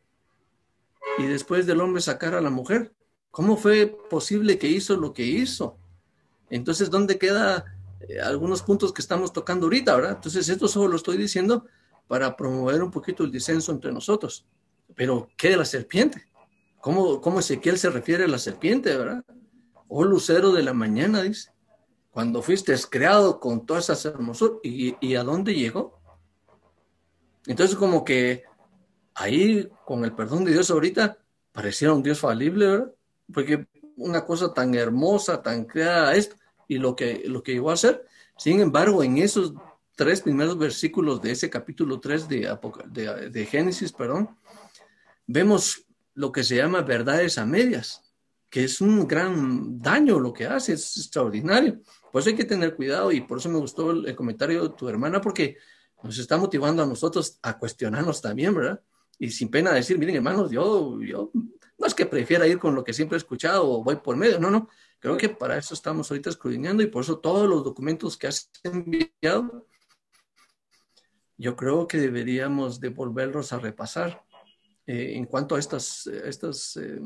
y 1.18 1.26
después 1.26 1.66
del 1.66 1.82
hombre 1.82 2.02
sacar 2.02 2.34
a 2.34 2.42
la 2.42 2.50
mujer. 2.50 2.94
¿Cómo 3.32 3.58
fue 3.58 3.96
posible 4.10 4.58
que 4.58 4.68
hizo 4.68 4.96
lo 4.96 5.14
que 5.14 5.24
hizo? 5.24 5.78
Entonces, 6.50 6.90
¿dónde 6.90 7.18
quedan 7.18 7.64
eh, 8.08 8.20
algunos 8.22 8.62
puntos 8.62 8.94
que 8.94 9.02
estamos 9.02 9.34
tocando 9.34 9.66
ahorita, 9.66 9.96
verdad? 9.96 10.12
Entonces, 10.16 10.50
esto 10.50 10.68
solo 10.68 10.88
lo 10.88 10.96
estoy 10.96 11.18
diciendo 11.18 11.66
para 12.08 12.36
promover 12.36 12.84
un 12.84 12.92
poquito 12.92 13.24
el 13.24 13.32
disenso 13.32 13.72
entre 13.72 13.92
nosotros. 13.92 14.46
Pero, 14.96 15.30
¿qué 15.38 15.50
de 15.50 15.58
la 15.58 15.66
serpiente? 15.66 16.24
¿Cómo, 16.82 17.22
cómo 17.22 17.40
Ezequiel 17.40 17.78
se 17.78 17.90
refiere 17.90 18.26
a 18.26 18.28
la 18.28 18.38
serpiente, 18.38 18.96
verdad? 18.96 19.24
Oh 19.88 20.04
lucero 20.04 20.52
de 20.52 20.64
la 20.64 20.74
mañana, 20.74 21.22
dice. 21.22 21.52
Cuando 22.12 22.42
fuiste 22.42 22.76
creado 22.90 23.40
con 23.40 23.66
todas 23.66 23.86
esas 23.86 24.06
hermosuras, 24.06 24.58
¿y, 24.64 24.96
y 25.00 25.16
a 25.16 25.24
dónde 25.24 25.56
llegó? 25.56 26.00
Entonces 27.48 27.76
como 27.76 28.04
que 28.04 28.44
ahí, 29.16 29.70
con 29.86 30.06
el 30.06 30.14
perdón 30.14 30.46
de 30.46 30.52
Dios 30.52 30.70
ahorita, 30.70 31.18
pareciera 31.52 31.94
un 31.94 32.04
Dios 32.04 32.20
falible, 32.20 32.68
¿verdad? 32.68 32.94
Porque 33.34 33.68
una 33.98 34.26
cosa 34.26 34.54
tan 34.54 34.74
hermosa, 34.76 35.42
tan 35.42 35.66
creada 35.66 36.16
esto, 36.16 36.36
y 36.68 36.78
lo 36.78 36.96
que, 36.96 37.24
lo 37.26 37.44
que 37.44 37.54
llegó 37.54 37.70
a 37.70 37.76
hacer, 37.76 38.06
Sin 38.38 38.60
embargo, 38.60 39.04
en 39.04 39.20
esos 39.20 39.54
tres 39.96 40.22
primeros 40.22 40.58
versículos 40.58 41.22
de 41.22 41.32
ese 41.32 41.50
capítulo 41.50 42.00
3 42.00 42.28
de, 42.28 43.30
de, 43.32 43.46
Génesis, 43.46 43.92
perdón, 43.92 44.38
vemos 45.28 45.86
lo 46.16 46.32
que 46.32 46.44
se 46.44 46.56
llama 46.56 46.82
verdades 46.82 47.38
a 47.38 47.46
medias, 47.46 48.02
que 48.50 48.64
es 48.64 48.82
un 48.82 49.08
gran 49.08 49.80
daño 49.80 50.20
lo 50.20 50.34
que 50.34 50.46
hace, 50.46 50.74
es 50.74 50.98
extraordinario. 50.98 51.82
Por 52.12 52.22
eso 52.22 52.30
hay 52.30 52.36
que 52.36 52.46
tener 52.46 52.76
cuidado 52.76 53.12
y 53.12 53.22
por 53.22 53.40
eso 53.40 53.50
me 53.50 53.58
gustó 53.58 53.92
el, 53.92 54.16
comentario 54.16 54.64
de 54.64 54.76
tu 54.76 54.88
hermana, 54.88 55.22
porque 55.22 55.58
nos 56.04 56.18
está 56.18 56.38
motivando 56.38 56.84
a 56.84 56.88
nosotros 56.88 57.40
a 57.42 57.58
cuestionarnos 57.58 58.22
también, 58.22 58.54
¿verdad? 58.54 58.82
Y 59.18 59.30
sin 59.30 59.50
pena 59.50 59.72
decir, 59.72 59.98
miren 59.98 60.18
hermanos, 60.18 60.52
yo, 60.52 61.00
yo 61.02 61.32
no 61.34 61.88
es 61.88 61.94
que 61.94 62.06
prefiera 62.06 62.48
ir 62.48 62.60
con 62.60 62.76
lo 62.76 62.84
que 62.84 62.94
siempre 62.94 63.16
he 63.16 63.20
escuchado 63.20 63.70
o 63.70 63.84
voy 63.84 63.96
por 63.98 64.16
medio, 64.16 64.40
no, 64.40 64.52
no. 64.52 64.70
Creo 65.00 65.18
que 65.18 65.30
para 65.30 65.58
eso 65.58 65.74
estamos 65.74 66.10
ahorita 66.10 66.30
escudriñando 66.30 66.82
y 66.82 66.88
por 66.88 67.04
eso 67.04 67.20
todos 67.20 67.50
los 67.50 67.64
documentos 67.64 68.18
que 68.18 68.28
has 68.28 68.50
enviado 68.64 69.66
yo 71.38 71.56
creo 71.56 71.88
que 71.88 71.98
deberíamos 71.98 72.80
de 72.80 72.90
volverlos 72.90 73.54
a 73.54 73.60
repasar. 73.60 74.24
Eh, 74.86 75.14
en 75.16 75.26
cuanto 75.26 75.56
a 75.56 75.60
estas, 75.60 76.08
estas 76.08 76.78
eh, 76.78 77.00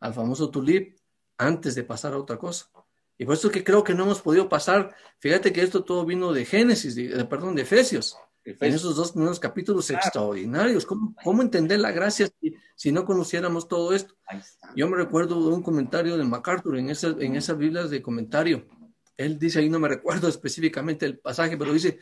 al 0.00 0.14
famoso 0.14 0.50
tulip, 0.50 0.98
antes 1.38 1.74
de 1.74 1.84
pasar 1.84 2.12
a 2.12 2.18
otra 2.18 2.36
cosa. 2.36 2.68
Y 3.16 3.24
por 3.24 3.34
eso 3.34 3.50
que 3.50 3.62
creo 3.62 3.84
que 3.84 3.94
no 3.94 4.04
hemos 4.04 4.20
podido 4.20 4.48
pasar, 4.48 4.94
fíjate 5.18 5.52
que 5.52 5.62
esto 5.62 5.84
todo 5.84 6.04
vino 6.04 6.32
de 6.32 6.44
Génesis, 6.44 6.96
de, 6.96 7.24
perdón, 7.26 7.54
de 7.54 7.62
Efesios, 7.62 8.16
en 8.44 8.74
esos 8.74 8.96
dos 8.96 9.12
primeros 9.12 9.38
capítulos 9.38 9.88
extraordinarios. 9.90 10.84
¿Cómo, 10.84 11.14
¿Cómo, 11.22 11.40
entender 11.40 11.78
la 11.78 11.92
gracia 11.92 12.28
si, 12.40 12.56
si, 12.74 12.92
no 12.92 13.04
conociéramos 13.04 13.68
todo 13.68 13.94
esto? 13.94 14.16
Yo 14.74 14.88
me 14.88 14.96
recuerdo 14.96 15.48
de 15.48 15.54
un 15.54 15.62
comentario 15.62 16.16
de 16.16 16.24
MacArthur 16.24 16.76
en, 16.76 16.90
esa, 16.90 17.14
en 17.18 17.36
esas 17.36 17.56
Biblias 17.56 17.88
de 17.90 18.02
comentario. 18.02 18.66
Él 19.16 19.38
dice 19.38 19.60
ahí, 19.60 19.70
no 19.70 19.78
me 19.78 19.88
recuerdo 19.88 20.28
específicamente 20.28 21.06
el 21.06 21.18
pasaje, 21.18 21.56
pero 21.56 21.72
dice, 21.72 22.00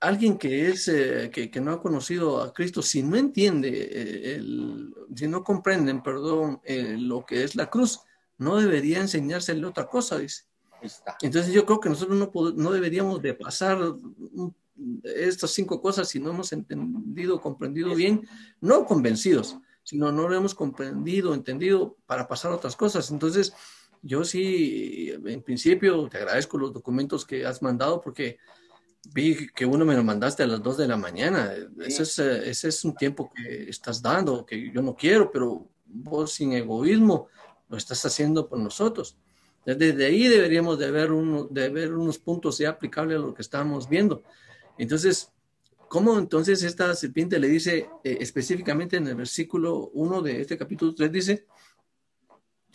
alguien 0.00 0.38
que 0.38 0.68
es 0.68 0.88
eh, 0.88 1.30
que, 1.30 1.60
no 1.60 1.72
ha 1.72 1.80
conocido 1.80 2.42
a 2.42 2.52
Cristo, 2.52 2.82
si 2.82 3.02
no 3.02 3.16
entiende, 3.16 3.70
eh, 3.92 4.42
si 5.14 5.28
no 5.28 5.44
comprenden, 5.44 6.02
perdón, 6.02 6.60
eh, 6.64 6.96
lo 6.98 7.24
que 7.24 7.44
es 7.44 7.54
la 7.54 7.68
cruz, 7.68 8.00
no 8.38 8.56
debería 8.56 9.00
enseñársele 9.00 9.64
otra 9.66 9.86
cosa, 9.86 10.18
dice. 10.18 10.44
Entonces 11.20 11.52
yo 11.52 11.66
creo 11.66 11.78
que 11.78 11.90
nosotros 11.90 12.16
no, 12.16 12.32
no 12.52 12.72
deberíamos 12.72 13.20
de 13.20 13.34
pasar 13.34 13.78
estas 15.04 15.50
cinco 15.50 15.82
cosas 15.82 16.08
si 16.08 16.18
no 16.18 16.30
hemos 16.30 16.54
entendido, 16.54 17.38
comprendido 17.38 17.94
bien, 17.94 18.26
no 18.62 18.86
convencidos, 18.86 19.58
sino 19.82 20.10
no 20.10 20.26
lo 20.26 20.34
hemos 20.34 20.54
comprendido, 20.54 21.34
entendido 21.34 21.98
para 22.06 22.26
pasar 22.26 22.52
otras 22.52 22.76
cosas. 22.76 23.10
Entonces, 23.10 23.52
yo 24.00 24.24
sí, 24.24 25.12
en 25.26 25.42
principio, 25.42 26.08
te 26.08 26.16
agradezco 26.16 26.56
los 26.56 26.72
documentos 26.72 27.26
que 27.26 27.44
has 27.44 27.60
mandado 27.60 28.00
porque 28.00 28.38
vi 29.08 29.48
que 29.48 29.66
uno 29.66 29.84
me 29.84 29.96
lo 29.96 30.04
mandaste 30.04 30.42
a 30.42 30.46
las 30.46 30.62
2 30.62 30.78
de 30.78 30.88
la 30.88 30.96
mañana. 30.96 31.52
Ese, 31.84 32.02
es, 32.02 32.18
eh, 32.18 32.50
ese 32.50 32.68
es 32.68 32.84
un 32.84 32.94
tiempo 32.94 33.32
que 33.34 33.68
estás 33.68 34.02
dando, 34.02 34.44
que 34.44 34.70
yo 34.70 34.82
no 34.82 34.94
quiero, 34.94 35.30
pero 35.30 35.66
vos 35.86 36.32
sin 36.32 36.52
egoísmo 36.52 37.28
lo 37.68 37.76
estás 37.76 38.04
haciendo 38.04 38.48
por 38.48 38.58
nosotros. 38.58 39.16
Desde 39.64 40.06
ahí 40.06 40.26
deberíamos 40.26 40.78
de 40.78 40.90
ver, 40.90 41.12
uno, 41.12 41.44
de 41.44 41.68
ver 41.68 41.94
unos 41.94 42.18
puntos 42.18 42.58
ya 42.58 42.70
aplicables 42.70 43.18
a 43.18 43.20
lo 43.20 43.34
que 43.34 43.42
estamos 43.42 43.88
viendo. 43.88 44.22
Entonces, 44.78 45.30
¿cómo 45.88 46.18
entonces 46.18 46.62
esta 46.62 46.94
serpiente 46.94 47.38
le 47.38 47.48
dice 47.48 47.88
eh, 48.02 48.18
específicamente 48.20 48.96
en 48.96 49.06
el 49.06 49.14
versículo 49.14 49.90
1 49.92 50.22
de 50.22 50.40
este 50.40 50.56
capítulo 50.56 50.94
3, 50.94 51.12
dice, 51.12 51.46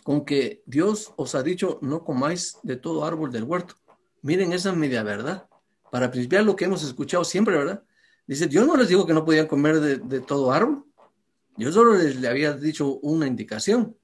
con 0.04 0.24
que 0.24 0.62
Dios 0.64 1.12
os 1.16 1.34
ha 1.34 1.42
dicho, 1.42 1.80
no 1.82 2.04
comáis 2.04 2.58
de 2.62 2.76
todo 2.76 3.04
árbol 3.04 3.32
del 3.32 3.42
huerto. 3.42 3.74
Miren 4.22 4.52
esa 4.52 4.72
media 4.72 5.02
verdad 5.02 5.48
para 5.90 6.10
principiar 6.10 6.44
lo 6.44 6.56
que 6.56 6.64
hemos 6.64 6.82
escuchado 6.82 7.24
siempre, 7.24 7.56
¿verdad? 7.56 7.82
Dice, 8.26 8.48
yo 8.48 8.64
no 8.64 8.76
les 8.76 8.88
digo 8.88 9.06
que 9.06 9.14
no 9.14 9.24
podían 9.24 9.46
comer 9.46 9.80
de, 9.80 10.20
todo 10.20 10.52
árbol. 10.52 10.84
Yo 11.56 11.72
solo 11.72 11.94
les 11.94 12.16
le 12.16 12.28
había 12.28 12.52
dicho 12.52 12.98
una 12.98 13.26
indicación 13.26 13.96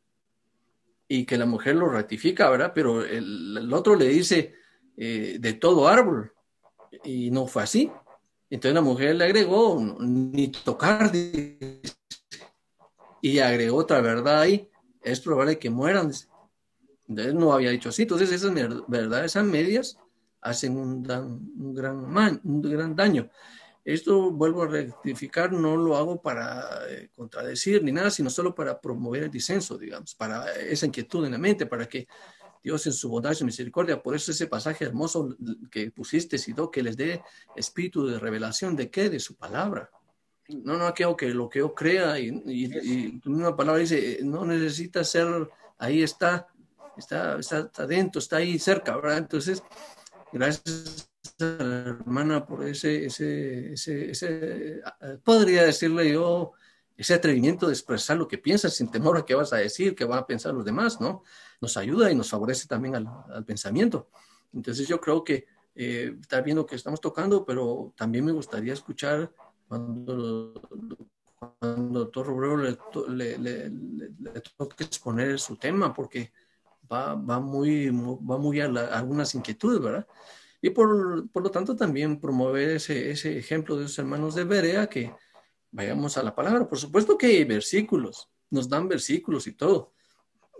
y 1.09 1.27
que 1.27 1.37
la 1.37 1.45
mujer 1.45 1.77
lo 1.77 1.89
ratifica, 1.89 2.49
¿verdad? 2.49 2.73
Pero 2.75 3.05
el, 3.05 3.71
otro 3.73 3.97
le 3.97 4.09
dice 4.09 4.55
eh, 4.97 5.37
de 5.41 5.53
todo 5.55 5.89
árbol 5.89 6.33
y 7.05 7.31
no 7.31 7.47
fue 7.47 7.65
así. 7.65 7.91
Entonces 8.49 8.75
la 8.75 8.81
mujer 8.81 9.17
le 9.17 9.25
agregó, 9.25 9.81
ni 10.01 10.49
tocar, 10.49 11.11
y 13.21 13.39
agregó 13.39 13.77
otra 13.79 14.01
verdad 14.01 14.41
ahí, 14.41 14.71
es 15.03 15.21
probable 15.21 15.59
que 15.59 15.71
mueran. 15.71 16.13
Entonces 17.09 17.35
no 17.35 17.53
había 17.53 17.71
dicho 17.71 17.89
así. 17.89 18.03
Entonces 18.03 18.31
esas 18.31 18.53
verdades 18.89 19.37
a 19.37 19.43
medias 19.43 19.99
hacen 20.43 20.77
un, 20.77 21.09
un, 21.59 21.75
gran, 21.75 22.41
un 22.45 22.63
gran 22.63 22.95
daño. 22.95 23.31
Esto, 23.85 24.31
vuelvo 24.31 24.63
a 24.63 24.69
rectificar, 24.69 25.53
no 25.53 25.77
lo 25.77 25.97
hago 25.97 26.23
para 26.23 26.89
eh, 26.89 27.11
contradecir 27.15 27.83
ni 27.83 27.91
nada, 27.91 28.11
sino 28.11 28.31
solo 28.31 28.55
para 28.55 28.81
promover 28.81 29.25
el 29.25 29.31
disenso, 29.31 29.77
digamos, 29.77 30.15
para 30.15 30.53
esa 30.53 30.87
inquietud 30.87 31.25
en 31.27 31.33
la 31.33 31.39
mente, 31.39 31.67
para 31.67 31.89
que 31.89 32.07
Dios 32.63 32.87
en 32.87 32.93
su 32.93 33.09
bondad 33.09 33.33
y 33.33 33.35
su 33.35 33.45
misericordia, 33.45 34.01
por 34.01 34.15
eso 34.15 34.31
ese 34.31 34.47
pasaje 34.47 34.85
hermoso 34.85 35.37
que 35.69 35.91
pusiste, 35.91 36.39
Sido, 36.39 36.71
que 36.71 36.83
les 36.83 36.97
dé 36.97 37.23
espíritu 37.57 38.07
de 38.07 38.21
revelación 38.21 38.77
de 38.77 38.89
qué, 38.89 39.11
de 39.11 39.19
su 39.19 39.35
palabra. 39.35 39.91
No, 40.49 40.77
no 40.77 40.87
aquello 40.87 41.17
que 41.17 41.29
lo 41.29 41.49
que 41.49 41.59
yo 41.59 41.75
crea 41.75 42.21
y, 42.21 42.29
y, 42.47 43.21
una 43.25 43.57
palabra 43.57 43.81
dice, 43.81 44.21
no 44.23 44.45
necesita 44.45 45.03
ser, 45.03 45.49
ahí 45.79 46.05
está, 46.05 46.47
está, 46.97 47.39
está, 47.39 47.59
está 47.61 47.87
dentro, 47.87 48.21
está 48.21 48.37
ahí 48.37 48.61
cerca, 48.61 48.95
¿verdad? 48.95 49.19
Entonces, 49.19 49.61
Gracias 50.33 51.11
a 51.41 51.45
la 51.45 51.77
hermana 51.91 52.47
por 52.47 52.67
ese, 52.67 53.07
ese, 53.07 53.73
ese, 53.75 54.81
podría 55.23 55.65
decirle 55.65 56.11
yo, 56.11 56.53
ese 56.97 57.15
atrevimiento 57.15 57.67
de 57.67 57.73
expresar 57.75 58.17
lo 58.17 58.27
que 58.27 58.39
piensas 58.39 58.75
sin 58.75 58.91
temor 58.91 59.19
a 59.19 59.27
qué 59.27 59.35
vas 59.35 59.53
a 59.53 59.57
decir, 59.57 59.95
qué 59.95 60.05
van 60.05 60.21
a 60.21 60.27
pensar 60.27 60.55
los 60.55 60.65
demás, 60.65 61.01
¿no? 61.01 61.23
Nos 61.61 61.77
ayuda 61.77 62.11
y 62.11 62.15
nos 62.15 62.31
favorece 62.31 62.67
también 62.67 62.95
al, 62.97 63.45
pensamiento. 63.45 64.09
Entonces 64.55 64.89
yo 64.89 65.01
creo 65.01 65.23
que 65.23 65.47
eh, 65.75 66.17
está 66.21 66.41
viendo 66.41 66.65
que 66.65 66.77
estamos 66.77 67.01
tocando, 67.01 67.45
pero 67.45 67.93
también 67.97 68.25
me 68.25 68.33
gustaría 68.33 68.73
escuchar 68.73 69.33
cuando, 69.69 70.55
cuando 71.59 71.89
el 71.89 71.93
doctor 71.93 72.27
Robrero 72.27 72.57
le, 73.09 73.39
le, 73.39 73.69
le, 73.71 74.41
toque 74.57 74.85
exponer 74.85 75.39
su 75.39 75.57
tema, 75.57 75.93
porque 75.93 76.33
va, 76.91 77.17
muy, 77.41 77.89
va 77.91 78.39
muy 78.39 78.61
a, 78.61 78.67
algunas 78.67 79.35
inquietudes, 79.35 79.81
¿verdad? 79.81 80.07
Y 80.61 80.71
por, 80.71 81.29
por, 81.31 81.43
lo 81.43 81.51
tanto 81.51 81.75
también 81.75 82.21
promover 82.21 82.71
ese, 82.71 83.11
ese 83.11 83.37
ejemplo 83.37 83.77
de 83.77 83.83
los 83.83 83.99
hermanos 83.99 84.35
de 84.35 84.45
Berea 84.45 84.87
que 84.87 85.13
vayamos 85.71 86.17
a 86.17 86.23
la 86.23 86.35
palabra. 86.35 86.69
Por 86.69 86.79
supuesto 86.79 87.19
que 87.19 87.27
hay 87.27 87.45
versículos, 87.45 88.29
nos 88.51 88.69
dan 88.69 88.89
versículos 88.89 89.47
y 89.47 89.53
todo, 89.53 89.93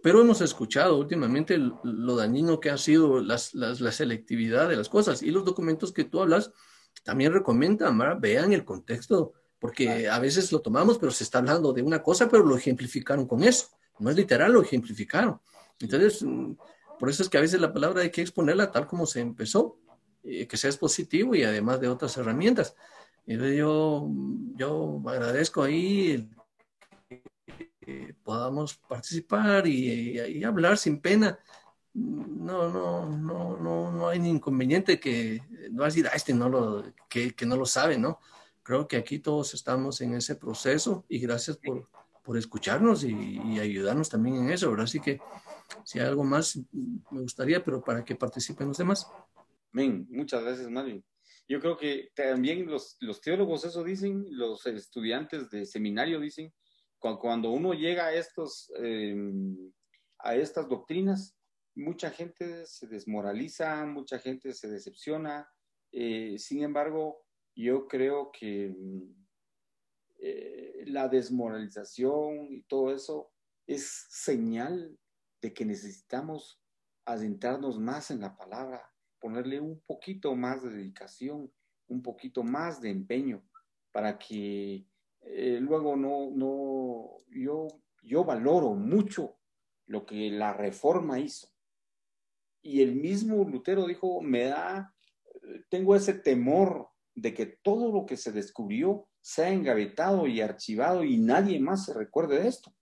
pero 0.03 0.21
hemos 0.21 0.41
escuchado 0.41 0.99
últimamente 0.99 1.57
lo 1.57 2.17
dañino 2.17 2.59
que 2.59 2.71
ha 2.71 2.79
sido 2.79 3.21
las, 3.21 3.55
las, 3.55 3.81
la 3.81 3.93
selectividad 3.93 4.69
de 4.69 4.77
las 4.77 4.89
cosas 4.89 5.23
y 5.23 5.31
los 5.31 5.45
documentos 5.45 5.93
que 5.93 6.05
tú 6.05 6.21
hablas 6.21 6.51
también 7.05 7.33
recomiendan, 7.33 7.97
¿verdad? 7.97 8.19
vean 8.21 8.53
el 8.53 8.65
contexto, 8.65 9.33
porque 9.59 10.09
a 10.09 10.19
veces 10.19 10.51
lo 10.51 10.61
tomamos, 10.61 10.99
pero 10.99 11.13
se 11.13 11.23
está 11.23 11.39
hablando 11.39 11.73
de 11.73 11.83
una 11.83 12.03
cosa, 12.03 12.29
pero 12.29 12.45
lo 12.45 12.57
ejemplificaron 12.57 13.27
con 13.27 13.45
eso. 13.45 13.69
No 14.01 14.11
es 14.11 14.17
literal, 14.17 14.53
lo 14.53 14.63
ejemplificaron. 14.63 15.41
Entonces, 15.81 16.23
mm, 16.23 16.53
por 16.99 17.11
eso 17.11 17.23
es 17.23 17.29
que 17.29 17.39
a 17.39 17.41
veces 17.41 17.61
la 17.61 17.73
palabra 17.73 18.03
hay 18.03 18.11
que 18.11 18.21
exponerla 18.21 18.71
tal 18.71 18.87
como 18.87 19.07
se 19.07 19.21
empezó, 19.21 19.79
eh, 20.25 20.47
que 20.47 20.57
sea 20.57 20.71
positivo 20.73 21.35
y 21.35 21.43
además 21.43 21.81
de 21.81 21.89
otras 21.89 22.17
herramientas. 22.17 22.77
Entonces 23.27 23.57
yo, 23.57 24.09
yo 24.55 25.03
agradezco 25.07 25.63
ahí 25.63 26.31
que 27.81 28.15
podamos 28.23 28.77
participar 28.77 29.67
y, 29.67 30.45
hablar 30.45 30.79
sin 30.79 31.01
pena. 31.01 31.39
No, 31.95 32.71
no, 32.71 33.11
no, 33.11 33.57
no, 33.57 33.93
no 33.93 34.09
hay 34.09 34.19
inconveniente 34.27 34.99
que 34.99 35.43
no 35.71 35.85
decir, 35.85 36.07
ah, 36.07 36.15
este 36.15 36.33
no 36.33 36.49
lo, 36.49 36.85
que, 37.09 37.35
que 37.35 37.45
no 37.45 37.57
lo 37.57 37.67
sabe, 37.67 37.99
¿no? 37.99 38.19
Creo 38.63 38.89
que 38.89 38.97
aquí 38.97 39.19
todos 39.19 39.55
estamos 39.55 40.01
en 40.01 40.15
ese 40.15 40.37
proceso 40.37 41.05
y 41.09 41.19
gracias 41.19 41.59
por, 41.59 41.89
por 42.23 42.39
escucharnos 42.39 43.05
y, 43.05 43.41
y, 43.45 43.61
ayudarnos 43.61 44.09
también 44.09 44.37
en 44.37 44.51
eso, 44.51 44.71
¿verdad? 44.71 44.85
Así 44.85 45.01
que 45.01 45.21
si 45.85 45.99
hay 45.99 46.07
algo 46.07 46.25
más, 46.25 46.59
me 46.73 47.21
gustaría, 47.21 47.63
pero 47.65 47.83
para 47.83 48.05
que 48.05 48.17
participen 48.17 48.69
los 48.69 48.79
demás. 48.79 49.07
Amén. 49.73 50.07
Muchas 50.11 50.43
gracias, 50.43 50.71
Mario. 50.71 51.03
Yo 51.49 51.61
creo 51.61 51.77
que 51.77 52.11
también 52.15 52.67
los, 52.67 52.97
los 53.01 53.21
teólogos 53.21 53.65
eso 53.65 53.83
dicen, 53.83 54.27
los 54.31 54.65
estudiantes 54.67 55.51
de 55.51 55.67
seminario 55.67 56.21
dicen, 56.21 56.53
cuando 56.99 57.51
uno 57.51 57.75
llega 57.75 58.07
a, 58.07 58.15
estos, 58.15 58.73
em, 58.77 59.73
a 60.21 60.37
estas 60.37 60.69
doctrinas, 60.69 61.37
mucha 61.75 62.11
gente 62.11 62.65
se 62.67 62.87
desmoraliza, 62.87 63.85
mucha 63.87 64.19
gente 64.19 64.53
se 64.53 64.69
decepciona. 64.69 65.49
Eh, 65.91 66.39
sin 66.39 66.63
embargo, 66.63 67.25
yo 67.55 67.89
creo 67.89 68.31
que 68.31 68.75
eh, 70.21 70.85
la 70.87 71.09
desmoralización 71.09 72.53
y 72.53 72.63
todo 72.63 72.95
eso 72.95 73.33
es 73.67 74.07
señal 74.11 74.97
de 75.43 75.53
que 75.53 75.65
necesitamos 75.65 76.63
adentrarnos 77.05 77.79
más 77.79 78.11
en 78.11 78.21
la 78.21 78.37
palabra, 78.37 78.83
ponerle 79.19 79.61
un 79.61 79.81
poquito 79.81 80.35
más 80.35 80.63
de 80.63 80.71
dedicación, 80.71 81.53
un 81.89 82.03
poquito 82.03 82.45
más 82.45 82.81
de 82.81 82.91
empeño 82.91 83.45
para 83.91 84.19
que 84.19 84.87
eh, 85.21 85.59
luego 85.61 85.97
no, 85.97 86.31
no, 86.31 87.19
yo, 87.29 87.69
yo 88.03 88.25
valoro 88.25 88.75
mucho 88.75 89.37
lo 89.87 90.07
que 90.07 90.31
la 90.31 90.53
reforma 90.53 91.19
hizo. 91.19 91.49
Y 92.63 92.81
el 92.81 92.95
mismo 92.95 93.45
Lutero 93.45 93.87
dijo, 93.87 94.21
me 94.23 94.45
da, 94.45 94.95
tengo 95.69 95.97
ese 95.97 96.15
temor 96.15 96.89
de 97.15 97.35
que 97.35 97.47
todo 97.47 97.93
lo 97.93 98.07
que 98.07 98.17
se 98.17 98.33
descubrió 98.33 99.09
sea 99.21 99.51
engavetado 99.51 100.27
y 100.27 100.41
archivado 100.41 101.05
y 101.05 101.19
nadie 101.19 101.59
más 101.61 101.85
se 101.87 101.95
recuerde 101.95 102.41
de 102.41 102.49
esto. 102.49 102.73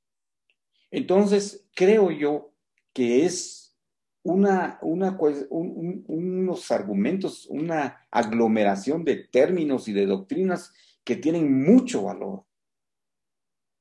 Entonces, 0.91 1.69
creo 1.75 2.11
yo 2.11 2.50
que 2.93 3.25
es 3.25 3.77
una, 4.23 4.79
una, 4.83 5.19
unos 5.51 6.71
argumentos, 6.71 7.47
una 7.47 8.07
aglomeración 8.11 9.05
de 9.05 9.17
términos 9.17 9.89
y 9.89 9.93
de 9.93 10.07
doctrinas 10.07 10.73
que 11.05 11.17
tienen 11.17 11.65
mucho 11.65 12.05
valor. 12.05 12.45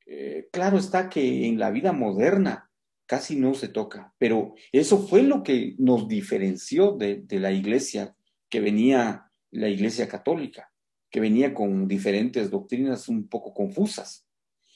Eh, 0.05 0.47
claro 0.51 0.77
está 0.77 1.09
que 1.09 1.45
en 1.47 1.59
la 1.59 1.71
vida 1.71 1.91
moderna 1.91 2.71
casi 3.05 3.35
no 3.35 3.53
se 3.53 3.67
toca, 3.67 4.13
pero 4.17 4.55
eso 4.71 4.99
fue 4.99 5.23
lo 5.23 5.43
que 5.43 5.75
nos 5.77 6.07
diferenció 6.07 6.93
de, 6.93 7.21
de 7.23 7.39
la 7.39 7.51
iglesia 7.51 8.15
que 8.49 8.59
venía, 8.59 9.31
la 9.51 9.67
iglesia 9.67 10.07
católica, 10.07 10.71
que 11.11 11.19
venía 11.19 11.53
con 11.53 11.87
diferentes 11.87 12.49
doctrinas 12.49 13.09
un 13.09 13.27
poco 13.27 13.53
confusas. 13.53 14.27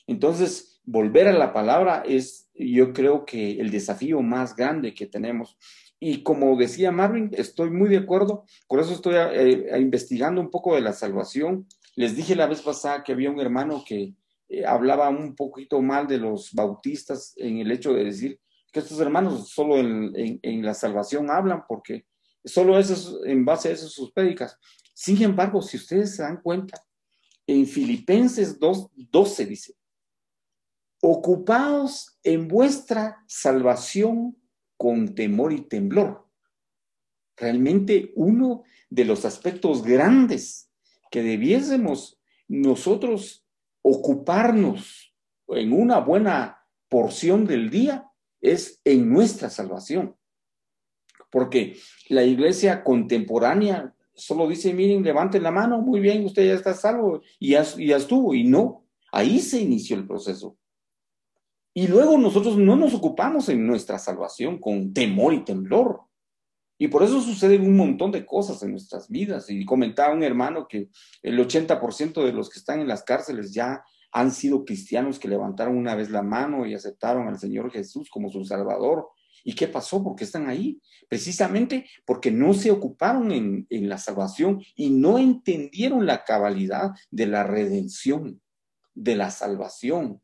Entonces, 0.07 0.72
volver 0.86 1.27
a 1.27 1.34
la 1.34 1.53
palabra 1.53 2.03
es, 2.05 2.49
yo 2.53 2.93
creo 2.93 3.25
que 3.25 3.59
el 3.59 3.71
desafío 3.71 4.21
más 4.21 4.55
grande 4.55 4.93
que 4.93 5.05
tenemos. 5.05 5.57
Y 5.99 6.23
como 6.23 6.55
decía 6.57 6.91
Marvin, 6.91 7.29
estoy 7.34 7.69
muy 7.69 7.89
de 7.89 7.97
acuerdo, 7.97 8.45
por 8.67 8.79
eso 8.79 8.93
estoy 8.93 9.15
eh, 9.15 9.79
investigando 9.79 10.41
un 10.41 10.49
poco 10.49 10.75
de 10.75 10.81
la 10.81 10.93
salvación. 10.93 11.65
Les 11.95 12.15
dije 12.15 12.36
la 12.36 12.47
vez 12.47 12.61
pasada 12.61 13.03
que 13.03 13.13
había 13.13 13.31
un 13.31 13.39
hermano 13.39 13.84
que 13.88 14.13
eh, 14.49 14.65
hablaba 14.65 15.09
un 15.09 15.36
poquito 15.36 15.81
mal 15.81 16.07
de 16.07 16.17
los 16.17 16.51
bautistas 16.53 17.34
en 17.38 17.59
el 17.59 17.71
hecho 17.71 17.93
de 17.93 18.03
decir 18.03 18.39
que 18.71 18.79
estos 18.79 18.99
hermanos 18.99 19.49
solo 19.49 19.77
en, 19.77 20.39
en 20.41 20.65
la 20.65 20.73
salvación 20.73 21.29
hablan 21.29 21.63
porque 21.67 22.05
solo 22.43 22.77
eso 22.77 23.23
en 23.23 23.45
base 23.45 23.69
a 23.69 23.71
eso 23.71 23.88
sus 23.88 24.11
prédicas. 24.11 24.57
Sin 24.93 25.21
embargo, 25.21 25.61
si 25.61 25.77
ustedes 25.77 26.15
se 26.15 26.23
dan 26.23 26.41
cuenta, 26.41 26.84
en 27.47 27.65
Filipenses 27.65 28.59
2, 28.59 28.89
12 28.95 29.45
dice, 29.45 29.75
ocupados 31.06 32.18
en 32.24 32.47
vuestra 32.47 33.26
salvación 33.28 34.38
con 34.78 35.16
temor 35.16 35.51
y 35.51 35.60
temblor. 35.60 36.30
Realmente 37.36 38.14
uno 38.16 38.64
de 38.89 39.04
los 39.04 39.26
aspectos 39.26 39.84
grandes 39.84 40.72
que 41.12 41.22
debiésemos 41.22 42.22
nosotros 42.47 43.45
ocuparnos 43.82 45.14
en 45.49 45.74
una 45.74 45.99
buena 45.99 46.66
porción 46.88 47.45
del 47.45 47.70
día 47.70 48.10
es 48.39 48.80
en 48.86 49.12
nuestra 49.12 49.49
salvación. 49.49 50.16
Porque 51.30 51.76
la 52.08 52.24
iglesia 52.24 52.82
contemporánea 52.82 53.93
solo 54.14 54.47
dice, 54.47 54.74
miren, 54.74 55.04
levanten 55.04 55.43
la 55.43 55.51
mano, 55.51 55.82
muy 55.82 55.99
bien, 55.99 56.24
usted 56.24 56.47
ya 56.47 56.54
está 56.54 56.74
salvo 56.74 57.22
y 57.39 57.49
ya, 57.49 57.64
ya 57.64 57.97
estuvo. 57.97 58.34
Y 58.34 58.45
no, 58.45 58.86
ahí 59.12 59.39
se 59.39 59.60
inició 59.60 59.97
el 59.97 60.08
proceso. 60.08 60.58
Y 61.74 61.88
luego 61.88 62.17
nosotros 62.17 62.57
no 62.57 62.76
nos 62.76 62.93
ocupamos 62.93 63.49
en 63.49 63.65
nuestra 63.65 63.97
salvación 63.97 64.59
con 64.59 64.93
temor 64.93 65.34
y 65.34 65.43
temblor. 65.43 66.01
Y 66.78 66.88
por 66.88 67.03
eso 67.03 67.21
suceden 67.21 67.61
un 67.61 67.76
montón 67.76 68.11
de 68.11 68.26
cosas 68.26 68.61
en 68.61 68.71
nuestras 68.71 69.09
vidas. 69.09 69.49
Y 69.49 69.65
comentaba 69.65 70.13
un 70.13 70.24
hermano 70.24 70.67
que 70.67 70.89
el 71.21 71.39
80% 71.39 72.24
de 72.24 72.34
los 72.34 72.49
que 72.49 72.59
están 72.59 72.80
en 72.80 72.88
las 72.88 73.03
cárceles 73.03 73.53
ya 73.53 73.84
han 74.11 74.32
sido 74.32 74.63
cristianos 74.63 75.17
que 75.17 75.28
levantaron 75.28 75.76
una 75.76 75.95
vez 75.95 76.11
la 76.11 76.21
mano 76.21 76.65
y 76.65 76.76
aceptaron 76.76 77.28
al 77.28 77.39
Señor 77.39 77.71
Jesús 77.71 78.09
como 78.11 78.30
su 78.30 78.45
Salvador. 78.45 79.07
¿Y 79.43 79.55
qué 79.55 79.67
pasó? 79.67 80.03
¿Por 80.03 80.15
qué 80.15 80.24
están 80.24 80.47
ahí? 80.47 80.80
Precisamente 81.09 81.88
porque 82.05 82.32
no 82.32 82.53
se 82.53 82.69
ocuparon 82.69 83.32
en, 83.32 83.65
en 83.69 83.89
la 83.89 83.97
salvación 83.97 84.61
y 84.76 84.91
no 84.91 85.17
entendieron 85.17 86.05
la 86.05 86.24
cabalidad 86.24 86.91
de 87.09 87.26
la 87.26 87.43
redención, 87.43 88.41
de 88.93 89.15
la 89.15 89.32
salvación. 89.32 90.21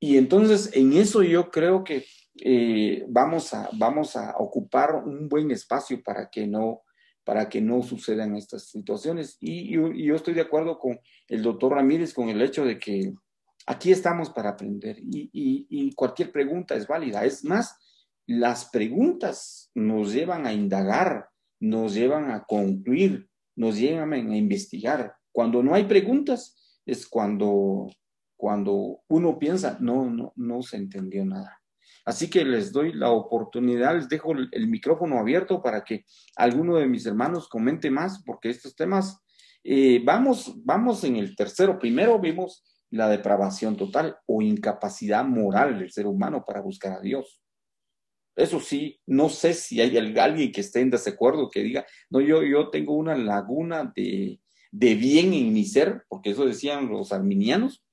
Y 0.00 0.16
entonces 0.16 0.70
en 0.74 0.94
eso 0.94 1.22
yo 1.22 1.50
creo 1.50 1.84
que 1.84 2.06
eh, 2.42 3.04
vamos, 3.08 3.52
a, 3.52 3.68
vamos 3.74 4.16
a 4.16 4.34
ocupar 4.38 4.94
un 5.04 5.28
buen 5.28 5.50
espacio 5.50 6.02
para 6.02 6.30
que 6.30 6.46
no, 6.46 6.82
para 7.22 7.48
que 7.50 7.60
no 7.60 7.82
sucedan 7.82 8.34
estas 8.34 8.68
situaciones. 8.68 9.36
Y, 9.40 9.72
yo 9.72 10.14
estoy 10.14 10.34
de 10.34 10.40
acuerdo 10.40 10.78
con 10.78 10.98
el 11.28 11.42
doctor 11.42 11.72
Ramírez 11.72 12.14
con 12.14 12.30
el 12.30 12.40
hecho 12.40 12.64
de 12.64 12.78
que 12.78 13.12
aquí 13.66 13.92
estamos 13.92 14.30
para 14.30 14.50
aprender 14.50 14.98
y, 14.98 15.28
y, 15.32 15.94
cualquier 15.94 16.32
pregunta 16.32 16.74
es 16.74 16.86
válida. 16.86 17.24
Es 17.24 17.44
más, 17.44 17.76
las 18.26 18.70
preguntas 18.70 19.70
nos 19.74 20.14
llevan 20.14 20.46
a 20.46 20.54
indagar, 20.54 21.28
nos 21.60 21.94
llevan 21.94 22.30
a 22.30 22.44
concluir, 22.44 23.28
nos 23.54 23.76
llevan 23.76 24.12
a 24.12 24.36
investigar. 24.36 25.14
Cuando 25.30 25.62
no 25.62 25.74
hay 25.74 25.84
preguntas 25.84 26.56
es 26.86 27.06
cuando 27.06 27.88
cuando 28.40 29.02
uno 29.08 29.38
piensa, 29.38 29.76
no, 29.80 30.08
no, 30.08 30.32
no 30.34 30.62
se 30.62 30.78
entendió 30.78 31.26
nada. 31.26 31.60
Así 32.06 32.30
que 32.30 32.42
les 32.42 32.72
doy 32.72 32.94
la 32.94 33.10
oportunidad, 33.10 33.94
les 33.96 34.08
dejo 34.08 34.32
el, 34.32 34.66
micrófono 34.66 35.18
abierto 35.18 35.60
para 35.62 35.84
que 35.84 36.06
alguno 36.36 36.76
de 36.76 36.86
mis 36.86 37.04
hermanos 37.04 37.50
comente 37.50 37.90
más, 37.90 38.22
porque 38.24 38.48
estos 38.48 38.74
temas, 38.74 39.20
eh, 39.62 40.00
vamos, 40.02 40.54
vamos 40.64 41.04
en 41.04 41.16
el 41.16 41.36
tercero. 41.36 41.78
Primero 41.78 42.18
vimos 42.18 42.64
la 42.88 43.10
depravación 43.10 43.76
total 43.76 44.16
o 44.24 44.40
incapacidad 44.40 45.22
moral 45.22 45.78
del 45.78 45.92
ser 45.92 46.06
humano 46.06 46.42
para 46.46 46.62
buscar 46.62 46.94
a 46.94 47.00
Dios. 47.02 47.42
Eso 48.36 48.58
sí, 48.58 48.98
no 49.06 49.28
sé 49.28 49.52
si 49.52 49.82
hay 49.82 49.98
alguien 49.98 50.50
que 50.50 50.62
esté 50.62 50.80
en 50.80 50.88
desacuerdo 50.88 51.50
que 51.50 51.62
diga, 51.62 51.84
no, 52.08 52.22
yo, 52.22 52.42
yo 52.42 52.70
tengo 52.70 52.94
una 52.94 53.14
laguna 53.14 53.92
de, 53.94 54.40
de 54.72 54.94
bien 54.94 55.34
en 55.34 55.52
mi 55.52 55.66
ser, 55.66 56.04
porque 56.08 56.30
eso 56.30 56.46
decían 56.46 56.88
los 56.88 57.12
arminianos, 57.12 57.84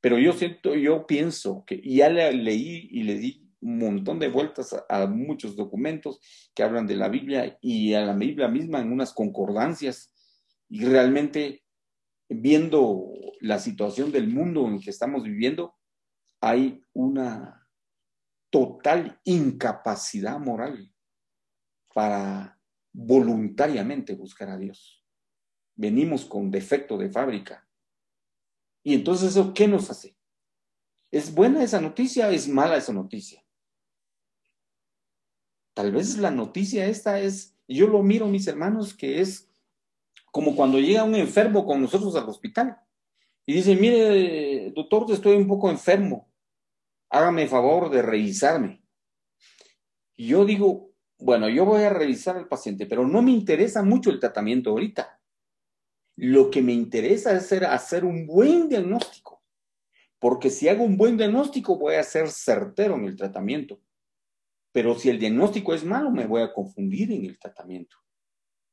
pero 0.00 0.18
yo 0.18 0.32
siento, 0.32 0.74
yo 0.74 1.06
pienso 1.06 1.64
que 1.66 1.80
ya 1.82 2.08
leí 2.08 2.88
y 2.90 3.02
le 3.02 3.14
di 3.16 3.50
un 3.60 3.78
montón 3.78 4.18
de 4.18 4.28
vueltas 4.28 4.74
a, 4.88 5.06
muchos 5.06 5.54
documentos 5.54 6.20
que 6.54 6.62
hablan 6.62 6.86
de 6.86 6.96
la 6.96 7.08
Biblia 7.08 7.58
y 7.60 7.92
a 7.92 8.04
la 8.06 8.14
Biblia 8.14 8.48
misma 8.48 8.80
en 8.80 8.92
unas 8.92 9.12
concordancias 9.12 10.14
y 10.68 10.84
realmente 10.86 11.64
viendo 12.28 13.10
la 13.40 13.58
situación 13.58 14.12
del 14.12 14.28
mundo 14.28 14.66
en 14.66 14.80
que 14.80 14.90
estamos 14.90 15.24
viviendo, 15.24 15.74
hay 16.40 16.82
una 16.94 17.68
total 18.48 19.20
incapacidad 19.24 20.38
moral 20.38 20.94
para 21.92 22.58
voluntariamente 22.92 24.14
buscar 24.14 24.48
a 24.48 24.56
Dios. 24.56 25.04
Venimos 25.74 26.24
con 26.24 26.50
defecto 26.50 26.96
de 26.96 27.10
fábrica 27.10 27.69
y 28.82 28.94
entonces, 28.94 29.30
¿eso 29.30 29.52
qué 29.52 29.68
nos 29.68 29.90
hace? 29.90 30.16
¿Es 31.10 31.34
buena 31.34 31.62
esa 31.62 31.80
noticia? 31.80 32.30
¿Es 32.30 32.48
mala 32.48 32.76
esa 32.76 32.92
noticia? 32.92 33.44
Tal 35.74 35.92
vez 35.92 36.18
la 36.18 36.30
noticia 36.30 36.86
esta 36.86 37.20
es, 37.20 37.56
yo 37.68 37.86
lo 37.86 38.02
miro, 38.02 38.26
mis 38.26 38.46
hermanos, 38.46 38.94
que 38.94 39.20
es 39.20 39.48
como 40.32 40.54
cuando 40.54 40.78
llega 40.78 41.04
un 41.04 41.14
enfermo 41.14 41.66
con 41.66 41.80
nosotros 41.80 42.14
al 42.16 42.28
hospital 42.28 42.78
y 43.46 43.54
dice, 43.54 43.74
mire, 43.76 44.70
doctor, 44.70 45.06
estoy 45.10 45.36
un 45.36 45.48
poco 45.48 45.70
enfermo, 45.70 46.30
hágame 47.08 47.48
favor 47.48 47.90
de 47.90 48.02
revisarme. 48.02 48.82
Y 50.16 50.28
yo 50.28 50.44
digo, 50.44 50.92
bueno, 51.18 51.48
yo 51.48 51.64
voy 51.64 51.82
a 51.82 51.90
revisar 51.90 52.36
al 52.36 52.48
paciente, 52.48 52.86
pero 52.86 53.06
no 53.06 53.22
me 53.22 53.32
interesa 53.32 53.82
mucho 53.82 54.10
el 54.10 54.20
tratamiento 54.20 54.70
ahorita. 54.70 55.19
Lo 56.22 56.50
que 56.50 56.60
me 56.60 56.74
interesa 56.74 57.32
es 57.32 57.50
hacer, 57.50 58.04
un 58.04 58.26
buen 58.26 58.68
diagnóstico, 58.68 59.42
porque 60.18 60.50
si 60.50 60.68
hago 60.68 60.84
un 60.84 60.98
buen 60.98 61.16
diagnóstico 61.16 61.78
voy 61.78 61.94
a 61.94 62.02
ser 62.02 62.28
certero 62.28 62.96
en 62.96 63.06
el 63.06 63.16
tratamiento. 63.16 63.80
Pero 64.70 64.98
si 64.98 65.08
el 65.08 65.18
diagnóstico 65.18 65.72
es 65.72 65.82
malo, 65.82 66.10
me 66.10 66.26
voy 66.26 66.42
a 66.42 66.52
confundir 66.52 67.10
en 67.10 67.24
el 67.24 67.38
tratamiento. 67.38 67.96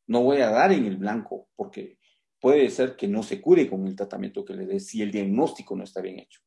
No 0.08 0.24
voy 0.24 0.42
a 0.42 0.50
dar 0.50 0.74
en 0.74 0.84
el 0.88 0.98
blanco, 0.98 1.48
porque 1.56 1.98
puede 2.42 2.70
ser 2.70 2.98
que 2.98 3.08
no 3.08 3.24
se 3.24 3.40
cure 3.40 3.70
con 3.70 3.88
el 3.88 3.96
tratamiento 3.96 4.44
que 4.44 4.54
le 4.54 4.66
dé 4.66 4.82
si 4.82 5.02
el 5.02 5.14
diagnóstico 5.14 5.74
no 5.74 5.86
está 5.86 6.02
bien 6.02 6.20
hecho. 6.20 6.42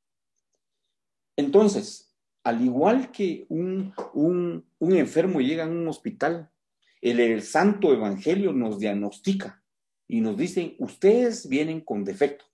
Entonces, 1.35 2.15
al 2.45 2.63
igual 2.63 3.11
que 3.11 3.47
un, 3.49 3.95
un, 4.13 4.95
enfermo 4.95 5.41
llega 5.41 5.65
a 5.65 5.69
un 5.69 5.89
hospital, 5.89 6.51
el 7.01 7.41
santo 7.41 7.95
evangelio 7.95 8.53
nos 8.53 8.79
diagnostica 8.79 9.60
y 10.11 10.21
nos 10.21 10.37
dicen, 10.37 10.75
ustedes 10.81 11.49
vienen 11.49 11.83
con 11.83 12.03
defecto, 12.03 12.45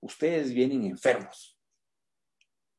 ustedes 0.00 0.52
vienen 0.52 0.82
enfermos. 0.82 1.56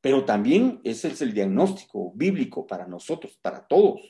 Pero 0.01 0.25
también 0.25 0.81
ese 0.83 1.07
es 1.07 1.21
el 1.21 1.33
diagnóstico 1.33 2.11
bíblico 2.13 2.67
para 2.67 2.85
nosotros, 2.85 3.39
para 3.41 3.65
todos. 3.65 4.01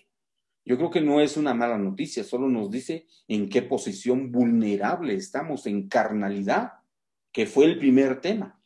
Yo 0.65 0.77
creo 0.77 0.89
que 0.89 1.01
no 1.01 1.21
es 1.21 1.37
una 1.37 1.53
mala 1.53 1.77
noticia, 1.77 2.23
solo 2.23 2.49
nos 2.49 2.71
dice 2.71 3.05
en 3.27 3.49
qué 3.49 3.61
posición 3.61 4.31
vulnerable 4.31 5.13
estamos 5.13 5.67
en 5.67 5.87
carnalidad, 5.87 6.71
que 7.31 7.45
fue 7.45 7.65
el 7.65 7.77
primer 7.77 8.19
tema, 8.19 8.59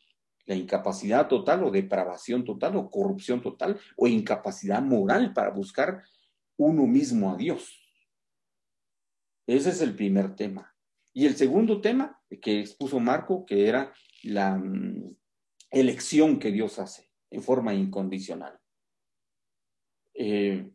la 0.45 0.55
incapacidad 0.55 1.27
total 1.27 1.65
o 1.65 1.71
depravación 1.71 2.45
total 2.45 2.77
o 2.77 2.89
corrupción 2.89 3.41
total 3.41 3.77
o 3.97 4.07
incapacidad 4.07 4.81
moral 4.81 5.33
para 5.33 5.49
buscar 5.49 6.03
uno 6.55 6.87
mismo 6.87 7.33
a 7.33 7.35
Dios. 7.35 7.81
Ese 9.45 9.71
es 9.71 9.81
el 9.81 9.93
primer 9.93 10.33
tema. 10.33 10.76
Y 11.17 11.25
el 11.25 11.35
segundo 11.35 11.81
tema 11.81 12.21
que 12.43 12.59
expuso 12.59 12.99
Marco, 12.99 13.43
que 13.43 13.67
era 13.67 13.91
la 14.21 14.55
mm, 14.55 15.15
elección 15.71 16.37
que 16.37 16.51
Dios 16.51 16.77
hace 16.77 17.09
en 17.31 17.41
forma 17.41 17.73
incondicional. 17.73 18.59
Eh, 20.13 20.69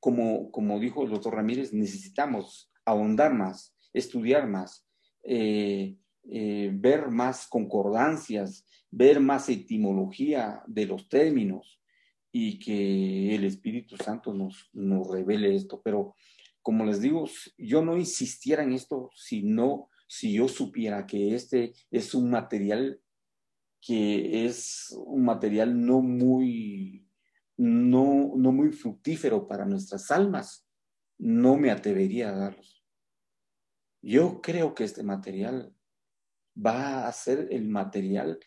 como, 0.00 0.50
como 0.50 0.80
dijo 0.80 1.04
el 1.04 1.10
doctor 1.10 1.36
Ramírez, 1.36 1.72
necesitamos 1.72 2.72
ahondar 2.84 3.32
más, 3.32 3.72
estudiar 3.92 4.48
más, 4.48 4.88
eh, 5.22 5.94
eh, 6.28 6.72
ver 6.74 7.08
más 7.08 7.46
concordancias, 7.46 8.66
ver 8.90 9.20
más 9.20 9.48
etimología 9.48 10.64
de 10.66 10.86
los 10.86 11.08
términos 11.08 11.80
y 12.32 12.58
que 12.58 13.36
el 13.36 13.44
Espíritu 13.44 13.96
Santo 13.96 14.34
nos, 14.34 14.68
nos 14.72 15.06
revele 15.06 15.54
esto. 15.54 15.80
Pero 15.80 16.16
como 16.62 16.84
les 16.84 17.00
digo, 17.00 17.28
yo 17.56 17.82
no 17.82 17.96
insistiera 17.96 18.62
en 18.62 18.72
esto 18.72 19.10
si 19.14 19.42
no, 19.42 19.88
si 20.06 20.32
yo 20.32 20.48
supiera 20.48 21.06
que 21.06 21.34
este 21.34 21.72
es 21.90 22.14
un 22.14 22.30
material 22.30 23.00
que 23.80 24.44
es 24.44 24.94
un 25.06 25.24
material 25.24 25.86
no 25.86 26.02
muy, 26.02 27.08
no, 27.56 28.32
no 28.36 28.52
muy 28.52 28.72
fructífero 28.72 29.46
para 29.46 29.64
nuestras 29.64 30.10
almas, 30.10 30.66
no 31.18 31.56
me 31.56 31.70
atrevería 31.70 32.28
a 32.28 32.38
darlos. 32.38 32.84
Yo 34.02 34.40
creo 34.40 34.74
que 34.74 34.84
este 34.84 35.02
material 35.02 35.74
va 36.54 37.06
a 37.06 37.12
ser 37.12 37.48
el 37.50 37.68
material 37.68 38.38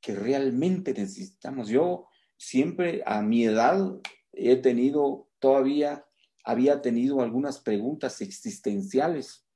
que 0.00 0.14
realmente 0.14 0.92
necesitamos. 0.92 1.68
Yo 1.68 2.06
siempre 2.36 3.02
a 3.06 3.22
mi 3.22 3.44
edad 3.44 4.00
he 4.32 4.56
tenido 4.56 5.28
todavía 5.38 6.04
había 6.44 6.80
tenido 6.82 7.20
algunas 7.20 7.60
preguntas 7.60 8.20
existenciales 8.20 9.46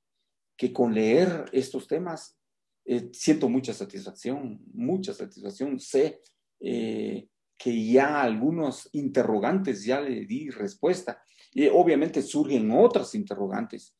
que 0.57 0.71
con 0.71 0.93
leer 0.93 1.45
estos 1.51 1.87
temas 1.87 2.37
eh, 2.85 3.09
siento 3.11 3.49
mucha 3.49 3.73
satisfacción, 3.73 4.61
mucha 4.73 5.13
satisfacción. 5.13 5.79
Sé 5.79 6.21
eh, 6.59 7.27
que 7.57 7.85
ya 7.85 8.21
algunos 8.21 8.89
interrogantes 8.93 9.83
ya 9.83 9.99
le 10.01 10.25
di 10.25 10.49
respuesta. 10.49 11.21
Y 11.51 11.67
obviamente 11.67 12.21
surgen 12.21 12.71
otras 12.71 13.15
interrogantes 13.15 13.95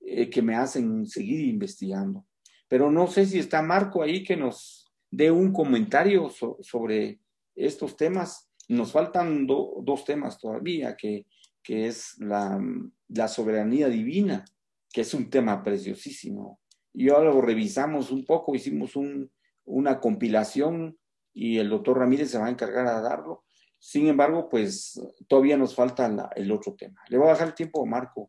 eh, 0.00 0.30
que 0.30 0.40
me 0.40 0.54
hacen 0.54 1.06
seguir 1.06 1.46
investigando. 1.46 2.26
Pero 2.68 2.90
no 2.90 3.06
sé 3.08 3.26
si 3.26 3.38
está 3.38 3.62
Marco 3.62 4.02
ahí 4.02 4.22
que 4.22 4.36
nos 4.36 4.92
dé 5.10 5.30
un 5.30 5.52
comentario 5.52 6.30
sobre 6.30 7.20
estos 7.56 7.96
temas. 7.96 8.50
Nos 8.68 8.92
faltan 8.92 9.46
dos 9.46 10.04
temas 10.04 10.38
todavía 10.38 10.94
que 10.94 11.26
que 11.62 11.86
es 11.86 12.18
la, 12.18 12.60
la, 13.08 13.28
soberanía 13.28 13.88
divina, 13.88 14.44
que 14.92 15.02
es 15.02 15.14
un 15.14 15.30
tema 15.30 15.62
preciosísimo. 15.62 16.60
Y 16.92 17.10
ahora 17.10 17.30
lo 17.30 17.40
revisamos 17.40 18.10
un 18.10 18.24
poco, 18.24 18.54
hicimos 18.54 18.96
un, 18.96 19.30
una 19.64 20.00
compilación 20.00 20.98
y 21.32 21.58
el 21.58 21.68
doctor 21.68 21.98
Ramírez 21.98 22.30
se 22.30 22.38
va 22.38 22.46
a 22.46 22.50
encargar 22.50 22.86
de 22.86 23.02
darlo. 23.02 23.44
Sin 23.78 24.08
embargo, 24.08 24.48
pues 24.48 25.00
todavía 25.28 25.56
nos 25.56 25.74
falta 25.74 26.30
el 26.34 26.50
otro 26.50 26.74
tema. 26.74 27.00
Le 27.08 27.18
voy 27.18 27.28
a 27.28 27.32
dejar 27.32 27.48
el 27.48 27.54
tiempo 27.54 27.82
a 27.82 27.86
Marco. 27.86 28.26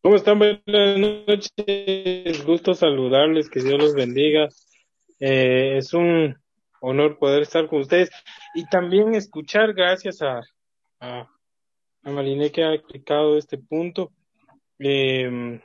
¿Cómo 0.00 0.14
están? 0.14 0.38
Buenas 0.38 0.98
noches. 0.98 2.44
Gusto 2.44 2.74
saludarles, 2.74 3.50
que 3.50 3.60
Dios 3.60 3.78
los 3.78 3.94
bendiga. 3.94 4.48
Eh, 5.18 5.78
es 5.78 5.92
un 5.92 6.38
honor 6.80 7.18
poder 7.18 7.42
estar 7.42 7.66
con 7.66 7.80
ustedes 7.80 8.10
y 8.54 8.64
también 8.68 9.14
escuchar, 9.14 9.74
gracias 9.74 10.22
a, 10.22 10.40
a 11.00 11.28
a 12.08 12.10
Mariné 12.10 12.50
que 12.50 12.64
ha 12.64 12.74
explicado 12.74 13.36
este 13.36 13.58
punto. 13.58 14.12
Eh, 14.78 15.60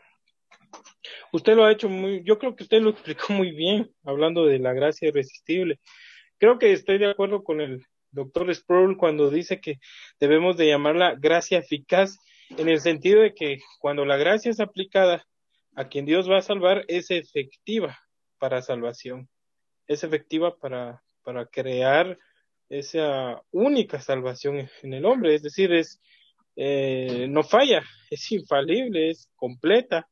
usted 1.31 1.55
lo 1.55 1.63
ha 1.63 1.71
hecho 1.71 1.87
muy, 1.87 2.21
yo 2.23 2.37
creo 2.37 2.55
que 2.55 2.63
usted 2.63 2.81
lo 2.81 2.89
explicó 2.91 3.33
muy 3.33 3.51
bien, 3.51 3.89
hablando 4.03 4.45
de 4.45 4.59
la 4.59 4.73
gracia 4.73 5.07
irresistible. 5.07 5.79
Creo 6.37 6.59
que 6.59 6.73
estoy 6.73 6.97
de 6.97 7.09
acuerdo 7.09 7.43
con 7.43 7.61
el 7.61 7.85
doctor 8.11 8.53
Sproul 8.53 8.97
cuando 8.97 9.29
dice 9.29 9.61
que 9.61 9.79
debemos 10.19 10.57
de 10.57 10.67
llamarla 10.67 11.15
gracia 11.15 11.59
eficaz, 11.59 12.17
en 12.49 12.67
el 12.67 12.81
sentido 12.81 13.21
de 13.21 13.33
que 13.33 13.59
cuando 13.79 14.05
la 14.05 14.17
gracia 14.17 14.51
es 14.51 14.59
aplicada 14.59 15.25
a 15.75 15.87
quien 15.87 16.05
Dios 16.05 16.29
va 16.29 16.37
a 16.37 16.41
salvar, 16.41 16.83
es 16.87 17.09
efectiva 17.09 17.97
para 18.37 18.61
salvación, 18.61 19.29
es 19.87 20.03
efectiva 20.03 20.55
para, 20.57 21.01
para 21.23 21.45
crear 21.47 22.19
esa 22.69 23.41
única 23.51 24.01
salvación 24.01 24.69
en 24.83 24.93
el 24.93 25.05
hombre, 25.05 25.33
es 25.33 25.41
decir, 25.41 25.71
es, 25.71 26.01
eh, 26.55 27.27
no 27.29 27.43
falla, 27.43 27.83
es 28.09 28.31
infalible, 28.31 29.09
es 29.09 29.29
completa, 29.35 30.07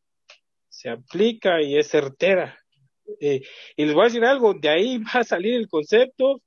se 0.69 0.89
aplica 0.89 1.61
y 1.61 1.77
es 1.77 1.89
certera. 1.89 2.57
Eh, 3.19 3.41
y 3.75 3.85
les 3.85 3.93
voy 3.93 4.03
a 4.03 4.07
decir 4.07 4.25
algo, 4.25 4.53
de 4.53 4.69
ahí 4.69 4.97
va 5.15 5.21
a 5.21 5.23
salir 5.23 5.53
el 5.55 5.67
concepto 5.67 6.41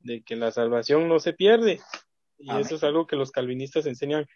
de 0.00 0.22
que 0.22 0.36
la 0.36 0.50
salvación 0.50 1.08
no 1.08 1.18
se 1.18 1.32
pierde. 1.32 1.80
Y 2.38 2.50
eso 2.58 2.74
es 2.74 2.82
algo 2.82 3.06
que 3.06 3.14
los 3.14 3.30
calvinistas 3.30 3.86
enseñan 3.86 4.26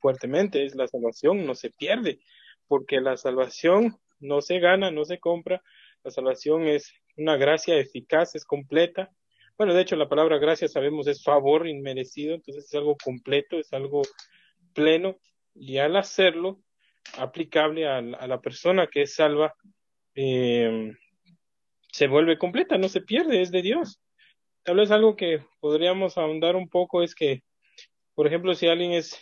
fuertemente, 0.00 0.64
es 0.64 0.76
la 0.76 0.86
salvación 0.86 1.44
no 1.44 1.56
se 1.56 1.70
pierde, 1.70 2.20
porque 2.68 3.00
la 3.00 3.16
salvación 3.16 3.96
no 4.20 4.40
se 4.40 4.60
gana, 4.60 4.92
no 4.92 5.04
se 5.04 5.18
compra, 5.18 5.62
la 6.04 6.12
salvación 6.12 6.68
es 6.68 6.92
una 7.16 7.36
gracia 7.36 7.76
eficaz, 7.76 8.36
es 8.36 8.44
completa. 8.44 9.10
Bueno, 9.58 9.74
de 9.74 9.82
hecho 9.82 9.96
la 9.96 10.08
palabra 10.08 10.38
gracia 10.38 10.68
sabemos 10.68 11.08
es 11.08 11.24
favor 11.24 11.66
inmerecido, 11.66 12.36
entonces 12.36 12.66
es 12.66 12.74
algo 12.74 12.96
completo, 13.02 13.58
es 13.58 13.72
algo 13.72 14.02
pleno 14.76 15.16
y 15.54 15.78
al 15.78 15.96
hacerlo 15.96 16.60
aplicable 17.18 17.88
a, 17.88 18.00
la 18.02 18.40
persona 18.40 18.86
que 18.86 19.02
es 19.02 19.14
salva, 19.14 19.54
eh, 20.14 20.92
se 21.90 22.06
vuelve 22.08 22.38
completa, 22.38 22.76
no 22.76 22.88
se 22.88 23.00
pierde, 23.00 23.40
es 23.40 23.50
de 23.50 23.62
Dios. 23.62 24.00
Tal 24.62 24.76
vez 24.76 24.90
algo 24.90 25.16
que 25.16 25.40
podríamos 25.60 26.18
ahondar 26.18 26.56
un 26.56 26.68
poco 26.68 27.02
es 27.02 27.14
que, 27.14 27.42
por 28.14 28.26
ejemplo, 28.26 28.54
si 28.54 28.68
alguien 28.68 28.92
es, 28.92 29.18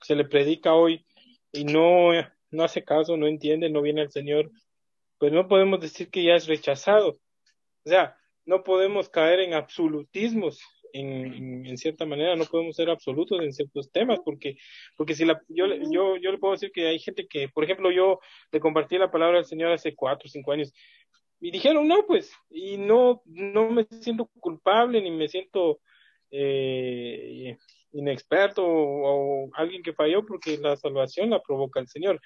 se 0.00 0.16
le 0.16 0.24
predica 0.24 0.74
hoy 0.74 1.06
y 1.52 1.64
no, 1.64 2.10
no 2.50 2.64
hace 2.64 2.82
caso, 2.82 3.16
no 3.16 3.28
entiende, 3.28 3.70
no 3.70 3.82
viene 3.82 4.00
al 4.00 4.10
Señor, 4.10 4.50
pues 5.18 5.32
no 5.32 5.46
podemos 5.46 5.80
decir 5.80 6.10
que 6.10 6.24
ya 6.24 6.34
es 6.34 6.46
rechazado. 6.46 7.10
O 7.84 7.88
sea, 7.88 8.16
no 8.44 8.64
podemos 8.64 9.08
caer 9.08 9.40
en 9.40 9.54
absolutismos 9.54 10.60
en, 11.00 11.76
cierta 11.76 12.06
manera 12.06 12.36
no 12.36 12.44
podemos 12.44 12.76
ser 12.76 12.90
absolutos 12.90 13.40
en 13.42 13.52
ciertos 13.52 13.90
temas 13.90 14.20
porque 14.24 14.56
porque 14.96 15.14
si 15.14 15.24
la 15.24 15.40
yo 15.48 15.66
yo 15.90 16.16
yo 16.16 16.32
le 16.32 16.38
puedo 16.38 16.52
decir 16.52 16.70
que 16.72 16.88
hay 16.88 16.98
gente 16.98 17.26
que 17.28 17.48
por 17.48 17.64
ejemplo 17.64 17.90
yo 17.90 18.18
le 18.52 18.60
compartí 18.60 18.98
la 18.98 19.10
palabra 19.10 19.38
al 19.38 19.44
Señor 19.44 19.72
hace 19.72 19.94
cuatro 19.94 20.26
o 20.26 20.30
cinco 20.30 20.52
años 20.52 20.72
y 21.40 21.50
dijeron 21.50 21.86
no 21.86 22.06
pues 22.06 22.32
y 22.50 22.78
no 22.78 23.22
no 23.26 23.70
me 23.70 23.84
siento 24.00 24.30
culpable 24.40 25.02
ni 25.02 25.10
me 25.10 25.28
siento 25.28 25.80
eh, 26.30 27.56
inexperto 27.92 28.64
o, 28.66 29.50
alguien 29.54 29.82
que 29.82 29.92
falló 29.92 30.24
porque 30.24 30.58
la 30.58 30.76
salvación 30.76 31.30
la 31.30 31.42
provoca 31.42 31.80
el 31.80 31.88
Señor 31.88 32.20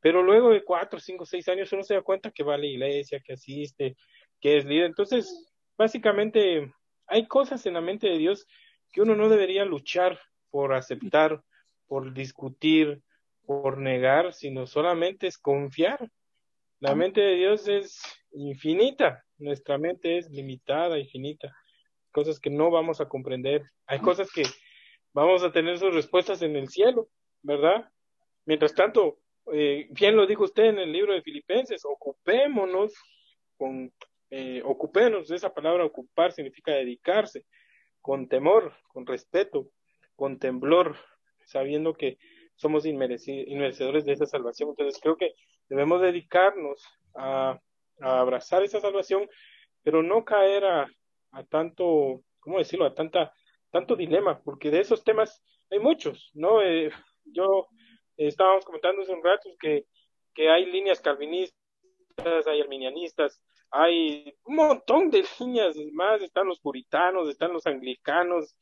pero 0.00 0.22
luego 0.22 0.50
de 0.50 0.62
cuatro, 0.62 1.00
cinco, 1.00 1.24
seis 1.26 1.48
años 1.48 1.72
uno 1.72 1.82
se 1.82 1.94
da 1.94 2.02
cuenta 2.02 2.30
que 2.30 2.44
va 2.44 2.54
a 2.54 2.58
la 2.58 2.66
iglesia, 2.66 3.20
que 3.24 3.32
asiste, 3.32 3.96
que 4.40 4.58
es 4.58 4.64
líder. 4.64 4.86
Entonces, 4.86 5.52
básicamente 5.76 6.72
hay 7.06 7.26
cosas 7.26 7.64
en 7.66 7.74
la 7.74 7.80
mente 7.80 8.08
de 8.08 8.18
Dios 8.18 8.46
que 8.92 9.02
uno 9.02 9.14
no 9.14 9.28
debería 9.28 9.64
luchar 9.64 10.18
por 10.50 10.74
aceptar, 10.74 11.42
por 11.86 12.14
discutir, 12.14 13.02
por 13.46 13.78
negar, 13.78 14.32
sino 14.32 14.66
solamente 14.66 15.26
es 15.26 15.38
confiar. 15.38 16.10
La 16.80 16.94
mente 16.94 17.20
de 17.20 17.36
Dios 17.36 17.68
es 17.68 18.00
infinita, 18.32 19.24
nuestra 19.38 19.78
mente 19.78 20.18
es 20.18 20.30
limitada, 20.30 20.98
infinita. 20.98 21.54
Cosas 22.10 22.40
que 22.40 22.50
no 22.50 22.70
vamos 22.70 23.00
a 23.00 23.08
comprender. 23.08 23.62
Hay 23.86 24.00
cosas 24.00 24.30
que 24.32 24.42
vamos 25.12 25.42
a 25.42 25.52
tener 25.52 25.78
sus 25.78 25.94
respuestas 25.94 26.42
en 26.42 26.56
el 26.56 26.68
cielo, 26.68 27.08
¿verdad? 27.42 27.90
Mientras 28.44 28.74
tanto, 28.74 29.18
eh, 29.52 29.88
bien 29.90 30.16
lo 30.16 30.26
dijo 30.26 30.44
usted 30.44 30.64
en 30.64 30.78
el 30.78 30.92
libro 30.92 31.14
de 31.14 31.22
Filipenses, 31.22 31.84
ocupémonos 31.84 32.92
con 33.56 33.92
eh, 34.30 34.62
ocupémonos 34.64 35.28
de 35.28 35.36
esa 35.36 35.54
palabra 35.54 35.84
ocupar 35.84 36.32
significa 36.32 36.72
dedicarse 36.72 37.44
con 38.00 38.28
temor, 38.28 38.74
con 38.88 39.06
respeto, 39.06 39.68
con 40.14 40.38
temblor, 40.38 40.96
sabiendo 41.44 41.94
que 41.94 42.18
somos 42.56 42.86
inmerecedores 42.86 44.04
de 44.04 44.12
esa 44.12 44.26
salvación. 44.26 44.70
Entonces 44.70 45.00
creo 45.00 45.16
que 45.16 45.34
debemos 45.68 46.00
dedicarnos 46.00 46.84
a, 47.14 47.60
abrazar 48.00 48.62
esa 48.62 48.78
salvación, 48.78 49.26
pero 49.82 50.02
no 50.02 50.24
caer 50.24 50.64
a, 50.66 50.86
tanto, 51.48 52.22
¿cómo 52.40 52.58
decirlo?, 52.58 52.84
a 52.84 52.94
tanta, 52.94 53.32
tanto 53.70 53.96
dilema, 53.96 54.42
porque 54.42 54.70
de 54.70 54.80
esos 54.80 55.02
temas 55.02 55.42
hay 55.70 55.78
muchos, 55.78 56.30
¿no? 56.34 56.60
Eh, 56.62 56.90
yo 57.24 57.68
estábamos 58.16 58.66
comentando 58.66 59.00
hace 59.02 59.12
un 59.12 59.24
rato 59.24 59.48
que, 59.58 59.86
que 60.34 60.50
hay 60.50 60.66
líneas 60.66 61.00
calvinistas, 61.00 61.54
hay 62.46 62.60
arminianistas, 62.60 63.42
hay 63.70 64.34
un 64.44 64.56
montón 64.56 65.10
de 65.10 65.24
líneas 65.40 65.76
más, 65.92 66.22
están 66.22 66.46
los 66.46 66.60
puritanos, 66.60 67.28
están 67.28 67.52
los 67.52 67.66
anglicanos, 67.66 68.56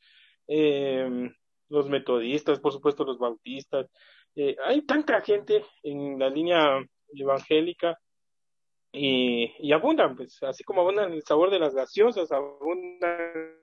eh, 0.47 1.29
los 1.69 1.89
metodistas, 1.89 2.59
por 2.59 2.71
supuesto 2.71 3.03
los 3.03 3.17
bautistas, 3.17 3.89
eh, 4.35 4.55
hay 4.65 4.81
tanta 4.81 5.21
gente 5.21 5.63
en 5.83 6.19
la 6.19 6.29
línea 6.29 6.85
evangélica 7.13 7.97
y, 8.91 9.51
y 9.59 9.71
abundan, 9.71 10.15
pues 10.15 10.41
así 10.43 10.63
como 10.63 10.81
abundan 10.81 11.13
el 11.13 11.23
sabor 11.23 11.49
de 11.51 11.59
las 11.59 11.73
gaseosas, 11.73 12.31
abundan 12.31 13.55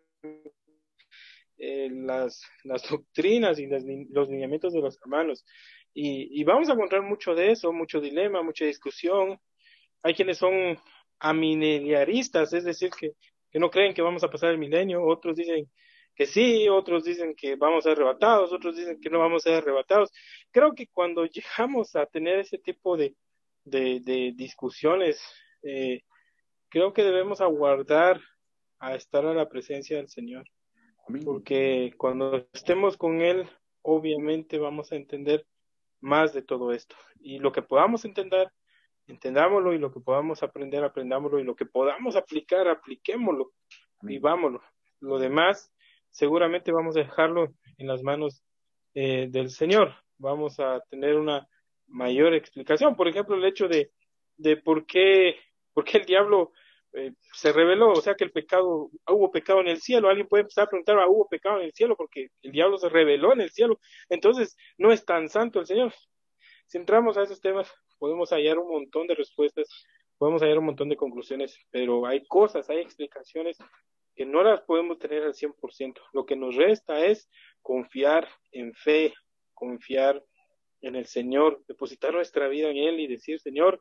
eh, 1.59 1.89
las, 1.91 2.43
las 2.65 2.89
doctrinas 2.89 3.59
y 3.59 3.67
los 3.67 4.29
lineamientos 4.29 4.73
de 4.73 4.81
los 4.81 4.99
hermanos. 5.01 5.45
Y, 5.95 6.41
y 6.41 6.45
vamos 6.45 6.69
a 6.69 6.73
encontrar 6.73 7.03
mucho 7.03 7.35
de 7.35 7.53
eso, 7.53 7.73
mucho 7.73 8.01
dilema, 8.01 8.43
mucha 8.43 8.65
discusión. 8.65 9.39
Hay 10.03 10.15
quienes 10.15 10.39
son 10.39 10.79
amileniaristas, 11.23 12.53
es 12.53 12.65
decir, 12.65 12.91
que, 12.91 13.13
que 13.51 13.59
no 13.59 13.71
creen 13.71 13.95
que 13.95 14.03
vamos 14.03 14.25
a 14.25 14.31
pasar 14.31 14.51
el 14.51 14.59
milenio, 14.59 15.05
otros 15.05 15.37
dicen 15.37 15.71
que 16.15 16.27
sí, 16.27 16.69
otros 16.69 17.05
dicen 17.05 17.35
que 17.35 17.57
vamos 17.57 17.87
a 17.87 17.91
ser 17.91 17.93
arrebatados, 17.93 18.53
otros 18.53 18.77
dicen 18.77 19.01
que 19.01 19.09
no 19.09 19.19
vamos 19.19 19.47
a 19.47 19.51
ser 19.51 19.59
arrebatados. 19.59 20.11
Creo 20.51 20.75
que 20.75 20.89
cuando 20.89 21.25
llegamos 21.27 21.97
a 21.97 22.07
tener 22.07 22.41
ese 22.41 22.59
tipo 22.59 22.97
de, 22.97 23.15
de, 23.65 24.01
de 24.01 24.33
discusiones, 24.35 25.23
eh, 25.63 26.03
creo 26.69 26.93
que 26.93 27.03
debemos 27.03 27.41
aguardar 27.41 28.21
a 28.79 28.95
estar 28.97 29.25
a 29.25 29.35
la 29.35 29.49
presencia 29.49 29.97
del 29.97 30.09
Señor. 30.09 30.45
Porque 31.25 31.93
cuando 31.97 32.49
estemos 32.53 32.97
con 32.97 33.21
Él, 33.21 33.49
obviamente 33.83 34.59
vamos 34.59 34.93
a 34.93 34.97
entender 34.97 35.47
más 36.01 36.33
de 36.33 36.43
todo 36.43 36.73
esto. 36.73 36.97
Y 37.21 37.39
lo 37.39 37.53
que 37.53 37.63
podamos 37.63 38.05
entender, 38.05 38.49
entendámoslo 39.07 39.73
y 39.73 39.79
lo 39.79 39.93
que 39.93 40.01
podamos 40.01 40.43
aprender, 40.43 40.85
aprendámoslo 40.85 41.39
y 41.39 41.45
lo 41.45 41.55
que 41.55 41.67
podamos 41.67 42.17
aplicar, 42.17 42.69
apliquémoslo, 42.69 43.53
vivámoslo. 44.03 44.63
Lo 45.01 45.19
demás, 45.19 45.73
seguramente 46.11 46.73
vamos 46.73 46.97
a 46.97 47.01
dejarlo 47.01 47.53
en 47.79 47.87
las 47.87 48.03
manos 48.03 48.45
eh, 48.95 49.29
del 49.31 49.51
Señor. 49.51 49.95
Vamos 50.19 50.61
a 50.61 50.81
tener 50.91 51.17
una 51.17 51.49
mayor 51.89 52.35
explicación. 52.35 52.97
Por 52.97 53.09
ejemplo, 53.09 53.37
el 53.37 53.45
hecho 53.45 53.69
de, 53.69 53.91
de 54.37 54.57
por 54.57 54.87
qué, 54.87 55.37
por 55.73 55.85
qué 55.85 55.99
el 55.99 56.07
diablo 56.07 56.53
eh, 56.95 57.13
se 57.33 57.53
reveló, 57.53 57.91
o 57.91 58.01
sea 58.03 58.15
que 58.15 58.25
el 58.25 58.33
pecado, 58.33 58.91
hubo 59.09 59.31
pecado 59.31 59.61
en 59.61 59.69
el 59.69 59.81
cielo. 59.81 60.09
Alguien 60.09 60.29
puede 60.29 60.43
empezar 60.43 60.65
a 60.65 60.71
preguntar, 60.71 60.99
ah, 60.99 61.09
hubo 61.09 61.29
pecado 61.29 61.59
en 61.59 61.65
el 61.65 61.73
cielo 61.73 61.97
porque 61.97 62.29
el 62.43 62.53
diablo 62.53 62.77
se 62.79 62.89
reveló 62.89 63.33
en 63.33 63.41
el 63.41 63.51
cielo. 63.51 63.81
Entonces, 64.09 64.57
no 64.79 64.93
es 64.93 65.05
tan 65.05 65.29
santo 65.29 65.61
el 65.61 65.67
Señor. 65.67 65.93
Si 66.67 66.79
entramos 66.79 67.17
a 67.17 67.23
esos 67.23 67.41
temas, 67.41 67.73
podemos 68.03 68.31
hallar 68.31 68.59
un 68.59 68.69
montón 68.69 69.07
de 69.07 69.15
respuestas, 69.15 69.69
podemos 70.19 70.43
hallar 70.43 70.59
un 70.59 70.65
montón 70.65 70.89
de 70.89 70.97
conclusiones, 70.97 71.57
pero 71.71 72.05
hay 72.05 72.27
cosas, 72.27 72.69
hay 72.69 72.79
explicaciones 72.79 73.57
que 74.17 74.27
no 74.27 74.43
las 74.43 74.63
podemos 74.63 74.99
tener 74.99 75.23
al 75.23 75.35
100%. 75.35 76.01
Lo 76.13 76.27
que 76.27 76.35
nos 76.35 76.57
resta 76.57 77.07
es 77.07 77.31
confiar 77.61 78.27
en 78.51 78.75
fe, 78.75 79.15
confiar 79.55 80.21
en 80.81 80.97
el 80.97 81.07
Señor, 81.07 81.63
depositar 81.69 82.13
nuestra 82.13 82.49
vida 82.49 82.71
en 82.71 82.79
Él 82.79 82.99
y 82.99 83.07
decir, 83.07 83.39
Señor, 83.39 83.81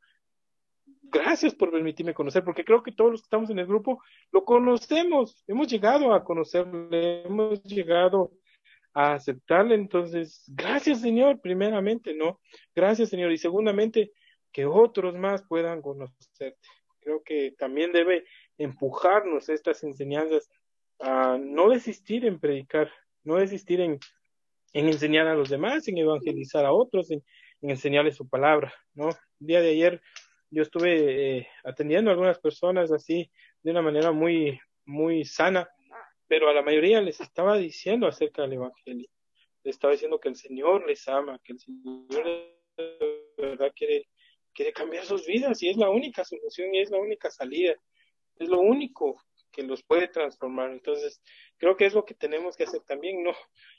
gracias 1.02 1.56
por 1.56 1.72
permitirme 1.72 2.14
conocer, 2.14 2.44
porque 2.44 2.64
creo 2.64 2.84
que 2.84 2.92
todos 2.92 3.10
los 3.10 3.22
que 3.22 3.26
estamos 3.26 3.50
en 3.50 3.58
el 3.58 3.66
grupo 3.66 4.04
lo 4.32 4.46
conocemos, 4.46 5.44
hemos 5.48 5.68
llegado 5.68 6.14
a 6.14 6.24
conocerle, 6.24 7.24
hemos 7.24 7.64
llegado 7.64 8.34
a 8.94 9.14
aceptarle, 9.14 9.76
entonces, 9.76 10.44
gracias 10.48 11.02
Señor, 11.02 11.40
primeramente, 11.42 12.14
¿no? 12.14 12.40
Gracias 12.76 13.10
Señor, 13.10 13.32
y 13.32 13.38
segundamente, 13.38 14.12
que 14.52 14.66
otros 14.66 15.16
más 15.16 15.44
puedan 15.48 15.82
conocerte. 15.82 16.58
Creo 17.00 17.24
que 17.24 17.54
también 17.58 17.92
debe 17.92 18.26
empujarnos 18.58 19.50
estas 19.50 19.84
enseñanzas 19.84 20.50
a 21.00 21.38
no 21.40 21.70
desistir 21.70 22.26
en 22.26 22.40
predicar, 22.40 22.92
no 23.24 23.38
desistir 23.38 23.82
en, 23.82 24.00
en 24.74 24.88
enseñar 24.88 25.28
a 25.28 25.36
los 25.36 25.50
demás, 25.50 25.88
en 25.88 25.98
evangelizar 25.98 26.66
a 26.66 26.74
otros, 26.74 27.10
en, 27.12 27.24
en 27.62 27.70
enseñarles 27.72 28.16
su 28.16 28.28
palabra, 28.28 28.74
¿no? 28.94 29.10
El 29.40 29.48
día 29.48 29.62
de 29.62 29.72
ayer 29.72 30.02
yo 30.52 30.62
estuve 30.64 31.38
eh, 31.38 31.48
atendiendo 31.64 32.12
a 32.12 32.14
algunas 32.14 32.40
personas 32.40 32.92
así 32.92 33.32
de 33.64 33.72
una 33.72 33.82
manera 33.82 34.12
muy, 34.12 34.60
muy 34.86 35.24
sana, 35.24 35.70
pero 36.32 36.48
a 36.48 36.54
la 36.54 36.62
mayoría 36.62 37.02
les 37.02 37.20
estaba 37.20 37.58
diciendo 37.58 38.08
acerca 38.08 38.44
del 38.44 38.54
Evangelio. 38.54 39.10
Les 39.66 39.76
estaba 39.76 39.92
diciendo 39.92 40.18
que 40.18 40.30
el 40.30 40.38
Señor 40.38 40.88
les 40.88 41.06
ama, 41.10 41.38
que 41.44 41.52
el 41.52 41.60
Señor 41.60 42.08
de 42.78 43.02
verdad 43.38 43.74
quiere, 43.76 44.08
quiere 44.54 44.72
cambiar 44.72 45.04
sus 45.04 45.26
vidas 45.26 45.62
y 45.62 45.68
es 45.68 45.76
la 45.76 45.90
única 45.90 46.24
solución 46.24 46.74
y 46.74 46.80
es 46.80 46.90
la 46.90 47.00
única 47.00 47.30
salida. 47.30 47.76
Es 48.38 48.48
lo 48.48 48.62
único 48.62 49.22
que 49.52 49.64
los 49.64 49.84
puede 49.84 50.08
transformar. 50.08 50.72
Entonces, 50.72 51.22
creo 51.58 51.76
que 51.76 51.88
es 51.88 51.94
lo 51.94 52.06
que 52.06 52.14
tenemos 52.14 52.56
que 52.56 52.64
hacer 52.64 52.80
también, 52.84 53.22
¿no? 53.24 53.34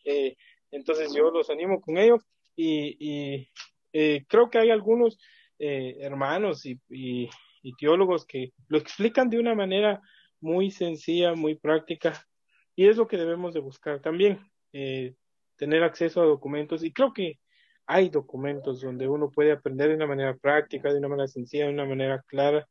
Eh, 0.05 0.37
entonces, 0.73 1.15
yo 1.15 1.31
los 1.31 1.49
animo 1.49 1.81
con 1.81 1.97
ello 1.97 2.19
y, 2.55 3.49
eh, 3.95 4.27
creo 4.29 4.51
que 4.51 4.59
hay 4.59 4.69
algunos 4.69 5.19
eh, 5.59 5.97
hermanos 6.01 6.67
y, 6.67 7.31
teólogos 7.79 8.27
que 8.27 8.53
lo 8.69 8.77
explican 8.77 9.31
de 9.31 9.39
una 9.39 9.55
manera 9.55 10.03
muy 10.39 10.71
sencilla, 10.71 11.33
muy 11.35 11.55
práctica, 11.55 12.27
y 12.75 12.89
es 12.89 12.97
lo 12.97 13.07
que 13.07 13.17
debemos 13.17 13.55
de 13.55 13.61
buscar 13.61 14.01
también, 14.01 14.41
eh, 14.73 15.15
tener 15.57 15.83
acceso 15.83 16.23
a 16.23 16.27
documentos, 16.27 16.83
y 16.85 16.93
creo 16.93 17.13
que 17.13 17.39
hay 17.87 18.09
documentos 18.09 18.81
donde 18.81 19.09
uno 19.09 19.31
puede 19.31 19.53
aprender 19.53 19.89
de 19.89 19.97
una 19.97 20.07
manera 20.07 20.37
práctica, 20.37 20.93
de 20.93 20.99
una 20.99 21.09
manera 21.09 21.29
sencilla, 21.29 21.67
de 21.67 21.73
una 21.73 21.85
manera 21.85 22.23
clara, 22.27 22.67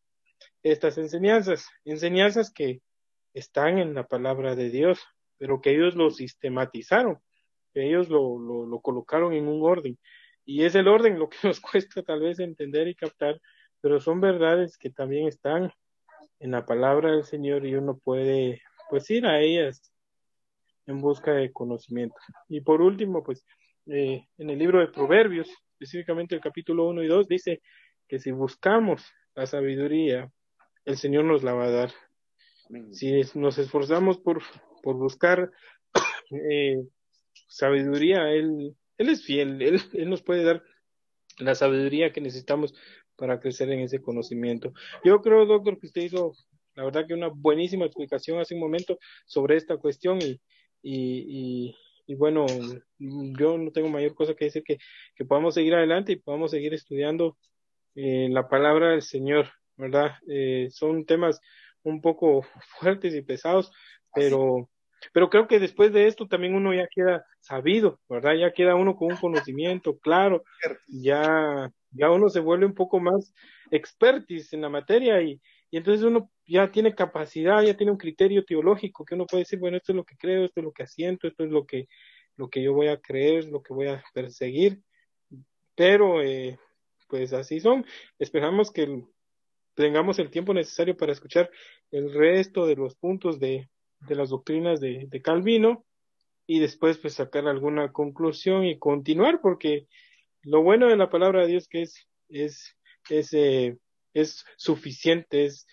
estas 0.64 0.97
enseñanzas, 0.97 1.68
enseñanzas 1.86 2.52
que 2.52 2.82
están 3.34 3.78
en 3.78 3.93
la 3.93 4.08
palabra 4.08 4.56
de 4.56 4.70
Dios, 4.70 4.99
pero 5.38 5.62
que 5.62 5.72
ellos 5.72 5.95
lo 5.95 6.10
sistematizaron, 6.12 7.20
que 7.74 7.88
ellos 7.88 8.10
lo, 8.10 8.39
lo, 8.39 8.66
lo 8.66 8.80
colocaron 8.82 9.34
en 9.34 9.47
un 9.47 9.64
orden. 9.64 9.97
Y 10.45 10.64
es 10.64 10.76
el 10.76 10.88
orden 10.88 11.20
lo 11.20 11.30
que 11.30 11.38
nos 11.47 11.60
cuesta 11.60 12.02
tal 12.04 12.22
vez 12.22 12.39
entender 12.39 12.88
y 12.88 12.95
captar, 12.95 13.39
pero 13.82 13.99
son 13.99 14.22
verdades 14.22 14.78
que 14.78 14.89
también 14.89 15.28
están 15.28 15.72
en 16.39 16.52
la 16.52 16.66
palabra 16.66 17.12
del 17.12 17.24
Señor 17.24 17.66
y 17.66 17.76
uno 17.76 17.97
puede 17.97 18.62
pues 18.89 19.10
ir 19.10 19.26
a 19.26 19.39
ellas 19.39 19.90
en 20.88 20.99
busca 20.99 21.34
de 21.34 21.51
conocimiento. 21.51 22.15
Y 22.49 22.61
por 22.61 22.82
último, 22.82 23.23
pues 23.23 23.45
eh, 23.88 24.25
en 24.38 24.49
el 24.49 24.59
libro 24.59 24.79
de 24.79 24.88
Proverbios, 24.88 25.49
específicamente 25.73 26.36
el 26.36 26.41
capítulo 26.41 26.88
1 26.88 27.03
y 27.03 27.07
2, 27.07 27.27
dice 27.27 27.61
que 28.07 28.19
si 28.19 28.32
buscamos 28.32 29.03
la 29.36 29.45
sabiduría, 29.45 30.32
el 30.86 30.97
Señor 30.97 31.25
nos 31.25 31.43
la 31.43 31.53
va 31.53 31.65
a 31.65 31.71
dar. 31.71 31.91
Si 32.91 33.11
nos 33.36 33.57
esforzamos 33.57 34.17
por, 34.17 34.41
por 34.82 34.95
buscar 34.95 35.51
eh, 36.32 36.77
sabiduría, 37.47 38.32
Él 38.32 38.75
él 39.01 39.09
es 39.09 39.25
fiel, 39.25 39.61
él, 39.63 39.82
él 39.93 40.09
nos 40.09 40.21
puede 40.21 40.43
dar 40.43 40.63
la 41.39 41.55
sabiduría 41.55 42.13
que 42.13 42.21
necesitamos 42.21 42.73
para 43.15 43.39
crecer 43.39 43.71
en 43.71 43.79
ese 43.79 43.99
conocimiento. 43.99 44.73
Yo 45.03 45.21
creo, 45.21 45.47
doctor, 45.47 45.79
que 45.79 45.88
usted 45.88 46.03
hizo, 46.03 46.34
la 46.75 46.86
verdad, 46.86 47.07
que 47.07 47.15
una 47.15 47.29
buenísima 47.29 47.86
explicación 47.86 48.39
hace 48.39 48.53
un 48.53 48.59
momento 48.59 48.99
sobre 49.25 49.57
esta 49.57 49.77
cuestión 49.77 50.19
y, 50.21 50.39
y, 50.82 51.75
y, 52.07 52.15
bueno, 52.15 52.45
yo 52.97 53.57
no 53.57 53.71
tengo 53.71 53.89
mayor 53.89 54.13
cosa 54.15 54.34
que 54.36 54.45
decir 54.45 54.63
que, 54.63 54.77
que 55.15 55.25
podamos 55.25 55.53
seguir 55.53 55.75
adelante 55.75 56.11
y 56.11 56.17
podamos 56.17 56.51
seguir 56.51 56.73
estudiando 56.73 57.38
eh, 57.95 58.27
la 58.29 58.49
palabra 58.49 58.89
del 58.89 59.01
Señor, 59.01 59.49
¿verdad? 59.77 60.15
Eh, 60.27 60.67
son 60.71 61.05
temas 61.05 61.39
un 61.84 62.01
poco 62.01 62.41
fuertes 62.79 63.15
y 63.15 63.21
pesados, 63.21 63.71
pero 64.13 64.69
pero 65.13 65.29
creo 65.29 65.47
que 65.47 65.59
después 65.59 65.91
de 65.93 66.07
esto 66.07 66.27
también 66.27 66.53
uno 66.53 66.73
ya 66.73 66.88
queda 66.88 67.25
sabido, 67.39 67.99
¿verdad? 68.07 68.36
Ya 68.36 68.53
queda 68.53 68.75
uno 68.75 68.95
con 68.95 69.11
un 69.11 69.17
conocimiento 69.17 69.97
claro, 69.97 70.43
ya, 70.88 71.71
ya 71.91 72.11
uno 72.11 72.29
se 72.29 72.39
vuelve 72.39 72.65
un 72.65 72.75
poco 72.75 72.99
más 72.99 73.34
expertis 73.71 74.53
en 74.53 74.61
la 74.61 74.69
materia 74.69 75.21
y, 75.21 75.41
y 75.71 75.77
entonces 75.77 76.03
uno 76.05 76.29
ya 76.52 76.70
tiene 76.70 76.93
capacidad, 76.93 77.64
ya 77.64 77.78
tiene 77.78 77.93
un 77.93 77.97
criterio 77.97 78.43
teológico 78.43 79.06
que 79.06 79.16
uno 79.16 79.26
puede 79.26 79.43
decir, 79.43 79.58
bueno, 79.58 79.78
esto 79.78 79.93
es 79.93 79.95
lo 79.95 80.04
que 80.04 80.18
creo, 80.18 80.43
esto 80.43 80.60
es 80.60 80.66
lo 80.66 80.74
que 80.74 80.84
asiento, 80.84 81.28
esto 81.28 81.45
es 81.45 81.49
lo 81.49 81.66
que, 81.66 81.88
lo 82.36 82.49
que 82.49 82.62
yo 82.62 82.74
voy 82.74 82.89
a 82.89 82.99
creer, 82.99 83.45
lo 83.45 83.64
que 83.64 83.74
voy 83.74 83.88
a 83.88 84.04
perseguir, 84.14 84.82
pero 85.76 86.22
eh, 86.22 86.60
pues 87.08 87.32
así 87.32 87.62
son. 87.62 87.86
Esperamos 88.20 88.70
que 88.70 89.06
tengamos 89.76 90.20
el 90.20 90.30
tiempo 90.30 90.54
necesario 90.54 90.97
para 90.97 91.14
escuchar 91.14 91.49
el 91.89 92.14
resto 92.14 92.66
de 92.66 92.76
los 92.76 92.95
puntos 92.95 93.39
de, 93.39 93.70
de 94.02 94.16
las 94.16 94.30
doctrinas 94.30 94.82
de, 94.82 95.08
de 95.08 95.22
Calvino 95.22 95.86
y 96.45 96.60
después 96.60 96.97
pues 96.97 97.14
sacar 97.14 97.47
alguna 97.47 97.93
conclusión 97.93 98.66
y 98.66 98.78
continuar 98.78 99.39
porque 99.41 99.88
lo 100.41 100.64
bueno 100.64 100.89
de 100.89 100.97
la 100.97 101.10
palabra 101.10 101.43
de 101.43 101.47
Dios 101.47 101.70
que 101.70 101.84
es 101.84 102.08
es 102.28 102.76
es, 103.10 103.34
eh, 103.34 103.78
es 104.14 104.45
suficiente 104.58 105.45
es 105.45 105.66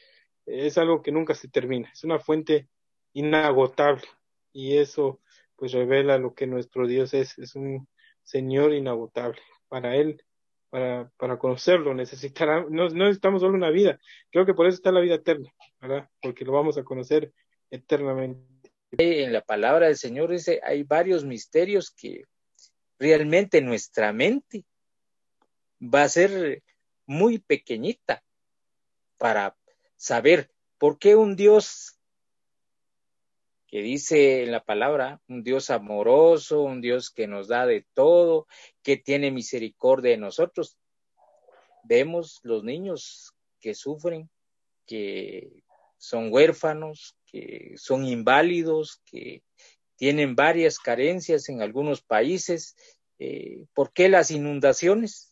es 0.49 0.79
algo 0.79 1.03
que 1.03 1.13
nunca 1.13 1.35
se 1.35 1.49
termina 1.49 1.91
es 1.93 2.05
una 2.05 2.19
fuente 2.19 2.69
inagotable 3.13 4.05
y 4.53 4.79
eso 4.79 5.21
pues 5.57 5.73
revela 5.73 6.19
lo 6.19 6.35
que 6.35 6.47
nuestro 6.47 6.87
Dios 6.87 7.15
es 7.15 7.39
es 7.39 7.55
un 7.55 7.89
Señor 8.29 8.75
inagotable 8.75 9.41
para 9.69 9.97
Él, 9.97 10.23
para, 10.69 11.11
para 11.17 11.39
conocerlo, 11.39 11.95
necesitará, 11.95 12.67
no, 12.69 12.89
no 12.89 13.05
necesitamos 13.05 13.41
solo 13.41 13.55
una 13.55 13.71
vida, 13.71 13.99
creo 14.31 14.45
que 14.45 14.53
por 14.53 14.67
eso 14.67 14.77
está 14.77 14.93
la 14.93 15.01
vida 15.01 15.15
eterna, 15.15 15.51
¿verdad? 15.81 16.09
Porque 16.21 16.45
lo 16.45 16.53
vamos 16.53 16.77
a 16.77 16.85
conocer 16.85 17.33
eternamente. 17.71 18.71
En 18.93 19.33
la 19.33 19.41
palabra 19.43 19.87
del 19.87 19.97
Señor 19.97 20.31
dice, 20.31 20.61
hay 20.63 20.83
varios 20.83 21.25
misterios 21.25 21.91
que 21.91 22.25
realmente 22.99 23.63
nuestra 23.63 24.13
mente 24.13 24.65
va 25.81 26.03
a 26.03 26.09
ser 26.09 26.63
muy 27.07 27.39
pequeñita 27.39 28.23
para 29.17 29.57
saber 29.99 30.51
por 30.79 30.99
qué 30.99 31.17
un 31.17 31.37
Dios 31.37 31.99
que 33.67 33.83
dice 33.83 34.45
en 34.45 34.53
la 34.53 34.65
palabra, 34.65 35.21
un 35.29 35.43
Dios 35.43 35.69
amoroso, 35.69 36.63
un 36.63 36.81
Dios 36.81 37.11
que 37.11 37.27
nos 37.27 37.49
da 37.49 37.67
de 37.67 37.85
todo, 37.93 38.47
que 38.83 38.97
tiene 38.97 39.31
misericordia 39.31 40.13
de 40.13 40.17
nosotros. 40.17 40.79
Vemos 41.85 42.41
los 42.45 42.65
niños 42.65 43.35
que 43.61 43.75
sufren, 43.75 44.31
que 44.87 45.63
son 45.99 46.33
huérfanos, 46.33 47.15
que 47.27 47.75
son 47.77 48.07
inválidos, 48.07 49.03
que 49.05 49.43
tienen 49.97 50.35
varias 50.35 50.79
carencias 50.79 51.51
en 51.51 51.61
algunos 51.61 52.01
países. 52.01 52.75
Eh, 53.19 53.67
¿Por 53.75 53.93
qué 53.93 54.09
las 54.09 54.31
inundaciones? 54.31 55.28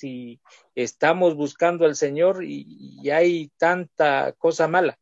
Si 0.00 0.40
estamos 0.74 1.34
buscando 1.34 1.84
al 1.84 1.94
Señor 1.94 2.42
y, 2.42 3.10
hay 3.10 3.50
tanta 3.58 4.32
cosa 4.32 4.66
mala. 4.66 4.98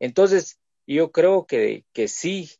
Entonces, 0.00 0.58
yo 0.88 1.12
creo 1.12 1.46
que, 1.46 1.84
que 1.92 2.08
sí, 2.08 2.50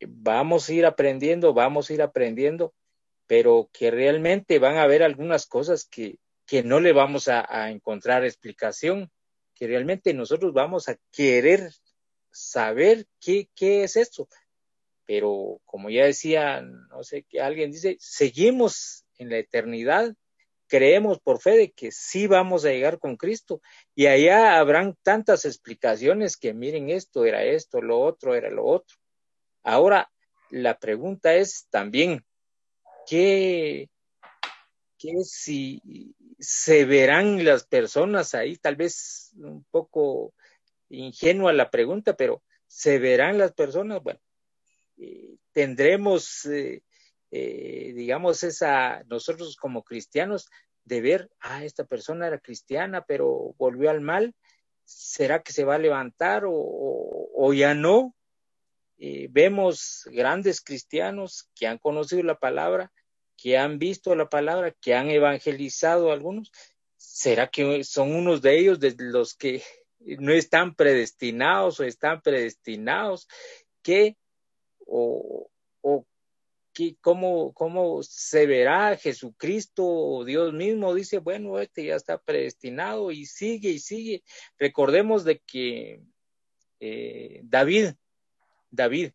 vamos 0.00 0.66
a 0.66 0.72
ir 0.72 0.86
aprendiendo, 0.86 1.52
vamos 1.52 1.90
a 1.90 1.92
ir 1.92 2.00
aprendiendo, 2.00 2.72
pero 3.26 3.68
que 3.70 3.90
realmente 3.90 4.58
van 4.58 4.76
a 4.76 4.84
haber 4.84 5.02
algunas 5.02 5.46
cosas 5.46 5.84
que, 5.84 6.18
que 6.46 6.62
no 6.62 6.80
le 6.80 6.94
vamos 6.94 7.28
a, 7.28 7.44
a, 7.46 7.70
encontrar 7.70 8.24
explicación, 8.24 9.10
que 9.54 9.66
realmente 9.66 10.14
nosotros 10.14 10.54
vamos 10.54 10.88
a 10.88 10.96
querer 11.12 11.70
saber 12.30 13.06
qué, 13.20 13.50
qué 13.54 13.84
es 13.84 13.96
esto. 13.96 14.26
Pero 15.04 15.60
como 15.66 15.90
ya 15.90 16.06
decía, 16.06 16.62
no 16.62 17.02
sé, 17.02 17.24
que 17.24 17.42
alguien 17.42 17.72
dice, 17.72 17.98
seguimos 18.00 19.04
en 19.18 19.28
la 19.28 19.36
eternidad 19.36 20.14
creemos 20.68 21.18
por 21.18 21.40
fe 21.40 21.56
de 21.56 21.72
que 21.72 21.90
sí 21.90 22.26
vamos 22.26 22.64
a 22.64 22.68
llegar 22.68 22.98
con 22.98 23.16
Cristo 23.16 23.60
y 23.94 24.06
allá 24.06 24.58
habrán 24.58 24.96
tantas 25.02 25.44
explicaciones 25.44 26.36
que 26.36 26.54
miren 26.54 26.90
esto 26.90 27.24
era 27.24 27.42
esto, 27.42 27.80
lo 27.80 27.98
otro 27.98 28.34
era 28.34 28.50
lo 28.50 28.64
otro. 28.66 28.96
Ahora, 29.64 30.10
la 30.50 30.78
pregunta 30.78 31.34
es 31.34 31.66
también, 31.70 32.24
¿qué, 33.06 33.88
qué 34.98 35.12
si 35.24 36.14
se 36.38 36.84
verán 36.84 37.44
las 37.44 37.64
personas 37.64 38.34
ahí? 38.34 38.56
Tal 38.56 38.76
vez 38.76 39.32
un 39.36 39.64
poco 39.70 40.34
ingenua 40.90 41.52
la 41.52 41.70
pregunta, 41.70 42.14
pero 42.14 42.42
¿se 42.66 42.98
verán 42.98 43.38
las 43.38 43.52
personas? 43.52 44.02
Bueno, 44.02 44.20
eh, 44.98 45.36
tendremos... 45.52 46.44
Eh, 46.46 46.82
eh, 47.30 47.92
digamos, 47.94 48.42
esa, 48.42 49.02
nosotros 49.04 49.56
como 49.56 49.82
cristianos, 49.82 50.48
de 50.84 51.00
ver, 51.02 51.30
ah, 51.40 51.64
esta 51.64 51.84
persona 51.84 52.26
era 52.26 52.38
cristiana, 52.38 53.04
pero 53.06 53.54
volvió 53.58 53.90
al 53.90 54.00
mal, 54.00 54.34
¿será 54.84 55.42
que 55.42 55.52
se 55.52 55.64
va 55.64 55.74
a 55.74 55.78
levantar 55.78 56.44
o, 56.46 56.52
o, 56.52 57.52
ya 57.52 57.74
no? 57.74 58.14
Eh, 58.96 59.28
vemos 59.30 60.08
grandes 60.10 60.62
cristianos 60.62 61.48
que 61.54 61.66
han 61.66 61.78
conocido 61.78 62.22
la 62.22 62.38
palabra, 62.38 62.90
que 63.36 63.58
han 63.58 63.78
visto 63.78 64.16
la 64.16 64.28
palabra, 64.28 64.74
que 64.80 64.94
han 64.94 65.10
evangelizado 65.10 66.10
a 66.10 66.14
algunos. 66.14 66.50
¿Será 66.96 67.48
que 67.48 67.84
son 67.84 68.14
unos 68.14 68.42
de 68.42 68.58
ellos 68.58 68.80
de 68.80 68.94
los 68.98 69.34
que 69.34 69.62
no 70.00 70.32
están 70.32 70.74
predestinados 70.74 71.78
o 71.78 71.84
están 71.84 72.22
predestinados 72.22 73.28
que 73.82 74.16
o, 74.86 75.50
cómo, 77.00 77.52
cómo 77.52 78.02
se 78.02 78.46
verá 78.46 78.96
Jesucristo, 78.96 80.24
Dios 80.24 80.52
mismo 80.52 80.94
dice, 80.94 81.18
bueno, 81.18 81.58
este 81.58 81.86
ya 81.86 81.96
está 81.96 82.18
predestinado 82.18 83.10
y 83.10 83.26
sigue 83.26 83.70
y 83.70 83.78
sigue. 83.78 84.22
Recordemos 84.58 85.24
de 85.24 85.40
que 85.40 86.02
eh, 86.80 87.40
David, 87.44 87.94
David, 88.70 89.12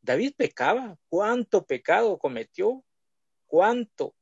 David 0.00 0.32
pecaba, 0.36 0.98
¿cuánto 1.08 1.64
pecado 1.64 2.18
cometió? 2.18 2.84
¿Cuánto? 3.46 4.14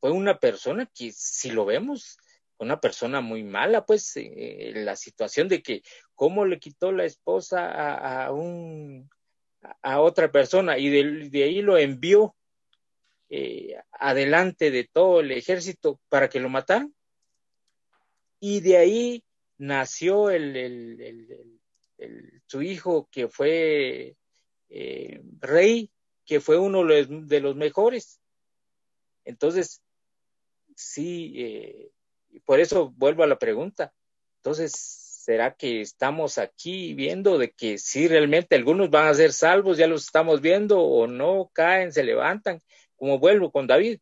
Fue 0.00 0.10
una 0.10 0.38
persona 0.38 0.90
que, 0.94 1.12
si 1.12 1.50
lo 1.50 1.64
vemos, 1.64 2.18
una 2.58 2.80
persona 2.80 3.20
muy 3.20 3.42
mala, 3.42 3.86
pues 3.86 4.12
eh, 4.16 4.72
la 4.74 4.96
situación 4.96 5.48
de 5.48 5.62
que 5.62 5.82
cómo 6.14 6.44
le 6.44 6.58
quitó 6.58 6.92
la 6.92 7.04
esposa 7.04 7.70
a, 7.70 8.26
a 8.26 8.32
un 8.32 9.08
a 9.82 10.00
otra 10.00 10.30
persona 10.30 10.78
y 10.78 10.88
de, 10.90 11.44
ahí 11.44 11.62
lo 11.62 11.78
envió 11.78 12.34
eh, 13.30 13.76
adelante 13.92 14.70
de 14.70 14.84
todo 14.84 15.20
el 15.20 15.30
ejército 15.32 16.00
para 16.08 16.28
que 16.28 16.40
lo 16.40 16.48
mataran. 16.48 16.94
Y 18.40 18.60
de 18.60 18.76
ahí 18.76 19.24
nació 19.58 20.30
el, 20.30 20.56
el, 20.56 21.60
el, 21.98 22.42
su 22.46 22.62
hijo 22.62 23.08
que 23.10 23.28
fue 23.28 24.16
eh, 24.68 25.22
rey, 25.40 25.90
que 26.26 26.40
fue 26.40 26.58
uno 26.58 26.84
de 26.84 27.40
los 27.40 27.56
mejores. 27.56 28.20
Entonces, 29.24 29.82
sí, 30.76 31.32
eh, 31.36 31.90
por 32.44 32.60
eso 32.60 32.90
vuelvo 32.96 33.22
a 33.22 33.26
la 33.26 33.38
pregunta. 33.38 33.92
Entonces, 34.36 35.03
¿Será 35.24 35.54
que 35.54 35.80
estamos 35.80 36.36
aquí 36.36 36.92
viendo 36.92 37.38
de 37.38 37.50
que 37.50 37.78
si 37.78 38.08
realmente 38.08 38.56
algunos 38.56 38.90
van 38.90 39.08
a 39.08 39.14
ser 39.14 39.32
salvos, 39.32 39.78
ya 39.78 39.86
los 39.86 40.04
estamos 40.04 40.42
viendo 40.42 40.82
o 40.82 41.06
no, 41.06 41.50
caen, 41.54 41.94
se 41.94 42.04
levantan? 42.04 42.60
Como 42.94 43.18
vuelvo 43.18 43.50
con 43.50 43.66
David. 43.66 44.00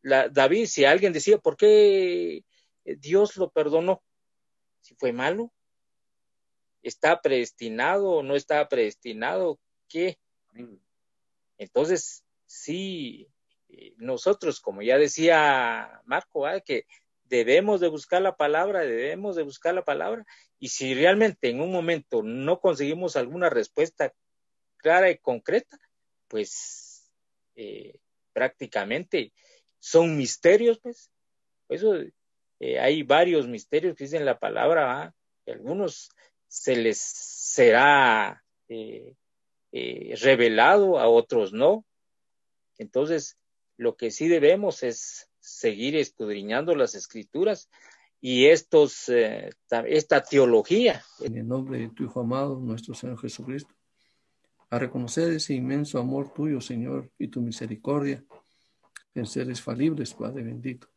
La, 0.00 0.30
David, 0.30 0.64
si 0.64 0.86
alguien 0.86 1.12
decía, 1.12 1.36
¿por 1.36 1.58
qué 1.58 2.44
Dios 2.82 3.36
lo 3.36 3.50
perdonó? 3.50 4.02
Si 4.80 4.94
fue 4.94 5.12
malo, 5.12 5.52
¿está 6.80 7.20
predestinado 7.20 8.08
o 8.08 8.22
no 8.22 8.34
está 8.34 8.66
predestinado? 8.66 9.60
¿Qué? 9.86 10.16
Entonces, 11.58 12.24
sí, 12.46 13.28
eh, 13.68 13.92
nosotros, 13.98 14.60
como 14.60 14.80
ya 14.80 14.96
decía 14.96 16.00
Marco, 16.06 16.48
¿eh? 16.48 16.62
que 16.64 16.86
debemos 17.34 17.80
de 17.80 17.88
buscar 17.88 18.22
la 18.22 18.36
palabra, 18.36 18.80
debemos 18.80 19.34
de 19.34 19.42
buscar 19.42 19.74
la 19.74 19.84
palabra. 19.84 20.24
Y 20.58 20.68
si 20.68 20.94
realmente 20.94 21.48
en 21.50 21.60
un 21.60 21.72
momento 21.72 22.22
no 22.22 22.60
conseguimos 22.60 23.16
alguna 23.16 23.50
respuesta 23.50 24.12
clara 24.76 25.10
y 25.10 25.18
concreta, 25.18 25.78
pues 26.28 27.10
eh, 27.56 27.98
prácticamente 28.32 29.32
son 29.78 30.16
misterios, 30.16 30.78
pues. 30.80 31.10
Eso, 31.68 31.96
eh, 32.60 32.78
hay 32.78 33.02
varios 33.02 33.48
misterios 33.48 33.96
que 33.96 34.04
dicen 34.04 34.24
la 34.24 34.38
palabra, 34.38 35.14
algunos 35.46 36.10
se 36.46 36.76
les 36.76 36.98
será 36.98 38.44
eh, 38.68 39.14
revelado, 40.20 40.98
a 40.98 41.08
otros 41.08 41.52
no. 41.52 41.84
Entonces, 42.78 43.36
lo 43.76 43.96
que 43.96 44.10
sí 44.10 44.28
debemos 44.28 44.82
es 44.82 45.30
seguir 45.44 45.94
escudriñando 45.96 46.74
las 46.74 46.94
escrituras 46.94 47.68
y 48.20 48.46
estos, 48.46 49.10
eh, 49.10 49.50
esta 49.86 50.22
teología. 50.22 51.04
En 51.20 51.36
el 51.36 51.46
nombre 51.46 51.78
de 51.78 51.88
tu 51.90 52.04
Hijo 52.04 52.20
amado, 52.20 52.58
nuestro 52.58 52.94
Señor 52.94 53.20
Jesucristo, 53.20 53.74
a 54.70 54.78
reconocer 54.78 55.30
ese 55.32 55.52
inmenso 55.52 55.98
amor 55.98 56.32
tuyo, 56.32 56.60
Señor, 56.62 57.10
y 57.18 57.28
tu 57.28 57.42
misericordia 57.42 58.24
en 59.14 59.26
seres 59.26 59.60
falibles, 59.60 60.14
Padre 60.14 60.42
bendito. 60.42 60.88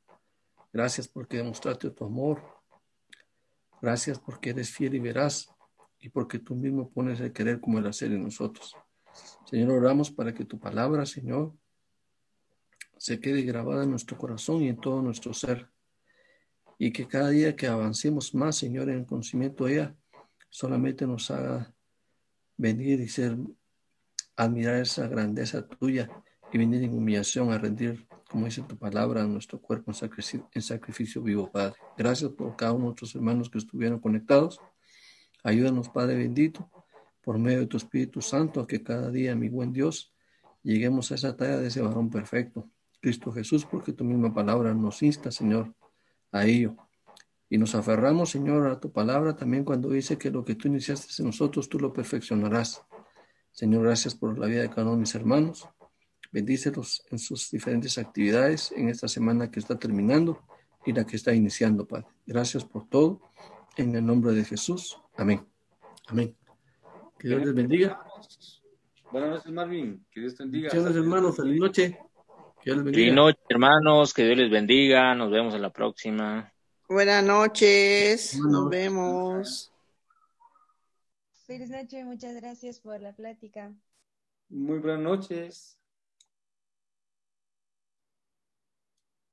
Gracias 0.71 1.07
porque 1.09 1.37
demostraste 1.37 1.89
tu 1.89 2.05
amor. 2.05 2.41
Gracias 3.81 4.17
porque 4.17 4.51
eres 4.51 4.71
fiel 4.71 4.95
y 4.95 4.99
veraz 4.99 5.49
y 5.99 6.09
porque 6.09 6.39
tú 6.39 6.55
mismo 6.55 6.89
pones 6.89 7.19
el 7.19 7.33
querer 7.33 7.59
como 7.59 7.79
el 7.79 7.87
hacer 7.87 8.13
en 8.13 8.23
nosotros. 8.23 8.75
Señor, 9.45 9.71
oramos 9.71 10.09
para 10.09 10.33
que 10.33 10.45
tu 10.45 10.57
palabra, 10.57 11.05
Señor, 11.05 11.53
se 12.97 13.19
quede 13.19 13.41
grabada 13.43 13.83
en 13.83 13.91
nuestro 13.91 14.17
corazón 14.17 14.63
y 14.63 14.69
en 14.69 14.77
todo 14.77 15.01
nuestro 15.01 15.33
ser. 15.33 15.69
Y 16.77 16.91
que 16.91 17.07
cada 17.07 17.29
día 17.29 17.55
que 17.55 17.67
avancemos 17.67 18.35
más, 18.35 18.55
Señor, 18.55 18.89
en 18.89 18.99
el 18.99 19.05
conocimiento 19.05 19.65
de 19.65 19.73
ella, 19.73 19.95
solamente 20.49 21.07
nos 21.07 21.31
haga 21.31 21.73
venir 22.55 22.99
y 22.99 23.07
ser, 23.07 23.37
admirar 24.35 24.75
esa 24.75 25.07
grandeza 25.07 25.67
tuya 25.67 26.09
y 26.51 26.57
venir 26.57 26.83
en 26.83 26.93
humillación 26.93 27.51
a 27.51 27.57
rendir, 27.57 28.07
como 28.29 28.45
dice 28.45 28.61
tu 28.61 28.77
palabra, 28.77 29.25
nuestro 29.25 29.59
cuerpo 29.59 29.91
en 29.91 29.95
sacrificio, 29.95 30.49
en 30.53 30.61
sacrificio 30.61 31.21
vivo, 31.21 31.51
Padre. 31.51 31.75
Gracias 31.97 32.31
por 32.31 32.55
cada 32.55 32.73
uno 32.73 32.81
de 32.81 32.87
nuestros 32.87 33.15
hermanos 33.15 33.49
que 33.49 33.57
estuvieron 33.57 33.99
conectados. 33.99 34.59
Ayúdanos, 35.43 35.89
Padre 35.89 36.15
bendito, 36.15 36.69
por 37.23 37.39
medio 37.39 37.59
de 37.59 37.67
tu 37.67 37.77
Espíritu 37.77 38.21
Santo, 38.21 38.61
a 38.61 38.67
que 38.67 38.83
cada 38.83 39.09
día, 39.09 39.35
mi 39.35 39.49
buen 39.49 39.73
Dios, 39.73 40.13
lleguemos 40.61 41.11
a 41.11 41.15
esa 41.15 41.35
talla 41.35 41.57
de 41.57 41.67
ese 41.67 41.81
varón 41.81 42.09
perfecto 42.09 42.69
Cristo 42.99 43.31
Jesús, 43.31 43.65
porque 43.65 43.93
tu 43.93 44.03
misma 44.03 44.33
palabra 44.33 44.73
nos 44.73 45.01
insta, 45.03 45.31
Señor, 45.31 45.73
a 46.31 46.45
ello. 46.45 46.75
Y 47.49 47.57
nos 47.57 47.75
aferramos, 47.75 48.31
Señor, 48.31 48.67
a 48.67 48.79
tu 48.79 48.91
palabra 48.91 49.35
también 49.35 49.63
cuando 49.63 49.89
dice 49.89 50.17
que 50.17 50.29
lo 50.31 50.43
que 50.43 50.55
tú 50.55 50.67
iniciaste 50.67 51.21
en 51.21 51.27
nosotros, 51.27 51.69
tú 51.69 51.79
lo 51.79 51.93
perfeccionarás. 51.93 52.83
Señor, 53.51 53.83
gracias 53.83 54.15
por 54.15 54.37
la 54.37 54.47
vida 54.47 54.61
de 54.61 54.69
cada 54.69 54.83
uno 54.83 54.91
de 54.93 54.99
mis 54.99 55.15
hermanos. 55.15 55.67
Bendícelos 56.31 57.03
en 57.09 57.19
sus 57.19 57.49
diferentes 57.49 57.97
actividades 57.97 58.71
en 58.73 58.89
esta 58.89 59.07
semana 59.07 59.49
que 59.49 59.59
está 59.59 59.79
terminando 59.79 60.43
y 60.85 60.91
la 60.91 61.05
que 61.05 61.15
está 61.15 61.33
iniciando, 61.33 61.87
Padre. 61.87 62.07
Gracias 62.25 62.65
por 62.65 62.87
todo. 62.89 63.21
En 63.77 63.95
el 63.95 64.05
nombre 64.05 64.33
de 64.33 64.43
Jesús. 64.43 64.99
Amén. 65.15 65.45
Amén. 66.07 66.35
Que 67.17 67.29
Dios 67.29 67.45
les 67.45 67.53
bendiga. 67.53 68.03
Buenas 69.11 69.29
noches, 69.29 69.51
Marvin. 69.51 70.05
Que 70.11 70.19
Dios 70.19 70.35
te 70.35 70.43
bendiga. 70.43 70.67
Muchas 70.67 70.83
gracias, 70.83 71.03
hermanos. 71.03 71.35
Feliz 71.35 71.59
noche. 71.59 71.97
Feliz 72.67 73.13
noche, 73.13 73.39
hermanos. 73.47 74.13
Que 74.13 74.25
Dios 74.25 74.37
les 74.37 74.51
bendiga. 74.51 75.15
Nos 75.15 75.31
vemos 75.31 75.55
en 75.55 75.61
la 75.61 75.71
próxima. 75.71 76.51
Buenas 76.89 77.23
noches. 77.23 78.37
Nos 78.37 78.69
vemos. 78.69 79.71
Feliz 81.45 81.69
noche. 81.69 82.03
Muchas 82.03 82.35
gracias 82.35 82.81
por 82.81 82.99
la 82.99 83.13
plática. 83.13 83.73
Muy 84.49 84.79
buenas 84.79 84.99
noches. 84.99 85.79